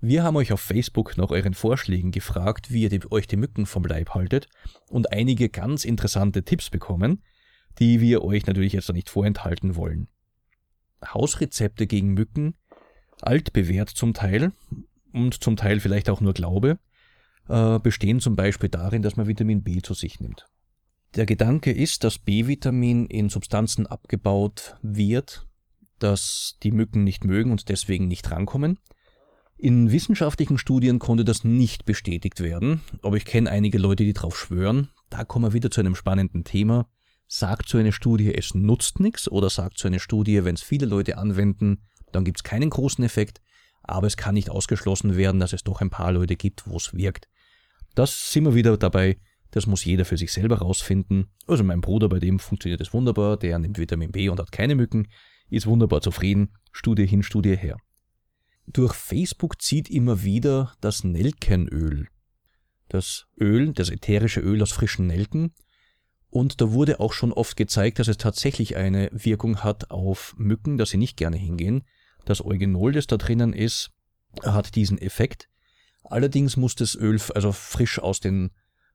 Wir 0.00 0.22
haben 0.22 0.36
euch 0.36 0.50
auf 0.50 0.62
Facebook 0.62 1.18
nach 1.18 1.28
euren 1.28 1.52
Vorschlägen 1.52 2.10
gefragt, 2.10 2.72
wie 2.72 2.84
ihr 2.84 2.88
die, 2.88 3.12
euch 3.12 3.26
die 3.26 3.36
Mücken 3.36 3.66
vom 3.66 3.84
Leib 3.84 4.14
haltet 4.14 4.48
und 4.88 5.12
einige 5.12 5.50
ganz 5.50 5.84
interessante 5.84 6.42
Tipps 6.42 6.70
bekommen, 6.70 7.22
die 7.78 8.00
wir 8.00 8.24
euch 8.24 8.46
natürlich 8.46 8.72
jetzt 8.72 8.88
noch 8.88 8.94
nicht 8.94 9.10
vorenthalten 9.10 9.76
wollen. 9.76 10.08
Hausrezepte 11.06 11.86
gegen 11.86 12.14
Mücken, 12.14 12.54
altbewährt 13.20 13.90
zum 13.90 14.14
Teil 14.14 14.52
und 15.12 15.42
zum 15.42 15.56
Teil 15.56 15.80
vielleicht 15.80 16.10
auch 16.10 16.20
nur 16.20 16.34
Glaube, 16.34 16.78
äh, 17.48 17.78
bestehen 17.78 18.20
zum 18.20 18.36
Beispiel 18.36 18.68
darin, 18.68 19.02
dass 19.02 19.16
man 19.16 19.26
Vitamin 19.26 19.62
B 19.62 19.80
zu 19.82 19.94
sich 19.94 20.20
nimmt. 20.20 20.46
Der 21.14 21.26
Gedanke 21.26 21.70
ist, 21.70 22.02
dass 22.02 22.18
B-Vitamin 22.18 23.06
in 23.06 23.28
Substanzen 23.28 23.86
abgebaut 23.86 24.76
wird, 24.82 25.46
dass 26.00 26.58
die 26.62 26.72
Mücken 26.72 27.04
nicht 27.04 27.24
mögen 27.24 27.52
und 27.52 27.68
deswegen 27.68 28.08
nicht 28.08 28.30
rankommen. 28.30 28.78
In 29.56 29.92
wissenschaftlichen 29.92 30.58
Studien 30.58 30.98
konnte 30.98 31.24
das 31.24 31.44
nicht 31.44 31.84
bestätigt 31.84 32.40
werden, 32.40 32.80
aber 33.02 33.16
ich 33.16 33.24
kenne 33.24 33.48
einige 33.48 33.78
Leute, 33.78 34.02
die 34.02 34.12
darauf 34.12 34.36
schwören. 34.36 34.88
Da 35.08 35.24
kommen 35.24 35.44
wir 35.44 35.52
wieder 35.52 35.70
zu 35.70 35.80
einem 35.80 35.94
spannenden 35.94 36.42
Thema. 36.42 36.88
Sagt 37.26 37.68
so 37.68 37.78
eine 37.78 37.92
Studie, 37.92 38.34
es 38.34 38.54
nutzt 38.54 39.00
nichts, 39.00 39.30
oder 39.30 39.50
sagt 39.50 39.78
so 39.78 39.88
eine 39.88 40.00
Studie, 40.00 40.44
wenn 40.44 40.54
es 40.54 40.62
viele 40.62 40.86
Leute 40.86 41.18
anwenden, 41.18 41.82
dann 42.12 42.24
gibt 42.24 42.38
es 42.38 42.44
keinen 42.44 42.70
großen 42.70 43.02
Effekt, 43.04 43.40
aber 43.82 44.06
es 44.06 44.16
kann 44.16 44.34
nicht 44.34 44.50
ausgeschlossen 44.50 45.16
werden, 45.16 45.40
dass 45.40 45.52
es 45.52 45.64
doch 45.64 45.80
ein 45.80 45.90
paar 45.90 46.12
Leute 46.12 46.36
gibt, 46.36 46.66
wo 46.66 46.76
es 46.76 46.94
wirkt. 46.94 47.28
Das 47.94 48.32
sind 48.32 48.44
wir 48.44 48.54
wieder 48.54 48.76
dabei, 48.76 49.18
das 49.50 49.66
muss 49.66 49.84
jeder 49.84 50.04
für 50.04 50.16
sich 50.16 50.32
selber 50.32 50.58
rausfinden. 50.58 51.26
Also 51.46 51.62
mein 51.62 51.80
Bruder, 51.80 52.08
bei 52.08 52.18
dem 52.18 52.38
funktioniert 52.40 52.80
es 52.80 52.92
wunderbar, 52.92 53.36
der 53.36 53.58
nimmt 53.58 53.78
Vitamin 53.78 54.10
B 54.10 54.28
und 54.28 54.40
hat 54.40 54.50
keine 54.50 54.74
Mücken, 54.74 55.08
ist 55.48 55.66
wunderbar 55.66 56.00
zufrieden, 56.00 56.54
Studie 56.72 57.06
hin, 57.06 57.22
Studie 57.22 57.56
her. 57.56 57.76
Durch 58.66 58.94
Facebook 58.94 59.60
zieht 59.60 59.90
immer 59.90 60.24
wieder 60.24 60.72
das 60.80 61.04
Nelkenöl. 61.04 62.08
Das 62.88 63.26
Öl, 63.38 63.72
das 63.72 63.90
ätherische 63.90 64.40
Öl 64.40 64.62
aus 64.62 64.72
frischen 64.72 65.06
Nelken. 65.06 65.52
Und 66.34 66.60
da 66.60 66.72
wurde 66.72 66.98
auch 66.98 67.12
schon 67.12 67.32
oft 67.32 67.56
gezeigt, 67.56 68.00
dass 68.00 68.08
es 68.08 68.16
tatsächlich 68.16 68.74
eine 68.74 69.08
Wirkung 69.12 69.62
hat 69.62 69.92
auf 69.92 70.34
Mücken, 70.36 70.78
dass 70.78 70.90
sie 70.90 70.96
nicht 70.96 71.16
gerne 71.16 71.36
hingehen. 71.36 71.84
Das 72.24 72.44
Eugenol, 72.44 72.90
das 72.90 73.06
da 73.06 73.18
drinnen 73.18 73.52
ist, 73.52 73.92
hat 74.42 74.74
diesen 74.74 74.98
Effekt. 74.98 75.48
Allerdings 76.02 76.56
muss 76.56 76.74
das 76.74 76.96
Öl 76.96 77.20
also 77.36 77.52
frisch 77.52 78.00
aus 78.00 78.18
den, 78.18 78.50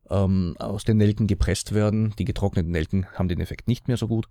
ähm, 0.10 0.58
aus 0.60 0.84
den 0.84 0.98
Nelken 0.98 1.28
gepresst 1.28 1.74
werden. 1.74 2.14
Die 2.20 2.26
getrockneten 2.26 2.74
Nelken 2.74 3.06
haben 3.14 3.30
den 3.30 3.40
Effekt 3.40 3.70
nicht 3.70 3.88
mehr 3.88 3.96
so 3.96 4.10
gut. 4.10 4.28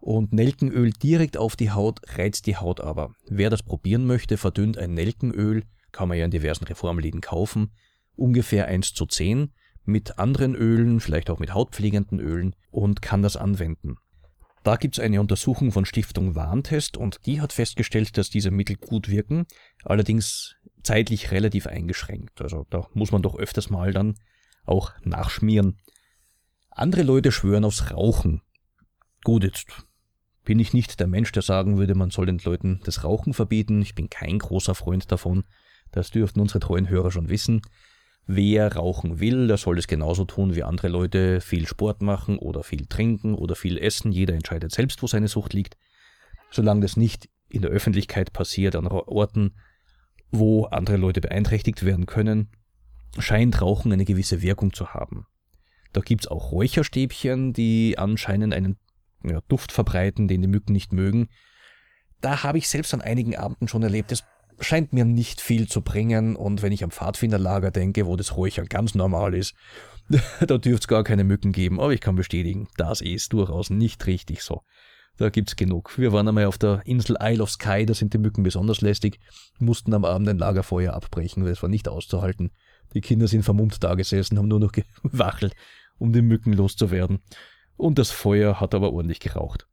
Und 0.00 0.32
Nelkenöl 0.32 0.90
direkt 0.90 1.36
auf 1.36 1.54
die 1.54 1.70
Haut 1.70 2.00
reizt 2.18 2.48
die 2.48 2.56
Haut 2.56 2.80
aber. 2.80 3.14
Wer 3.28 3.50
das 3.50 3.62
probieren 3.62 4.06
möchte, 4.06 4.36
verdünnt 4.36 4.76
ein 4.76 4.94
Nelkenöl, 4.94 5.62
kann 5.92 6.08
man 6.08 6.18
ja 6.18 6.24
in 6.24 6.32
diversen 6.32 6.64
Reformläden 6.64 7.20
kaufen, 7.20 7.70
ungefähr 8.16 8.66
1 8.66 8.92
zu 8.92 9.06
10 9.06 9.52
mit 9.90 10.18
anderen 10.18 10.54
Ölen, 10.54 11.00
vielleicht 11.00 11.30
auch 11.30 11.38
mit 11.38 11.54
hautpflegenden 11.54 12.20
Ölen 12.20 12.54
und 12.70 13.02
kann 13.02 13.22
das 13.22 13.36
anwenden. 13.36 13.96
Da 14.62 14.76
gibt 14.76 14.98
es 14.98 15.04
eine 15.04 15.20
Untersuchung 15.20 15.72
von 15.72 15.86
Stiftung 15.86 16.34
Warntest 16.34 16.96
und 16.96 17.20
die 17.24 17.40
hat 17.40 17.52
festgestellt, 17.52 18.18
dass 18.18 18.28
diese 18.28 18.50
Mittel 18.50 18.76
gut 18.76 19.08
wirken, 19.08 19.46
allerdings 19.84 20.56
zeitlich 20.82 21.30
relativ 21.30 21.66
eingeschränkt. 21.66 22.42
Also 22.42 22.66
da 22.68 22.86
muss 22.92 23.10
man 23.10 23.22
doch 23.22 23.38
öfters 23.38 23.70
mal 23.70 23.92
dann 23.92 24.16
auch 24.64 24.92
nachschmieren. 25.02 25.78
Andere 26.70 27.02
Leute 27.02 27.32
schwören 27.32 27.64
aufs 27.64 27.90
Rauchen. 27.90 28.42
Gut, 29.24 29.44
jetzt 29.44 29.66
bin 30.44 30.58
ich 30.58 30.72
nicht 30.72 31.00
der 31.00 31.06
Mensch, 31.06 31.32
der 31.32 31.42
sagen 31.42 31.78
würde, 31.78 31.94
man 31.94 32.10
soll 32.10 32.26
den 32.26 32.38
Leuten 32.38 32.80
das 32.84 33.04
Rauchen 33.04 33.34
verbieten. 33.34 33.80
Ich 33.82 33.94
bin 33.94 34.10
kein 34.10 34.38
großer 34.38 34.74
Freund 34.74 35.10
davon. 35.10 35.44
Das 35.90 36.10
dürften 36.10 36.40
unsere 36.40 36.60
treuen 36.60 36.88
Hörer 36.88 37.10
schon 37.10 37.28
wissen. 37.28 37.62
Wer 38.26 38.76
rauchen 38.76 39.18
will, 39.18 39.48
der 39.48 39.56
soll 39.56 39.78
es 39.78 39.88
genauso 39.88 40.24
tun 40.24 40.54
wie 40.54 40.62
andere 40.62 40.88
Leute 40.88 41.40
viel 41.40 41.66
Sport 41.66 42.00
machen 42.00 42.38
oder 42.38 42.62
viel 42.62 42.86
trinken 42.86 43.34
oder 43.34 43.56
viel 43.56 43.76
essen. 43.76 44.12
Jeder 44.12 44.34
entscheidet 44.34 44.72
selbst, 44.72 45.02
wo 45.02 45.06
seine 45.06 45.28
Sucht 45.28 45.52
liegt. 45.52 45.76
Solange 46.50 46.82
das 46.82 46.96
nicht 46.96 47.28
in 47.48 47.62
der 47.62 47.70
Öffentlichkeit 47.70 48.32
passiert, 48.32 48.76
an 48.76 48.86
Orten, 48.86 49.54
wo 50.30 50.64
andere 50.64 50.96
Leute 50.96 51.20
beeinträchtigt 51.20 51.84
werden 51.84 52.06
können, 52.06 52.50
scheint 53.18 53.60
Rauchen 53.60 53.92
eine 53.92 54.04
gewisse 54.04 54.42
Wirkung 54.42 54.72
zu 54.72 54.94
haben. 54.94 55.26
Da 55.92 56.00
gibt's 56.00 56.28
auch 56.28 56.52
Räucherstäbchen, 56.52 57.52
die 57.52 57.98
anscheinend 57.98 58.54
einen 58.54 58.76
ja, 59.24 59.40
Duft 59.48 59.72
verbreiten, 59.72 60.28
den 60.28 60.42
die 60.42 60.48
Mücken 60.48 60.72
nicht 60.72 60.92
mögen. 60.92 61.28
Da 62.20 62.42
habe 62.42 62.58
ich 62.58 62.68
selbst 62.68 62.94
an 62.94 63.00
einigen 63.00 63.34
Abenden 63.36 63.66
schon 63.66 63.82
erlebt, 63.82 64.12
das 64.12 64.24
scheint 64.60 64.92
mir 64.92 65.04
nicht 65.04 65.40
viel 65.40 65.68
zu 65.68 65.82
bringen 65.82 66.36
und 66.36 66.62
wenn 66.62 66.72
ich 66.72 66.84
am 66.84 66.90
Pfadfinderlager 66.90 67.70
denke, 67.70 68.06
wo 68.06 68.16
das 68.16 68.36
Räuchern 68.36 68.66
ganz 68.66 68.94
normal 68.94 69.34
ist, 69.34 69.54
da 70.40 70.58
dürfte 70.58 70.84
es 70.84 70.88
gar 70.88 71.04
keine 71.04 71.24
Mücken 71.24 71.52
geben, 71.52 71.80
aber 71.80 71.92
ich 71.92 72.00
kann 72.00 72.16
bestätigen, 72.16 72.68
das 72.76 73.00
ist 73.00 73.32
durchaus 73.32 73.70
nicht 73.70 74.06
richtig 74.06 74.42
so. 74.42 74.62
Da 75.16 75.28
gibt's 75.28 75.56
genug. 75.56 75.98
Wir 75.98 76.12
waren 76.12 76.26
einmal 76.28 76.46
auf 76.46 76.56
der 76.56 76.80
Insel 76.86 77.16
Isle 77.20 77.42
of 77.42 77.50
Skye, 77.50 77.84
da 77.84 77.92
sind 77.92 78.14
die 78.14 78.18
Mücken 78.18 78.42
besonders 78.42 78.80
lästig, 78.80 79.20
mussten 79.58 79.92
am 79.92 80.04
Abend 80.04 80.28
ein 80.28 80.38
Lagerfeuer 80.38 80.94
abbrechen, 80.94 81.44
weil 81.44 81.52
es 81.52 81.62
war 81.62 81.68
nicht 81.68 81.88
auszuhalten. 81.88 82.52
Die 82.94 83.02
Kinder 83.02 83.28
sind 83.28 83.42
vermummt 83.42 83.84
da 83.84 83.94
gesessen, 83.94 84.38
haben 84.38 84.48
nur 84.48 84.60
noch 84.60 84.72
gewachelt, 85.02 85.54
um 85.98 86.12
die 86.12 86.22
Mücken 86.22 86.54
loszuwerden. 86.54 87.20
Und 87.76 87.98
das 87.98 88.10
Feuer 88.10 88.60
hat 88.60 88.74
aber 88.74 88.92
ordentlich 88.92 89.20
geraucht. 89.20 89.66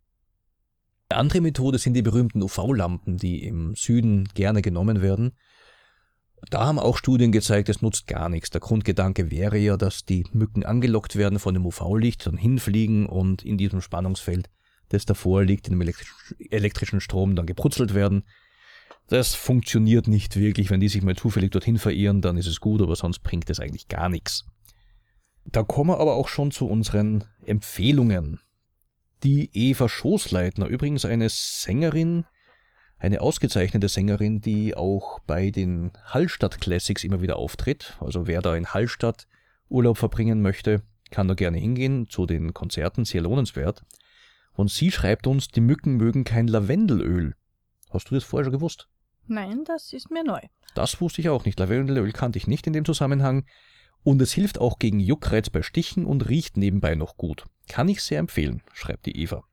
Eine 1.09 1.19
andere 1.19 1.41
Methode 1.41 1.77
sind 1.77 1.93
die 1.93 2.01
berühmten 2.01 2.43
UV-Lampen, 2.43 3.17
die 3.17 3.43
im 3.43 3.75
Süden 3.75 4.27
gerne 4.33 4.61
genommen 4.61 5.01
werden. 5.01 5.31
Da 6.49 6.65
haben 6.65 6.79
auch 6.79 6.97
Studien 6.97 7.31
gezeigt, 7.31 7.69
es 7.69 7.81
nutzt 7.81 8.07
gar 8.07 8.29
nichts. 8.29 8.49
Der 8.49 8.61
Grundgedanke 8.61 9.31
wäre 9.31 9.57
ja, 9.57 9.77
dass 9.77 10.05
die 10.05 10.25
Mücken 10.33 10.65
angelockt 10.65 11.15
werden 11.15 11.39
von 11.39 11.53
dem 11.53 11.65
UV-Licht, 11.65 12.25
dann 12.27 12.37
hinfliegen 12.37 13.05
und 13.05 13.43
in 13.43 13.57
diesem 13.57 13.81
Spannungsfeld, 13.81 14.49
das 14.89 15.05
davor 15.05 15.43
liegt, 15.43 15.67
in 15.69 15.79
dem 15.79 15.93
elektrischen 16.49 17.01
Strom 17.01 17.35
dann 17.35 17.45
gebrutzelt 17.45 17.93
werden. 17.93 18.23
Das 19.07 19.33
funktioniert 19.33 20.07
nicht 20.07 20.35
wirklich. 20.35 20.69
Wenn 20.69 20.81
die 20.81 20.89
sich 20.89 21.01
mal 21.01 21.15
zufällig 21.15 21.51
dorthin 21.51 21.77
verirren, 21.77 22.21
dann 22.21 22.37
ist 22.37 22.47
es 22.47 22.59
gut, 22.59 22.81
aber 22.81 22.97
sonst 22.97 23.19
bringt 23.19 23.49
es 23.49 23.61
eigentlich 23.61 23.87
gar 23.87 24.09
nichts. 24.09 24.45
Da 25.45 25.63
kommen 25.63 25.91
wir 25.91 25.99
aber 26.01 26.15
auch 26.15 26.27
schon 26.27 26.51
zu 26.51 26.67
unseren 26.67 27.23
Empfehlungen. 27.45 28.41
Die 29.23 29.49
Eva 29.53 29.89
Schoßleitner, 29.89 30.67
übrigens 30.67 31.03
eine 31.03 31.29
Sängerin, 31.29 32.25
eine 32.99 33.21
ausgezeichnete 33.21 33.89
Sängerin, 33.89 34.41
die 34.41 34.75
auch 34.75 35.19
bei 35.21 35.49
den 35.49 35.91
Hallstatt 36.05 36.61
Classics 36.61 37.03
immer 37.03 37.21
wieder 37.21 37.37
auftritt. 37.37 37.97
Also 37.99 38.27
wer 38.27 38.41
da 38.41 38.55
in 38.55 38.67
Hallstatt 38.67 39.27
Urlaub 39.69 39.97
verbringen 39.97 40.41
möchte, 40.41 40.83
kann 41.09 41.27
da 41.27 41.33
gerne 41.33 41.57
hingehen 41.57 42.07
zu 42.09 42.25
den 42.25 42.53
Konzerten, 42.53 43.05
sehr 43.05 43.21
lohnenswert. 43.21 43.83
Und 44.53 44.71
sie 44.71 44.91
schreibt 44.91 45.27
uns, 45.27 45.47
die 45.47 45.61
Mücken 45.61 45.97
mögen 45.97 46.23
kein 46.23 46.47
Lavendelöl. 46.47 47.35
Hast 47.89 48.09
du 48.09 48.15
das 48.15 48.23
vorher 48.23 48.45
schon 48.45 48.53
gewusst? 48.53 48.87
Nein, 49.27 49.63
das 49.65 49.93
ist 49.93 50.09
mir 50.09 50.23
neu. 50.23 50.41
Das 50.73 51.01
wusste 51.01 51.21
ich 51.21 51.29
auch 51.29 51.45
nicht. 51.45 51.59
Lavendelöl 51.59 52.11
kannte 52.11 52.37
ich 52.37 52.47
nicht 52.47 52.67
in 52.67 52.73
dem 52.73 52.85
Zusammenhang. 52.85 53.45
Und 54.03 54.21
es 54.21 54.31
hilft 54.31 54.59
auch 54.59 54.79
gegen 54.79 54.99
Juckreiz 54.99 55.49
bei 55.49 55.61
Stichen 55.61 56.05
und 56.05 56.29
riecht 56.29 56.55
nebenbei 56.57 56.95
noch 56.95 57.17
gut. 57.17 57.45
Kann 57.67 57.89
ich 57.89 58.01
sehr 58.01 58.19
empfehlen, 58.19 58.61
schreibt 58.73 59.05
die 59.05 59.21
Eva. 59.21 59.43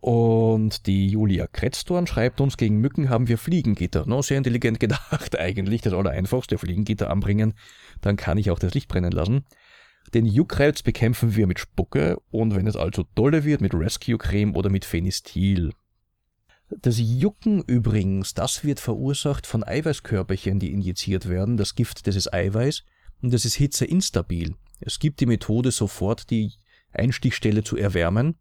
Und 0.00 0.86
die 0.86 1.08
Julia 1.08 1.46
Kretzdorn 1.46 2.06
schreibt 2.06 2.40
uns, 2.40 2.56
gegen 2.56 2.78
Mücken 2.78 3.10
haben 3.10 3.28
wir 3.28 3.36
Fliegengitter. 3.36 4.06
No, 4.06 4.22
sehr 4.22 4.38
intelligent 4.38 4.80
gedacht 4.80 5.38
eigentlich. 5.38 5.82
Das 5.82 5.92
Allereinfachste, 5.92 6.56
Fliegengitter 6.56 7.10
anbringen. 7.10 7.54
Dann 8.00 8.16
kann 8.16 8.38
ich 8.38 8.50
auch 8.50 8.58
das 8.58 8.72
Licht 8.72 8.88
brennen 8.88 9.12
lassen. 9.12 9.44
Den 10.14 10.24
Juckreiz 10.24 10.82
bekämpfen 10.82 11.36
wir 11.36 11.46
mit 11.46 11.60
Spucke 11.60 12.18
und 12.30 12.56
wenn 12.56 12.66
es 12.66 12.76
allzu 12.76 13.04
dolle 13.14 13.44
wird, 13.44 13.60
mit 13.60 13.74
Rescue-Creme 13.74 14.56
oder 14.56 14.70
mit 14.70 14.86
Phenestil. 14.86 15.72
Das 16.70 16.96
Jucken 16.98 17.62
übrigens, 17.62 18.32
das 18.32 18.64
wird 18.64 18.80
verursacht 18.80 19.46
von 19.46 19.62
Eiweißkörperchen, 19.62 20.58
die 20.60 20.72
injiziert 20.72 21.28
werden. 21.28 21.56
Das 21.56 21.74
Gift, 21.74 22.06
das 22.06 22.16
ist 22.16 22.32
Eiweiß 22.32 22.84
und 23.20 23.34
das 23.34 23.44
ist 23.44 23.54
hitzeinstabil. 23.54 24.54
Es 24.80 24.98
gibt 24.98 25.20
die 25.20 25.26
Methode, 25.26 25.70
sofort 25.70 26.30
die 26.30 26.52
Einstichstelle 26.92 27.62
zu 27.62 27.76
erwärmen, 27.76 28.38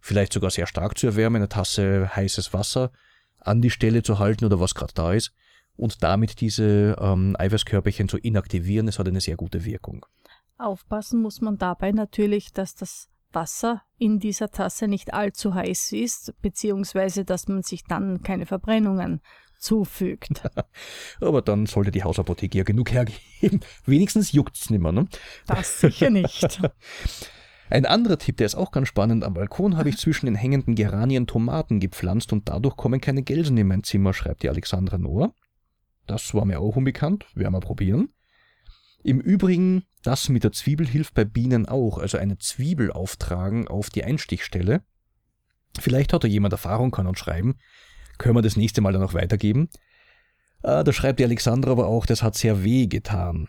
vielleicht 0.00 0.32
sogar 0.32 0.50
sehr 0.50 0.66
stark 0.66 0.98
zu 0.98 1.06
erwärmen, 1.06 1.36
eine 1.36 1.48
Tasse 1.48 2.14
heißes 2.14 2.52
Wasser 2.52 2.92
an 3.38 3.62
die 3.62 3.70
Stelle 3.70 4.02
zu 4.02 4.18
halten 4.18 4.44
oder 4.44 4.60
was 4.60 4.74
gerade 4.74 4.94
da 4.94 5.12
ist 5.12 5.32
und 5.76 6.02
damit 6.02 6.40
diese 6.40 6.96
ähm, 7.00 7.36
Eiweißkörperchen 7.38 8.08
zu 8.08 8.18
inaktivieren. 8.18 8.88
Es 8.88 8.98
hat 8.98 9.08
eine 9.08 9.20
sehr 9.20 9.36
gute 9.36 9.64
Wirkung. 9.64 10.04
Aufpassen 10.58 11.20
muss 11.20 11.40
man 11.40 11.58
dabei 11.58 11.92
natürlich, 11.92 12.52
dass 12.52 12.74
das 12.74 13.08
Wasser 13.32 13.82
in 13.98 14.18
dieser 14.18 14.50
Tasse 14.50 14.88
nicht 14.88 15.12
allzu 15.12 15.54
heiß 15.54 15.92
ist, 15.92 16.32
beziehungsweise 16.40 17.24
dass 17.24 17.48
man 17.48 17.62
sich 17.62 17.84
dann 17.84 18.22
keine 18.22 18.46
Verbrennungen 18.46 19.20
zufügt. 19.66 20.42
Aber 21.20 21.42
dann 21.42 21.66
sollte 21.66 21.90
die 21.90 22.04
Hausapotheke 22.04 22.58
ja 22.58 22.64
genug 22.64 22.92
hergeben. 22.92 23.60
Wenigstens 23.84 24.32
juckt's 24.32 24.70
nimmer, 24.70 24.92
ne? 24.92 25.06
Das 25.46 25.80
sicher 25.80 26.10
nicht. 26.10 26.60
Ein 27.68 27.84
anderer 27.84 28.16
Tipp, 28.16 28.36
der 28.36 28.46
ist 28.46 28.54
auch 28.54 28.70
ganz 28.70 28.86
spannend. 28.86 29.24
Am 29.24 29.34
Balkon 29.34 29.76
habe 29.76 29.88
ich 29.88 29.98
zwischen 29.98 30.26
den 30.26 30.36
hängenden 30.36 30.76
Geranien 30.76 31.26
Tomaten 31.26 31.80
gepflanzt 31.80 32.32
und 32.32 32.48
dadurch 32.48 32.76
kommen 32.76 33.00
keine 33.00 33.24
Gelsen 33.24 33.56
in 33.58 33.66
mein 33.66 33.82
Zimmer, 33.82 34.14
schreibt 34.14 34.44
die 34.44 34.48
Alexandra 34.48 34.98
Noah. 34.98 35.34
Das 36.06 36.32
war 36.32 36.44
mir 36.44 36.60
auch 36.60 36.76
unbekannt, 36.76 37.26
werden 37.34 37.54
wir 37.54 37.60
probieren. 37.60 38.10
Im 39.02 39.20
Übrigen, 39.20 39.82
das 40.04 40.28
mit 40.28 40.44
der 40.44 40.52
Zwiebel 40.52 40.86
hilft 40.86 41.14
bei 41.14 41.24
Bienen 41.24 41.66
auch, 41.66 41.98
also 41.98 42.18
eine 42.18 42.38
Zwiebel 42.38 42.92
auftragen 42.92 43.66
auf 43.66 43.90
die 43.90 44.04
Einstichstelle. 44.04 44.82
Vielleicht 45.80 46.12
hat 46.12 46.22
da 46.22 46.28
jemand 46.28 46.52
Erfahrung, 46.52 46.92
kann 46.92 47.08
uns 47.08 47.18
schreiben. 47.18 47.56
Können 48.18 48.36
wir 48.36 48.42
das 48.42 48.56
nächste 48.56 48.80
Mal 48.80 48.92
dann 48.92 49.02
noch 49.02 49.14
weitergeben. 49.14 49.68
Äh, 50.62 50.84
da 50.84 50.92
schreibt 50.92 51.20
die 51.20 51.24
Alexandra 51.24 51.70
aber 51.70 51.86
auch, 51.86 52.06
das 52.06 52.22
hat 52.22 52.34
sehr 52.34 52.64
weh 52.64 52.86
getan. 52.86 53.48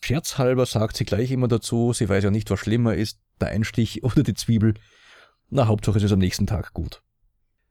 Scherzhalber 0.00 0.66
sagt 0.66 0.96
sie 0.96 1.04
gleich 1.04 1.30
immer 1.30 1.48
dazu, 1.48 1.92
sie 1.92 2.08
weiß 2.08 2.24
ja 2.24 2.30
nicht, 2.30 2.50
was 2.50 2.60
schlimmer 2.60 2.94
ist, 2.94 3.20
der 3.40 3.48
Einstich 3.48 4.04
oder 4.04 4.22
die 4.22 4.34
Zwiebel. 4.34 4.74
Na, 5.50 5.66
Hauptsache 5.66 5.98
es 5.98 6.04
ist 6.04 6.12
am 6.12 6.18
nächsten 6.18 6.46
Tag 6.46 6.72
gut. 6.74 7.02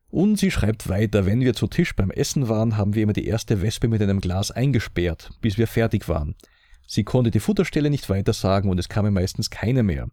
Und 0.10 0.38
sie 0.38 0.52
schreibt 0.52 0.90
weiter, 0.90 1.26
wenn 1.26 1.42
wir 1.42 1.56
zu 1.56 1.68
Tisch 1.68 1.96
beim 1.96 2.12
Essen 2.12 2.48
waren, 2.48 2.78
haben 2.78 2.94
wir 2.94 3.04
immer 3.04 3.14
die 3.14 3.26
erste 3.26 3.62
Wespe 3.64 3.88
mit 3.88 4.02
einem 4.02 4.22
Glas 4.22 4.52
eingesperrt, 4.52 5.32
bis 5.42 5.58
wir 5.58 5.66
fertig 5.68 6.08
waren. 6.08 6.36
Sie 6.86 7.04
konnte 7.04 7.32
die 7.32 7.40
Futterstelle 7.40 7.90
nicht 7.90 8.10
weiter 8.10 8.34
sagen 8.34 8.70
und 8.70 8.80
es 8.80 8.90
kamen 8.90 9.14
meistens 9.14 9.50
keine 9.50 9.82
mehr. 9.82 10.10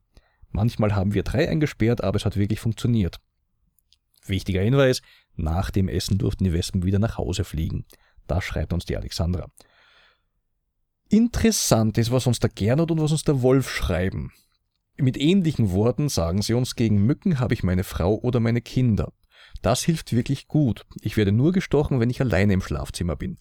Manchmal 0.50 0.94
haben 0.94 1.14
wir 1.14 1.22
drei 1.22 1.48
eingesperrt, 1.48 2.02
aber 2.02 2.16
es 2.16 2.24
hat 2.24 2.36
wirklich 2.36 2.60
funktioniert. 2.60 3.20
Wichtiger 4.26 4.62
Hinweis, 4.62 5.02
nach 5.36 5.70
dem 5.70 5.88
Essen 5.88 6.18
durften 6.18 6.44
die 6.44 6.52
Wespen 6.52 6.84
wieder 6.84 6.98
nach 6.98 7.18
Hause 7.18 7.44
fliegen. 7.44 7.84
Das 8.26 8.44
schreibt 8.44 8.72
uns 8.72 8.84
die 8.84 8.96
Alexandra. 8.96 9.50
Interessant 11.08 11.98
ist, 11.98 12.12
was 12.12 12.26
uns 12.26 12.38
der 12.38 12.50
Gernot 12.50 12.90
und 12.90 13.00
was 13.00 13.10
uns 13.10 13.24
der 13.24 13.42
Wolf 13.42 13.68
schreiben. 13.68 14.32
Mit 14.96 15.16
ähnlichen 15.16 15.72
Worten 15.72 16.08
sagen 16.08 16.42
sie 16.42 16.54
uns, 16.54 16.76
gegen 16.76 17.04
Mücken 17.04 17.40
habe 17.40 17.54
ich 17.54 17.62
meine 17.62 17.84
Frau 17.84 18.14
oder 18.16 18.38
meine 18.38 18.60
Kinder. 18.60 19.12
Das 19.62 19.82
hilft 19.82 20.12
wirklich 20.12 20.46
gut. 20.46 20.86
Ich 21.00 21.16
werde 21.16 21.32
nur 21.32 21.52
gestochen, 21.52 22.00
wenn 22.00 22.10
ich 22.10 22.20
alleine 22.20 22.52
im 22.52 22.60
Schlafzimmer 22.60 23.16
bin. 23.16 23.38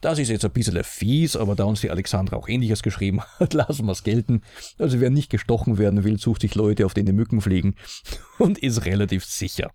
Das 0.00 0.18
ist 0.18 0.30
jetzt 0.30 0.44
ein 0.44 0.52
bisschen 0.52 0.82
fies, 0.82 1.36
aber 1.36 1.54
da 1.54 1.64
uns 1.64 1.80
die 1.80 1.90
Alexandra 1.90 2.36
auch 2.36 2.48
ähnliches 2.48 2.82
geschrieben 2.82 3.20
hat, 3.38 3.54
lassen 3.54 3.86
wir 3.86 3.92
es 3.92 4.02
gelten. 4.02 4.42
Also 4.78 5.00
wer 5.00 5.10
nicht 5.10 5.30
gestochen 5.30 5.78
werden 5.78 6.02
will, 6.02 6.18
sucht 6.18 6.40
sich 6.40 6.54
Leute, 6.54 6.86
auf 6.86 6.94
denen 6.94 7.14
Mücken 7.14 7.40
fliegen 7.40 7.76
und 8.38 8.58
ist 8.58 8.84
relativ 8.84 9.24
sicher. 9.24 9.70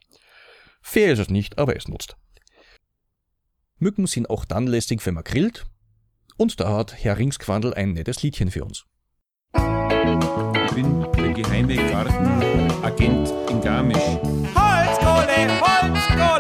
Fair 0.82 1.14
ist 1.14 1.20
es 1.20 1.30
nicht, 1.30 1.58
aber 1.58 1.76
es 1.76 1.88
nutzt. 1.88 2.16
Mücken 3.80 4.08
sind 4.08 4.30
auch 4.30 4.46
dann 4.46 4.66
lästig, 4.66 5.06
wenn 5.06 5.14
man 5.14 5.24
grillt. 5.24 5.66
Und 6.38 6.60
da 6.60 6.78
hat 6.78 7.04
Herr 7.04 7.18
Ringsquandel 7.18 7.74
ein 7.74 7.94
nettes 7.94 8.24
Liedchen 8.24 8.52
für 8.52 8.64
uns. 8.64 8.86
Ich 9.56 10.74
bin 10.76 11.06
der 11.14 11.34
geheime 11.34 11.76
Gartenagent 11.76 13.34
in 13.50 13.62
Garmisch. 13.62 13.98
Holzkohle, 13.98 15.62
Holzkohle, 15.62 16.37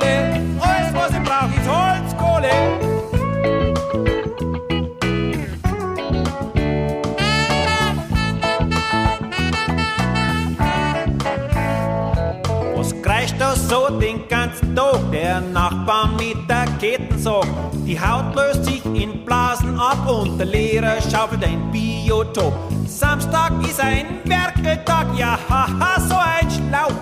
Der 15.27 15.41
Nachbar 15.41 16.07
mit 16.13 16.37
der 16.49 16.65
Kettensäge. 16.79 17.53
Die 17.85 17.99
Haut 17.99 18.33
löst 18.33 18.63
sich 18.63 18.81
in 18.85 19.25
Blasen 19.25 19.77
ab 19.77 20.09
und 20.09 20.37
der 20.37 20.45
Lehrer 20.45 21.01
schaufelt 21.01 21.43
ein 21.43 21.69
Biotop. 21.69 22.53
Samstag 22.85 23.51
ist 23.61 23.81
ein 23.81 24.05
Werkeltag, 24.23 25.07
ja 25.17 25.37
haha, 25.49 25.99
so 25.99 26.15
ein 26.15 26.49
Schlauch. 26.49 27.01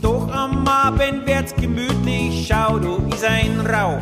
Doch 0.00 0.32
am 0.32 0.64
Abend 0.68 1.26
wird's 1.26 1.52
gemütlich, 1.56 2.46
schau, 2.46 2.78
du 2.78 3.04
ist 3.12 3.24
ein 3.24 3.58
Rauch. 3.66 4.00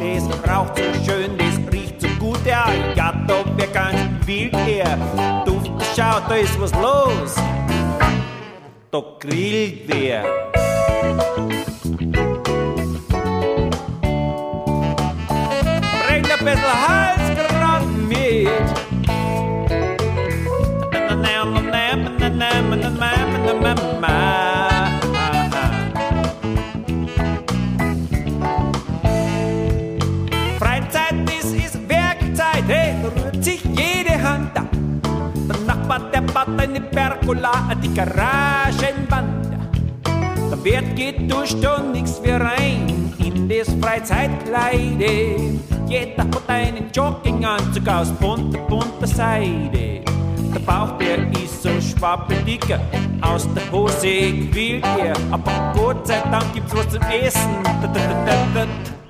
Das 0.00 0.50
raucht 0.50 0.76
so 0.76 1.04
schön, 1.04 1.38
das 1.38 1.72
riecht 1.72 2.00
so 2.00 2.08
gut, 2.18 2.40
ja, 2.44 2.64
ja, 2.96 3.12
da 3.28 3.44
wär 3.56 3.68
ganz 3.68 4.26
wild 4.26 4.56
her. 4.56 4.98
Duft, 5.46 5.70
schau, 5.94 6.18
da 6.28 6.34
ist 6.34 6.60
was 6.60 6.72
los. 6.72 7.36
Da 8.90 9.02
grillt 9.20 9.82
wer. 9.86 10.24
Freizeit, 30.58 31.14
ist 31.54 31.88
Werkzeit, 31.88 32.64
hey, 32.66 32.94
rührt 33.04 33.44
sich 33.44 33.62
jede 33.64 34.22
Hand 34.22 34.56
ab. 34.58 34.66
Der 35.48 35.56
Nachbar, 35.66 36.00
der 36.12 36.22
baut 36.22 36.58
eine 36.58 36.80
Pergola 36.80 37.74
die 37.82 37.92
Garagenwand. 37.94 39.46
Der 40.50 40.64
Wert 40.64 40.96
geht 40.96 41.30
durch 41.30 41.54
und 41.54 41.92
nix 41.92 42.20
wie 42.22 42.30
rein 42.30 43.12
in 43.18 43.48
das 43.48 43.68
Freizeitkleide. 43.80 45.58
Jeder 45.88 46.24
hat 46.24 46.48
einen 46.48 46.90
Jogginganzug 46.94 47.88
aus 47.88 48.10
bunter, 48.12 48.58
bunter 48.68 49.06
Seide. 49.06 50.02
Der 50.54 50.60
Bauch, 50.60 50.98
der 50.98 51.30
ist 51.42 51.62
so 51.62 51.70
schwabbeldicker, 52.02 52.80
aus 53.20 53.46
der 53.54 53.70
Hose 53.70 54.48
quillt 54.50 54.84
er. 54.84 55.14
Aber 55.30 55.72
Gott 55.76 56.04
sei 56.04 56.20
Dank 56.32 56.52
gibt's 56.52 56.74
was 56.74 56.88
zum 56.88 57.02
Essen. 57.02 57.62
Da, 57.64 58.66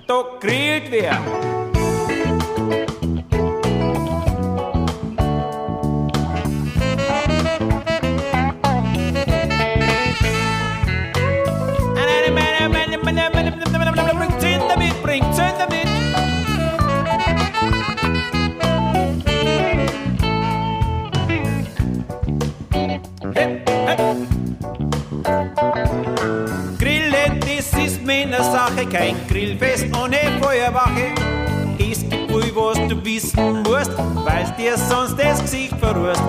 da 0.07 0.25
grillt 0.39 0.91
wer. 0.91 1.19
Kein 28.93 29.17
Grillfest 29.27 29.87
ohne 29.97 30.19
Feuerwache. 30.41 31.15
Es 31.79 32.01
gibt 32.01 32.31
wohl, 32.31 32.55
was 32.55 32.77
du 32.89 33.05
wissen 33.05 33.63
musst, 33.63 33.93
weil 33.97 34.45
dir 34.59 34.77
sonst 34.77 35.19
das 35.19 35.41
Gesicht 35.41 35.75
verrust. 35.79 36.23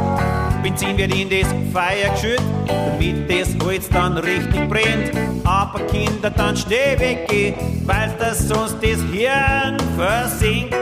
Benzin 0.64 0.98
wird 0.98 1.14
in 1.14 1.30
das 1.30 1.50
Feuer 1.74 2.10
geschüttet, 2.14 2.42
damit 2.68 3.30
das 3.30 3.50
Holz 3.66 3.90
dann 3.90 4.18
richtig 4.18 4.70
brennt. 4.70 5.12
Aber 5.44 5.86
Kinder, 5.88 6.30
dann 6.30 6.56
schnell 6.56 6.98
weggehen, 7.00 7.56
weil 7.86 8.14
das 8.18 8.48
sonst 8.48 8.78
das 8.82 9.02
Hirn 9.12 9.78
versinkt. 9.98 10.74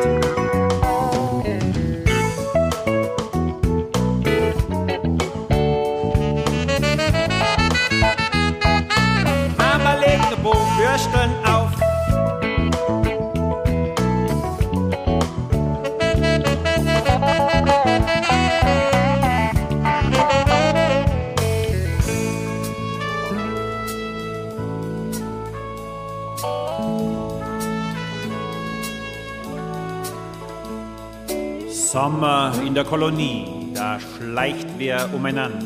Sommer 31.92 32.54
in 32.66 32.74
der 32.74 32.86
Kolonie, 32.86 33.46
da 33.74 34.00
schleicht 34.00 34.66
wer 34.78 35.14
umeinander. 35.14 35.66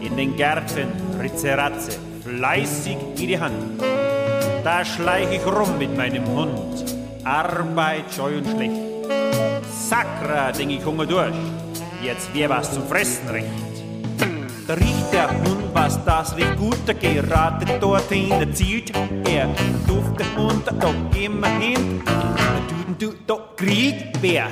In 0.00 0.16
den 0.16 0.34
Gärten 0.36 0.88
Ritzeratze, 1.20 1.98
fleißig 2.24 2.96
wie 3.16 3.26
die 3.26 3.38
Hand. 3.38 3.78
Da 4.64 4.82
schleich 4.82 5.26
ich 5.30 5.44
rum 5.44 5.76
mit 5.78 5.94
meinem 5.98 6.24
Hund, 6.28 6.96
Arbeit, 7.24 8.04
Scheu 8.16 8.38
und 8.38 8.46
schlecht. 8.48 8.80
Sakra, 9.70 10.50
denk 10.50 10.70
ich, 10.70 10.82
Hunger 10.82 11.04
durch, 11.04 11.34
jetzt 12.02 12.34
wär 12.34 12.48
was 12.48 12.72
zum 12.72 12.84
Fressen 12.84 13.28
recht. 13.28 13.48
Da 14.66 14.72
riecht 14.72 15.12
der 15.12 15.28
Hund, 15.28 15.74
was 15.74 16.02
das 16.06 16.34
riecht 16.38 16.56
gut, 16.56 16.78
da 16.86 16.94
gerade 16.94 17.66
dorthin, 17.78 18.30
da 18.30 18.50
zielt 18.50 18.90
er. 19.28 19.46
Duft 19.86 20.18
der 20.18 20.36
Hund, 20.38 20.66
da 20.66 20.72
gehen 21.12 21.38
wir 21.38 21.48
hin, 21.58 22.02
da 23.26 23.38
grillt 23.58 24.06
wer. 24.22 24.46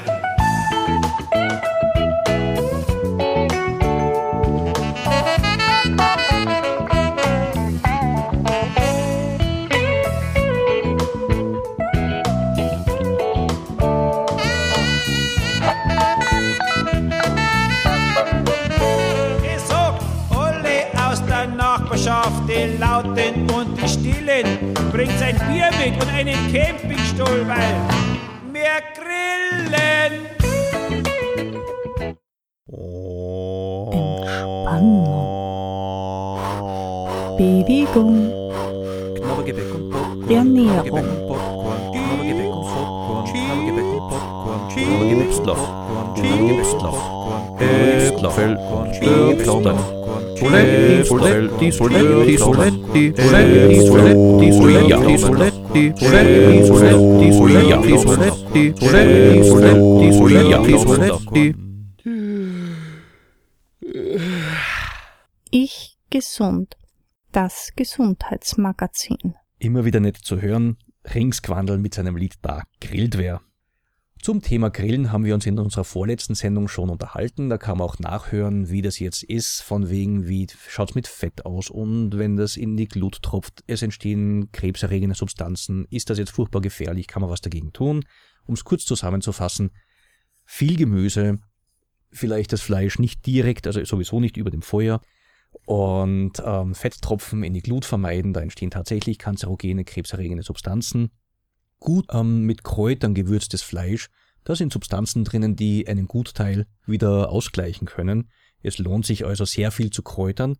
Lauten 22.79 23.51
und 23.51 23.77
die 23.77 23.89
Stillen, 23.89 24.75
bringt 24.91 25.23
ein 25.23 25.37
Bier 25.49 25.71
mit 25.79 26.03
und 26.03 26.11
einen 26.13 26.37
Campingstuhl, 26.53 27.47
weil 27.47 28.10
Bewegung, 37.93 38.31
der 40.29 40.45
Näherung. 40.45 41.05
Ich 65.53 65.97
gesund. 66.09 66.80
Das 67.33 67.71
Gesundheitsmagazin. 67.77 69.37
Immer 69.61 69.85
wieder 69.85 70.01
nett 70.01 70.17
zu 70.17 70.41
hören, 70.41 70.79
Rings 71.15 71.43
Quandl 71.43 71.79
mit 71.79 71.95
seinem 71.95 72.17
Lied 72.17 72.35
Da 72.43 72.65
grillt 72.81 73.19
wer. 73.19 73.41
Zum 74.21 74.43
Thema 74.43 74.69
Grillen 74.69 75.13
haben 75.13 75.25
wir 75.25 75.35
uns 75.35 75.47
in 75.47 75.61
unserer 75.61 75.85
vorletzten 75.85 76.35
Sendung 76.35 76.67
schon 76.67 76.91
unterhalten. 76.91 77.49
Da 77.49 77.57
kann 77.57 77.79
man 77.79 77.87
auch 77.87 78.01
nachhören, 78.01 78.69
wie 78.69 78.83
das 78.83 78.99
jetzt 78.99 79.23
ist, 79.23 79.63
von 79.63 79.89
wegen, 79.91 80.27
wie 80.27 80.49
schaut's 80.69 80.97
mit 80.97 81.07
Fett 81.07 81.47
aus 81.47 81.71
und 81.71 82.19
wenn 82.19 82.37
das 82.37 82.57
in 82.57 82.77
die 82.77 82.89
Glut 82.89 83.23
tropft, 83.23 83.63
es 83.69 83.83
entstehen 83.83 84.51
krebserregende 84.51 85.15
Substanzen. 85.15 85.87
Ist 85.89 86.11
das 86.11 86.19
jetzt 86.19 86.33
furchtbar 86.33 86.61
gefährlich? 86.61 87.07
Kann 87.07 87.23
man 87.23 87.31
was 87.31 87.41
dagegen 87.41 87.73
tun? 87.73 88.05
Um 88.45 88.55
es 88.55 88.65
kurz 88.65 88.85
zusammenzufassen, 88.85 89.71
viel 90.45 90.77
Gemüse, 90.77 91.39
vielleicht 92.11 92.53
das 92.53 92.61
Fleisch 92.61 92.99
nicht 92.99 93.25
direkt, 93.25 93.69
also 93.69 93.85
sowieso 93.85 94.19
nicht 94.19 94.37
über 94.37 94.51
dem 94.51 94.63
Feuer 94.63 95.01
und 95.67 96.43
ähm, 96.45 96.75
Fetttropfen 96.75 97.43
in 97.43 97.55
die 97.55 97.63
Glut 97.63 97.85
vermeiden, 97.85 98.33
da 98.33 98.41
entstehen 98.41 98.71
tatsächlich 98.71 99.19
kanzerogene, 99.19 99.85
krebserregende 99.85 100.43
Substanzen 100.43 101.11
gut 101.79 102.07
ähm, 102.13 102.45
mit 102.45 102.63
Kräutern 102.63 103.15
gewürztes 103.15 103.63
Fleisch, 103.63 104.11
da 104.45 104.55
sind 104.55 104.73
Substanzen 104.73 105.25
drinnen, 105.25 105.57
die 105.57 105.87
einen 105.87 106.07
Gutteil 106.07 106.67
wieder 106.87 107.31
ausgleichen 107.31 107.87
können. 107.87 108.31
Es 108.63 108.79
lohnt 108.79 109.07
sich 109.07 109.25
also 109.25 109.45
sehr 109.45 109.71
viel 109.71 109.91
zu 109.91 110.03
kräutern, 110.03 110.57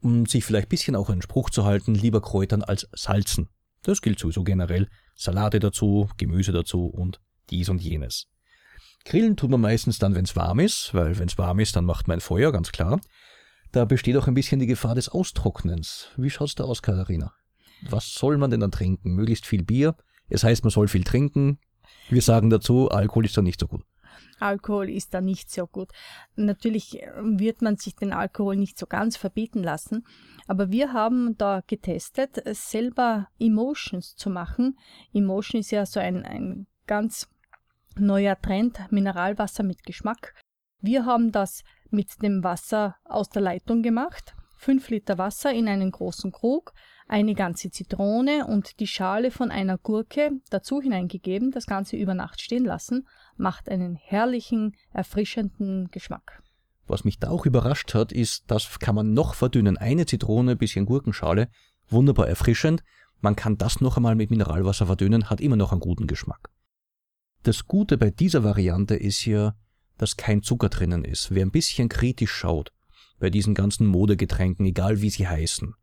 um 0.00 0.26
sich 0.26 0.44
vielleicht 0.44 0.66
ein 0.66 0.70
bisschen 0.70 0.96
auch 0.96 1.10
einen 1.10 1.22
Spruch 1.22 1.50
zu 1.50 1.64
halten, 1.64 1.94
lieber 1.94 2.20
kräutern 2.20 2.62
als 2.62 2.88
salzen. 2.92 3.48
Das 3.82 4.02
gilt 4.02 4.18
sowieso 4.18 4.44
generell. 4.44 4.88
Salate 5.14 5.60
dazu, 5.60 6.08
Gemüse 6.16 6.52
dazu 6.52 6.86
und 6.86 7.20
dies 7.50 7.68
und 7.68 7.80
jenes. 7.80 8.26
Grillen 9.04 9.36
tut 9.36 9.50
man 9.50 9.60
meistens 9.60 9.98
dann, 9.98 10.14
wenn 10.14 10.24
es 10.24 10.34
warm 10.34 10.58
ist, 10.58 10.92
weil 10.92 11.18
wenn 11.18 11.28
es 11.28 11.38
warm 11.38 11.60
ist, 11.60 11.76
dann 11.76 11.84
macht 11.84 12.08
man 12.08 12.18
ein 12.18 12.20
Feuer, 12.20 12.50
ganz 12.50 12.72
klar. 12.72 13.00
Da 13.72 13.84
besteht 13.84 14.16
auch 14.16 14.26
ein 14.26 14.34
bisschen 14.34 14.60
die 14.60 14.66
Gefahr 14.66 14.94
des 14.94 15.08
Austrocknens. 15.08 16.08
Wie 16.16 16.30
schaut's 16.30 16.54
da 16.54 16.64
aus, 16.64 16.82
Katharina? 16.82 17.32
Was 17.82 18.12
soll 18.12 18.38
man 18.38 18.50
denn 18.50 18.60
dann 18.60 18.70
trinken? 18.70 19.14
Möglichst 19.14 19.46
viel 19.46 19.62
Bier, 19.62 19.96
es 20.28 20.44
heißt, 20.44 20.64
man 20.64 20.70
soll 20.70 20.88
viel 20.88 21.04
trinken. 21.04 21.58
Wir 22.08 22.22
sagen 22.22 22.50
dazu, 22.50 22.88
Alkohol 22.90 23.24
ist 23.26 23.36
da 23.36 23.42
nicht 23.42 23.60
so 23.60 23.66
gut. 23.66 23.82
Alkohol 24.38 24.90
ist 24.90 25.14
da 25.14 25.20
nicht 25.20 25.50
so 25.50 25.66
gut. 25.66 25.90
Natürlich 26.34 27.00
wird 27.20 27.62
man 27.62 27.76
sich 27.76 27.96
den 27.96 28.12
Alkohol 28.12 28.56
nicht 28.56 28.78
so 28.78 28.86
ganz 28.86 29.16
verbieten 29.16 29.62
lassen, 29.62 30.06
aber 30.46 30.70
wir 30.70 30.92
haben 30.92 31.36
da 31.38 31.62
getestet, 31.66 32.42
selber 32.52 33.28
Emotions 33.38 34.16
zu 34.16 34.30
machen. 34.30 34.78
Emotion 35.12 35.60
ist 35.60 35.70
ja 35.70 35.86
so 35.86 36.00
ein, 36.00 36.24
ein 36.24 36.66
ganz 36.86 37.28
neuer 37.98 38.40
Trend, 38.40 38.80
Mineralwasser 38.90 39.62
mit 39.62 39.84
Geschmack. 39.84 40.34
Wir 40.80 41.06
haben 41.06 41.32
das 41.32 41.62
mit 41.90 42.22
dem 42.22 42.42
Wasser 42.44 42.96
aus 43.04 43.28
der 43.28 43.42
Leitung 43.42 43.82
gemacht. 43.82 44.34
5 44.58 44.88
Liter 44.88 45.18
Wasser 45.18 45.52
in 45.52 45.68
einen 45.68 45.90
großen 45.90 46.32
Krug, 46.32 46.72
eine 47.08 47.34
ganze 47.34 47.70
Zitrone 47.70 48.46
und 48.46 48.80
die 48.80 48.86
Schale 48.86 49.30
von 49.30 49.50
einer 49.50 49.78
Gurke 49.78 50.30
dazu 50.50 50.80
hineingegeben, 50.80 51.50
das 51.50 51.66
Ganze 51.66 51.96
über 51.96 52.14
Nacht 52.14 52.40
stehen 52.40 52.64
lassen, 52.64 53.06
macht 53.36 53.68
einen 53.68 53.96
herrlichen, 53.96 54.74
erfrischenden 54.92 55.88
Geschmack. 55.90 56.42
Was 56.86 57.04
mich 57.04 57.18
da 57.18 57.30
auch 57.30 57.46
überrascht 57.46 57.94
hat, 57.94 58.12
ist, 58.12 58.44
das 58.46 58.78
kann 58.78 58.94
man 58.94 59.12
noch 59.12 59.34
verdünnen. 59.34 59.76
Eine 59.76 60.06
Zitrone, 60.06 60.56
bisschen 60.56 60.86
Gurkenschale, 60.86 61.48
wunderbar 61.88 62.28
erfrischend. 62.28 62.82
Man 63.20 63.36
kann 63.36 63.58
das 63.58 63.80
noch 63.80 63.96
einmal 63.96 64.14
mit 64.14 64.30
Mineralwasser 64.30 64.86
verdünnen, 64.86 65.28
hat 65.28 65.40
immer 65.40 65.56
noch 65.56 65.72
einen 65.72 65.80
guten 65.80 66.06
Geschmack. 66.06 66.50
Das 67.42 67.66
Gute 67.66 67.98
bei 67.98 68.10
dieser 68.10 68.44
Variante 68.44 68.94
ist 68.94 69.24
ja, 69.24 69.54
dass 69.98 70.16
kein 70.16 70.42
Zucker 70.42 70.68
drinnen 70.68 71.04
ist. 71.04 71.34
Wer 71.34 71.44
ein 71.44 71.50
bisschen 71.50 71.88
kritisch 71.88 72.32
schaut, 72.32 72.72
bei 73.18 73.30
diesen 73.30 73.54
ganzen 73.54 73.86
Modegetränken, 73.86 74.66
egal 74.66 75.00
wie 75.00 75.10
sie 75.10 75.26
heißen, 75.26 75.74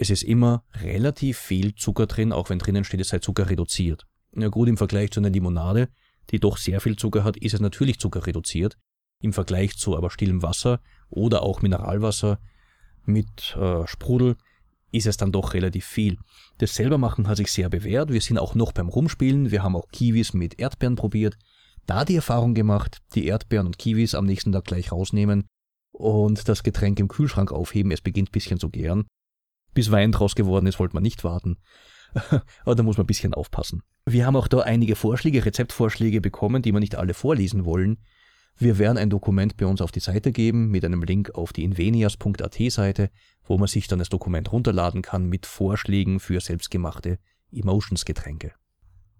es 0.00 0.10
ist 0.10 0.22
immer 0.22 0.62
relativ 0.74 1.38
viel 1.38 1.74
Zucker 1.74 2.06
drin, 2.06 2.32
auch 2.32 2.50
wenn 2.50 2.60
drinnen 2.60 2.84
steht, 2.84 3.00
es 3.00 3.08
sei 3.08 3.18
Zucker 3.18 3.50
reduziert. 3.50 4.06
Na 4.30 4.46
gut, 4.46 4.68
im 4.68 4.76
Vergleich 4.76 5.10
zu 5.10 5.18
einer 5.18 5.30
Limonade, 5.30 5.88
die 6.30 6.38
doch 6.38 6.56
sehr 6.56 6.80
viel 6.80 6.94
Zucker 6.94 7.24
hat, 7.24 7.36
ist 7.36 7.54
es 7.54 7.60
natürlich 7.60 7.98
Zucker 7.98 8.24
reduziert. 8.24 8.78
Im 9.20 9.32
Vergleich 9.32 9.76
zu 9.76 9.96
aber 9.96 10.10
stillem 10.10 10.42
Wasser 10.42 10.80
oder 11.10 11.42
auch 11.42 11.62
Mineralwasser 11.62 12.38
mit 13.04 13.56
äh, 13.56 13.86
Sprudel 13.88 14.36
ist 14.92 15.06
es 15.06 15.16
dann 15.16 15.32
doch 15.32 15.54
relativ 15.54 15.84
viel. 15.84 16.18
Das 16.58 16.74
selber 16.74 16.98
machen 16.98 17.26
hat 17.26 17.38
sich 17.38 17.50
sehr 17.50 17.68
bewährt. 17.68 18.10
Wir 18.10 18.20
sind 18.20 18.38
auch 18.38 18.54
noch 18.54 18.72
beim 18.72 18.88
Rumspielen. 18.88 19.50
Wir 19.50 19.62
haben 19.62 19.76
auch 19.76 19.88
Kiwis 19.90 20.32
mit 20.32 20.60
Erdbeeren 20.60 20.94
probiert. 20.94 21.36
Da 21.88 22.04
die 22.04 22.16
Erfahrung 22.16 22.52
gemacht, 22.52 22.98
die 23.14 23.24
Erdbeeren 23.24 23.66
und 23.66 23.78
Kiwis 23.78 24.14
am 24.14 24.26
nächsten 24.26 24.52
Tag 24.52 24.66
gleich 24.66 24.92
rausnehmen 24.92 25.46
und 25.90 26.46
das 26.46 26.62
Getränk 26.62 27.00
im 27.00 27.08
Kühlschrank 27.08 27.50
aufheben. 27.50 27.90
Es 27.90 28.02
beginnt 28.02 28.28
ein 28.28 28.32
bisschen 28.32 28.60
zu 28.60 28.68
gären. 28.68 29.06
Bis 29.72 29.90
Wein 29.90 30.12
draus 30.12 30.34
geworden 30.34 30.66
ist, 30.66 30.78
wollte 30.78 30.94
man 30.94 31.02
nicht 31.02 31.24
warten. 31.24 31.56
Aber 32.66 32.74
da 32.74 32.82
muss 32.82 32.98
man 32.98 33.04
ein 33.04 33.06
bisschen 33.06 33.32
aufpassen. 33.32 33.82
Wir 34.04 34.26
haben 34.26 34.36
auch 34.36 34.48
da 34.48 34.58
einige 34.58 34.96
Vorschläge, 34.96 35.46
Rezeptvorschläge 35.46 36.20
bekommen, 36.20 36.60
die 36.60 36.72
wir 36.72 36.80
nicht 36.80 36.96
alle 36.96 37.14
vorlesen 37.14 37.64
wollen. 37.64 38.04
Wir 38.58 38.76
werden 38.76 38.98
ein 38.98 39.08
Dokument 39.08 39.56
bei 39.56 39.64
uns 39.64 39.80
auf 39.80 39.90
die 39.90 40.00
Seite 40.00 40.30
geben 40.30 40.68
mit 40.68 40.84
einem 40.84 41.02
Link 41.02 41.30
auf 41.36 41.54
die 41.54 41.64
invenias.at 41.64 42.58
Seite, 42.70 43.08
wo 43.44 43.56
man 43.56 43.66
sich 43.66 43.88
dann 43.88 43.98
das 43.98 44.10
Dokument 44.10 44.52
runterladen 44.52 45.00
kann 45.00 45.24
mit 45.24 45.46
Vorschlägen 45.46 46.20
für 46.20 46.38
selbstgemachte 46.42 47.18
Emotions-Getränke. 47.50 48.52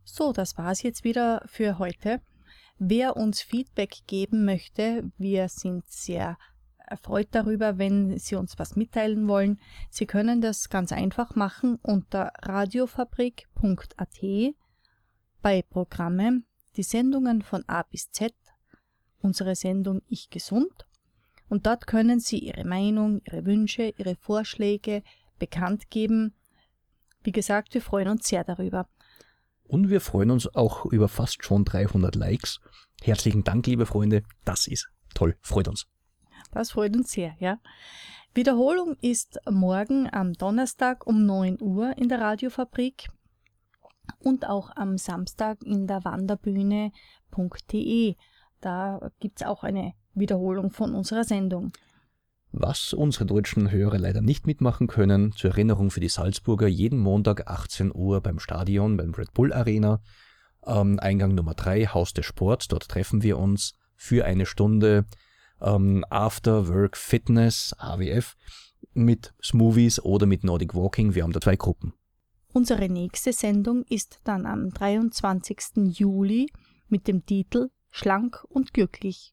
So, 0.05 0.35
das 0.35 0.59
war's 0.59 0.83
jetzt 0.83 1.05
wieder 1.05 1.43
für 1.47 1.79
heute. 1.79 2.21
Wer 2.79 3.17
uns 3.17 3.41
Feedback 3.41 4.07
geben 4.07 4.45
möchte, 4.45 5.11
wir 5.19 5.49
sind 5.49 5.87
sehr 5.89 6.39
erfreut 6.79 7.29
darüber, 7.33 7.79
wenn 7.79 8.19
Sie 8.19 8.37
uns 8.37 8.59
was 8.59 8.77
mitteilen 8.77 9.29
wollen. 9.29 9.61
Sie 9.91 10.07
können 10.07 10.41
das 10.41 10.69
ganz 10.69 10.93
einfach 10.93 11.35
machen 11.35 11.79
unter 11.83 12.33
radiofabrik.at 12.41 14.55
bei 15.43 15.63
Programme 15.63 16.43
die 16.77 16.83
Sendungen 16.83 17.43
von 17.43 17.65
A 17.69 17.83
bis 17.83 18.11
Z, 18.13 18.33
unsere 19.21 19.57
Sendung 19.57 20.03
Ich 20.09 20.31
Gesund. 20.31 20.87
Und 21.49 21.67
dort 21.67 21.87
können 21.87 22.21
Sie 22.21 22.39
Ihre 22.39 22.65
Meinung, 22.65 23.21
Ihre 23.25 23.45
Wünsche, 23.45 23.93
Ihre 23.97 24.17
Vorschläge 24.17 25.03
bekannt 25.39 25.91
geben. 25.91 26.35
Wie 27.25 27.33
gesagt, 27.33 27.75
wir 27.75 27.83
freuen 27.83 28.09
uns 28.09 28.29
sehr 28.29 28.45
darüber. 28.45 28.89
Und 29.69 29.91
wir 29.91 30.01
freuen 30.01 30.31
uns 30.31 30.55
auch 30.55 30.87
über 30.87 31.09
fast 31.09 31.45
schon 31.45 31.65
300 31.65 32.15
Likes. 32.17 32.61
Herzlichen 33.03 33.45
Dank, 33.45 33.67
liebe 33.67 33.85
Freunde. 33.87 34.23
Das 34.45 34.67
ist 34.67 34.89
toll. 35.15 35.37
Freut 35.43 35.69
uns. 35.69 35.87
Das 36.51 36.73
freut 36.73 36.97
uns 36.97 37.13
sehr, 37.13 37.37
ja. 37.39 37.61
Wiederholung 38.35 38.97
ist 39.01 39.39
morgen 39.51 40.13
am 40.13 40.33
Donnerstag 40.33 41.07
um 41.07 41.25
9 41.27 41.59
Uhr 41.61 41.97
in 41.99 42.09
der 42.09 42.21
Radiofabrik 42.21 43.09
und 44.21 44.49
auch 44.49 44.71
am 44.75 44.97
Samstag 44.97 45.63
in 45.63 45.87
der 45.87 46.03
Wanderbühne.de. 46.05 48.15
Da 48.61 49.11
gibt 49.21 49.41
es 49.41 49.47
auch 49.47 49.63
eine 49.65 49.93
Wiederholung 50.15 50.71
von 50.71 50.95
unserer 50.95 51.25
Sendung. 51.25 51.73
Was 52.61 52.93
unsere 52.93 53.25
deutschen 53.25 53.71
Hörer 53.71 53.99
leider 53.99 54.21
nicht 54.21 54.49
mitmachen 54.49 54.89
können, 54.89 55.31
zur 55.31 55.53
Erinnerung 55.53 55.93
für 55.93 56.01
die 56.01 56.09
Salzburger 56.09 56.67
jeden 56.67 56.99
Montag 56.99 57.49
18 57.49 57.95
Uhr 57.95 58.21
beim 58.21 58.41
Stadion, 58.41 58.97
beim 58.97 59.15
Red 59.15 59.33
Bull 59.33 59.53
Arena, 59.53 60.01
ähm, 60.67 60.99
Eingang 60.99 61.37
Nummer 61.37 61.55
3, 61.55 61.87
Haus 61.87 62.15
des 62.15 62.27
Sports, 62.27 62.67
dort 62.67 62.89
treffen 62.89 63.23
wir 63.23 63.39
uns 63.39 63.75
für 63.95 64.25
eine 64.25 64.45
Stunde 64.45 65.05
ähm, 65.61 66.05
After 66.11 66.67
Work 66.67 66.97
Fitness, 66.97 67.77
AWF, 67.79 68.35
mit 68.93 69.35
Smoothies 69.41 70.01
oder 70.01 70.27
mit 70.27 70.43
Nordic 70.43 70.75
Walking. 70.75 71.15
Wir 71.15 71.23
haben 71.23 71.33
da 71.33 71.41
zwei 71.41 71.55
Gruppen. 71.55 71.93
Unsere 72.53 72.89
nächste 72.89 73.33
Sendung 73.33 73.85
ist 73.89 74.19
dann 74.25 74.47
am 74.47 74.71
23. 74.71 75.97
Juli 75.97 76.51
mit 76.89 77.07
dem 77.07 77.25
Titel 77.25 77.71
Schlank 77.93 78.45
und 78.49 78.75
glücklich. 78.75 79.33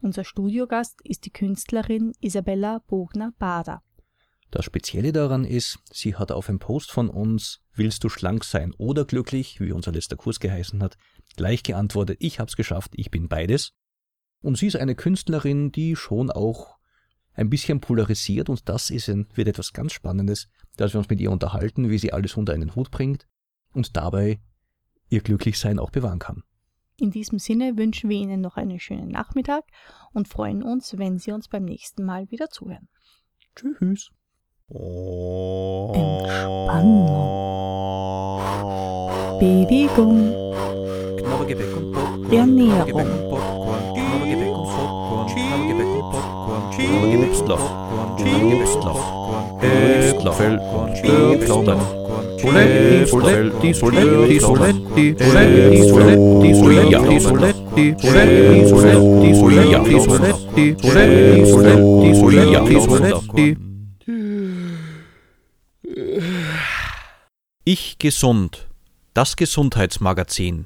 Unser 0.00 0.24
Studiogast 0.24 1.00
ist 1.02 1.24
die 1.24 1.32
Künstlerin 1.32 2.12
Isabella 2.20 2.78
Bogner-Bader. 2.86 3.82
Das 4.50 4.64
Spezielle 4.64 5.12
daran 5.12 5.44
ist, 5.44 5.80
sie 5.90 6.14
hat 6.14 6.30
auf 6.30 6.48
einen 6.48 6.60
Post 6.60 6.92
von 6.92 7.10
uns, 7.10 7.60
willst 7.74 8.04
du 8.04 8.08
schlank 8.08 8.44
sein 8.44 8.72
oder 8.78 9.04
glücklich, 9.04 9.60
wie 9.60 9.72
unser 9.72 9.92
letzter 9.92 10.16
Kurs 10.16 10.40
geheißen 10.40 10.82
hat, 10.82 10.96
gleich 11.36 11.64
geantwortet, 11.64 12.18
ich 12.20 12.38
hab's 12.38 12.56
geschafft, 12.56 12.92
ich 12.94 13.10
bin 13.10 13.28
beides. 13.28 13.72
Und 14.40 14.56
sie 14.56 14.68
ist 14.68 14.76
eine 14.76 14.94
Künstlerin, 14.94 15.72
die 15.72 15.96
schon 15.96 16.30
auch 16.30 16.78
ein 17.34 17.50
bisschen 17.50 17.80
polarisiert 17.80 18.48
und 18.48 18.68
das 18.68 18.90
ist 18.90 19.08
ein, 19.08 19.26
wird 19.34 19.48
etwas 19.48 19.72
ganz 19.72 19.92
Spannendes, 19.92 20.48
dass 20.76 20.94
wir 20.94 20.98
uns 20.98 21.10
mit 21.10 21.20
ihr 21.20 21.32
unterhalten, 21.32 21.90
wie 21.90 21.98
sie 21.98 22.12
alles 22.12 22.36
unter 22.36 22.52
einen 22.52 22.74
Hut 22.74 22.90
bringt 22.90 23.26
und 23.72 23.96
dabei 23.96 24.40
ihr 25.08 25.20
Glücklichsein 25.20 25.78
auch 25.78 25.90
bewahren 25.90 26.20
kann. 26.20 26.42
In 27.00 27.12
diesem 27.12 27.38
Sinne 27.38 27.76
wünschen 27.76 28.10
wir 28.10 28.16
Ihnen 28.16 28.40
noch 28.40 28.56
einen 28.56 28.80
schönen 28.80 29.08
Nachmittag 29.08 29.64
und 30.12 30.26
freuen 30.26 30.64
uns, 30.64 30.98
wenn 30.98 31.18
Sie 31.18 31.30
uns 31.30 31.46
beim 31.46 31.64
nächsten 31.64 32.04
Mal 32.04 32.28
wieder 32.30 32.50
zuhören. 32.50 32.88
Tschüss. 33.54 34.10
Entspannung. 35.94 36.18
Bewegung. 39.38 40.32
Knabbergebäck 41.18 41.76
und 41.76 41.92
Popcorn. 41.92 42.32
Ernährung. 42.32 42.86
Knabbergebäck 42.86 44.48
und 44.48 44.64
Popcorn. 44.64 45.28
Knabbergebäck 51.46 51.97
Soletti, 52.38 53.06
Soletti, 53.06 53.74
Soletti, 53.74 54.38
Soletti, 54.38 55.16
Soletti, 55.18 55.82
Soletti, 55.88 56.54
Soletti, 56.54 57.20
Soletti, 57.20 57.98
Soletti, 57.98 58.54
Soletti, 58.64 59.34
Soletti, 59.34 59.94
Soletti, 59.98 60.76
Soletti, 60.78 61.46
Soletti, 61.46 62.14
Soletti, 62.14 62.80
Soletti. 62.80 63.56
Ich 67.64 67.98
gesund. 67.98 68.68
Das 69.14 69.34
Gesundheitsmagazin. 69.34 70.64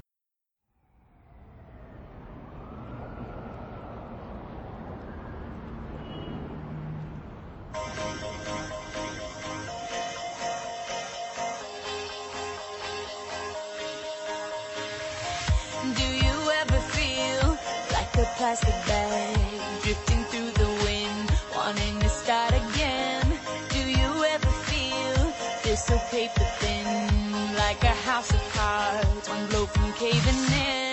Do 15.83 16.07
you 16.25 16.51
ever 16.61 16.79
feel 16.95 17.57
like 17.91 18.15
a 18.15 18.25
plastic 18.37 18.73
bag 18.87 19.37
drifting 19.83 20.23
through 20.31 20.51
the 20.51 20.69
wind, 20.85 21.29
wanting 21.53 21.99
to 21.99 22.07
start 22.07 22.53
again? 22.53 23.25
Do 23.67 23.79
you 23.79 24.23
ever 24.23 24.51
feel 24.71 25.33
this 25.63 25.83
so 25.83 25.97
paper 26.09 26.47
thin, 26.59 27.53
like 27.55 27.83
a 27.83 27.95
house 28.07 28.31
of 28.31 28.41
cards, 28.53 29.27
one 29.27 29.45
blow 29.47 29.65
from 29.65 29.91
caving 29.93 30.43
in? 30.53 30.92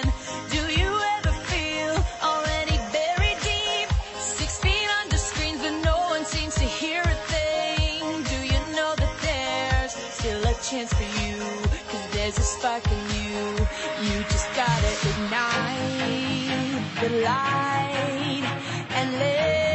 at 15.02 15.18
night, 15.30 16.82
the 17.00 17.08
light 17.24 18.44
and 18.90 19.12
live. 19.18 19.69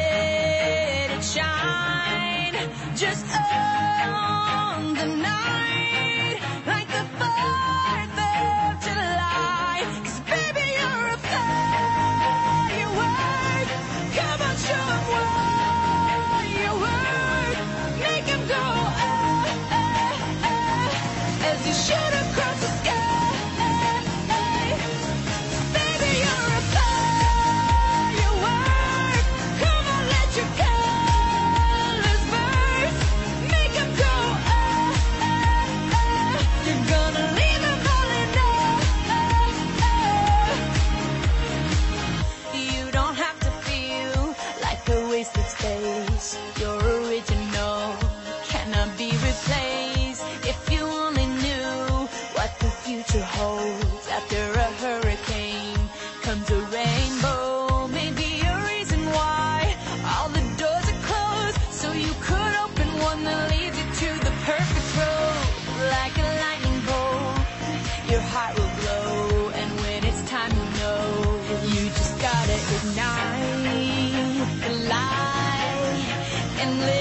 can. 76.65 76.94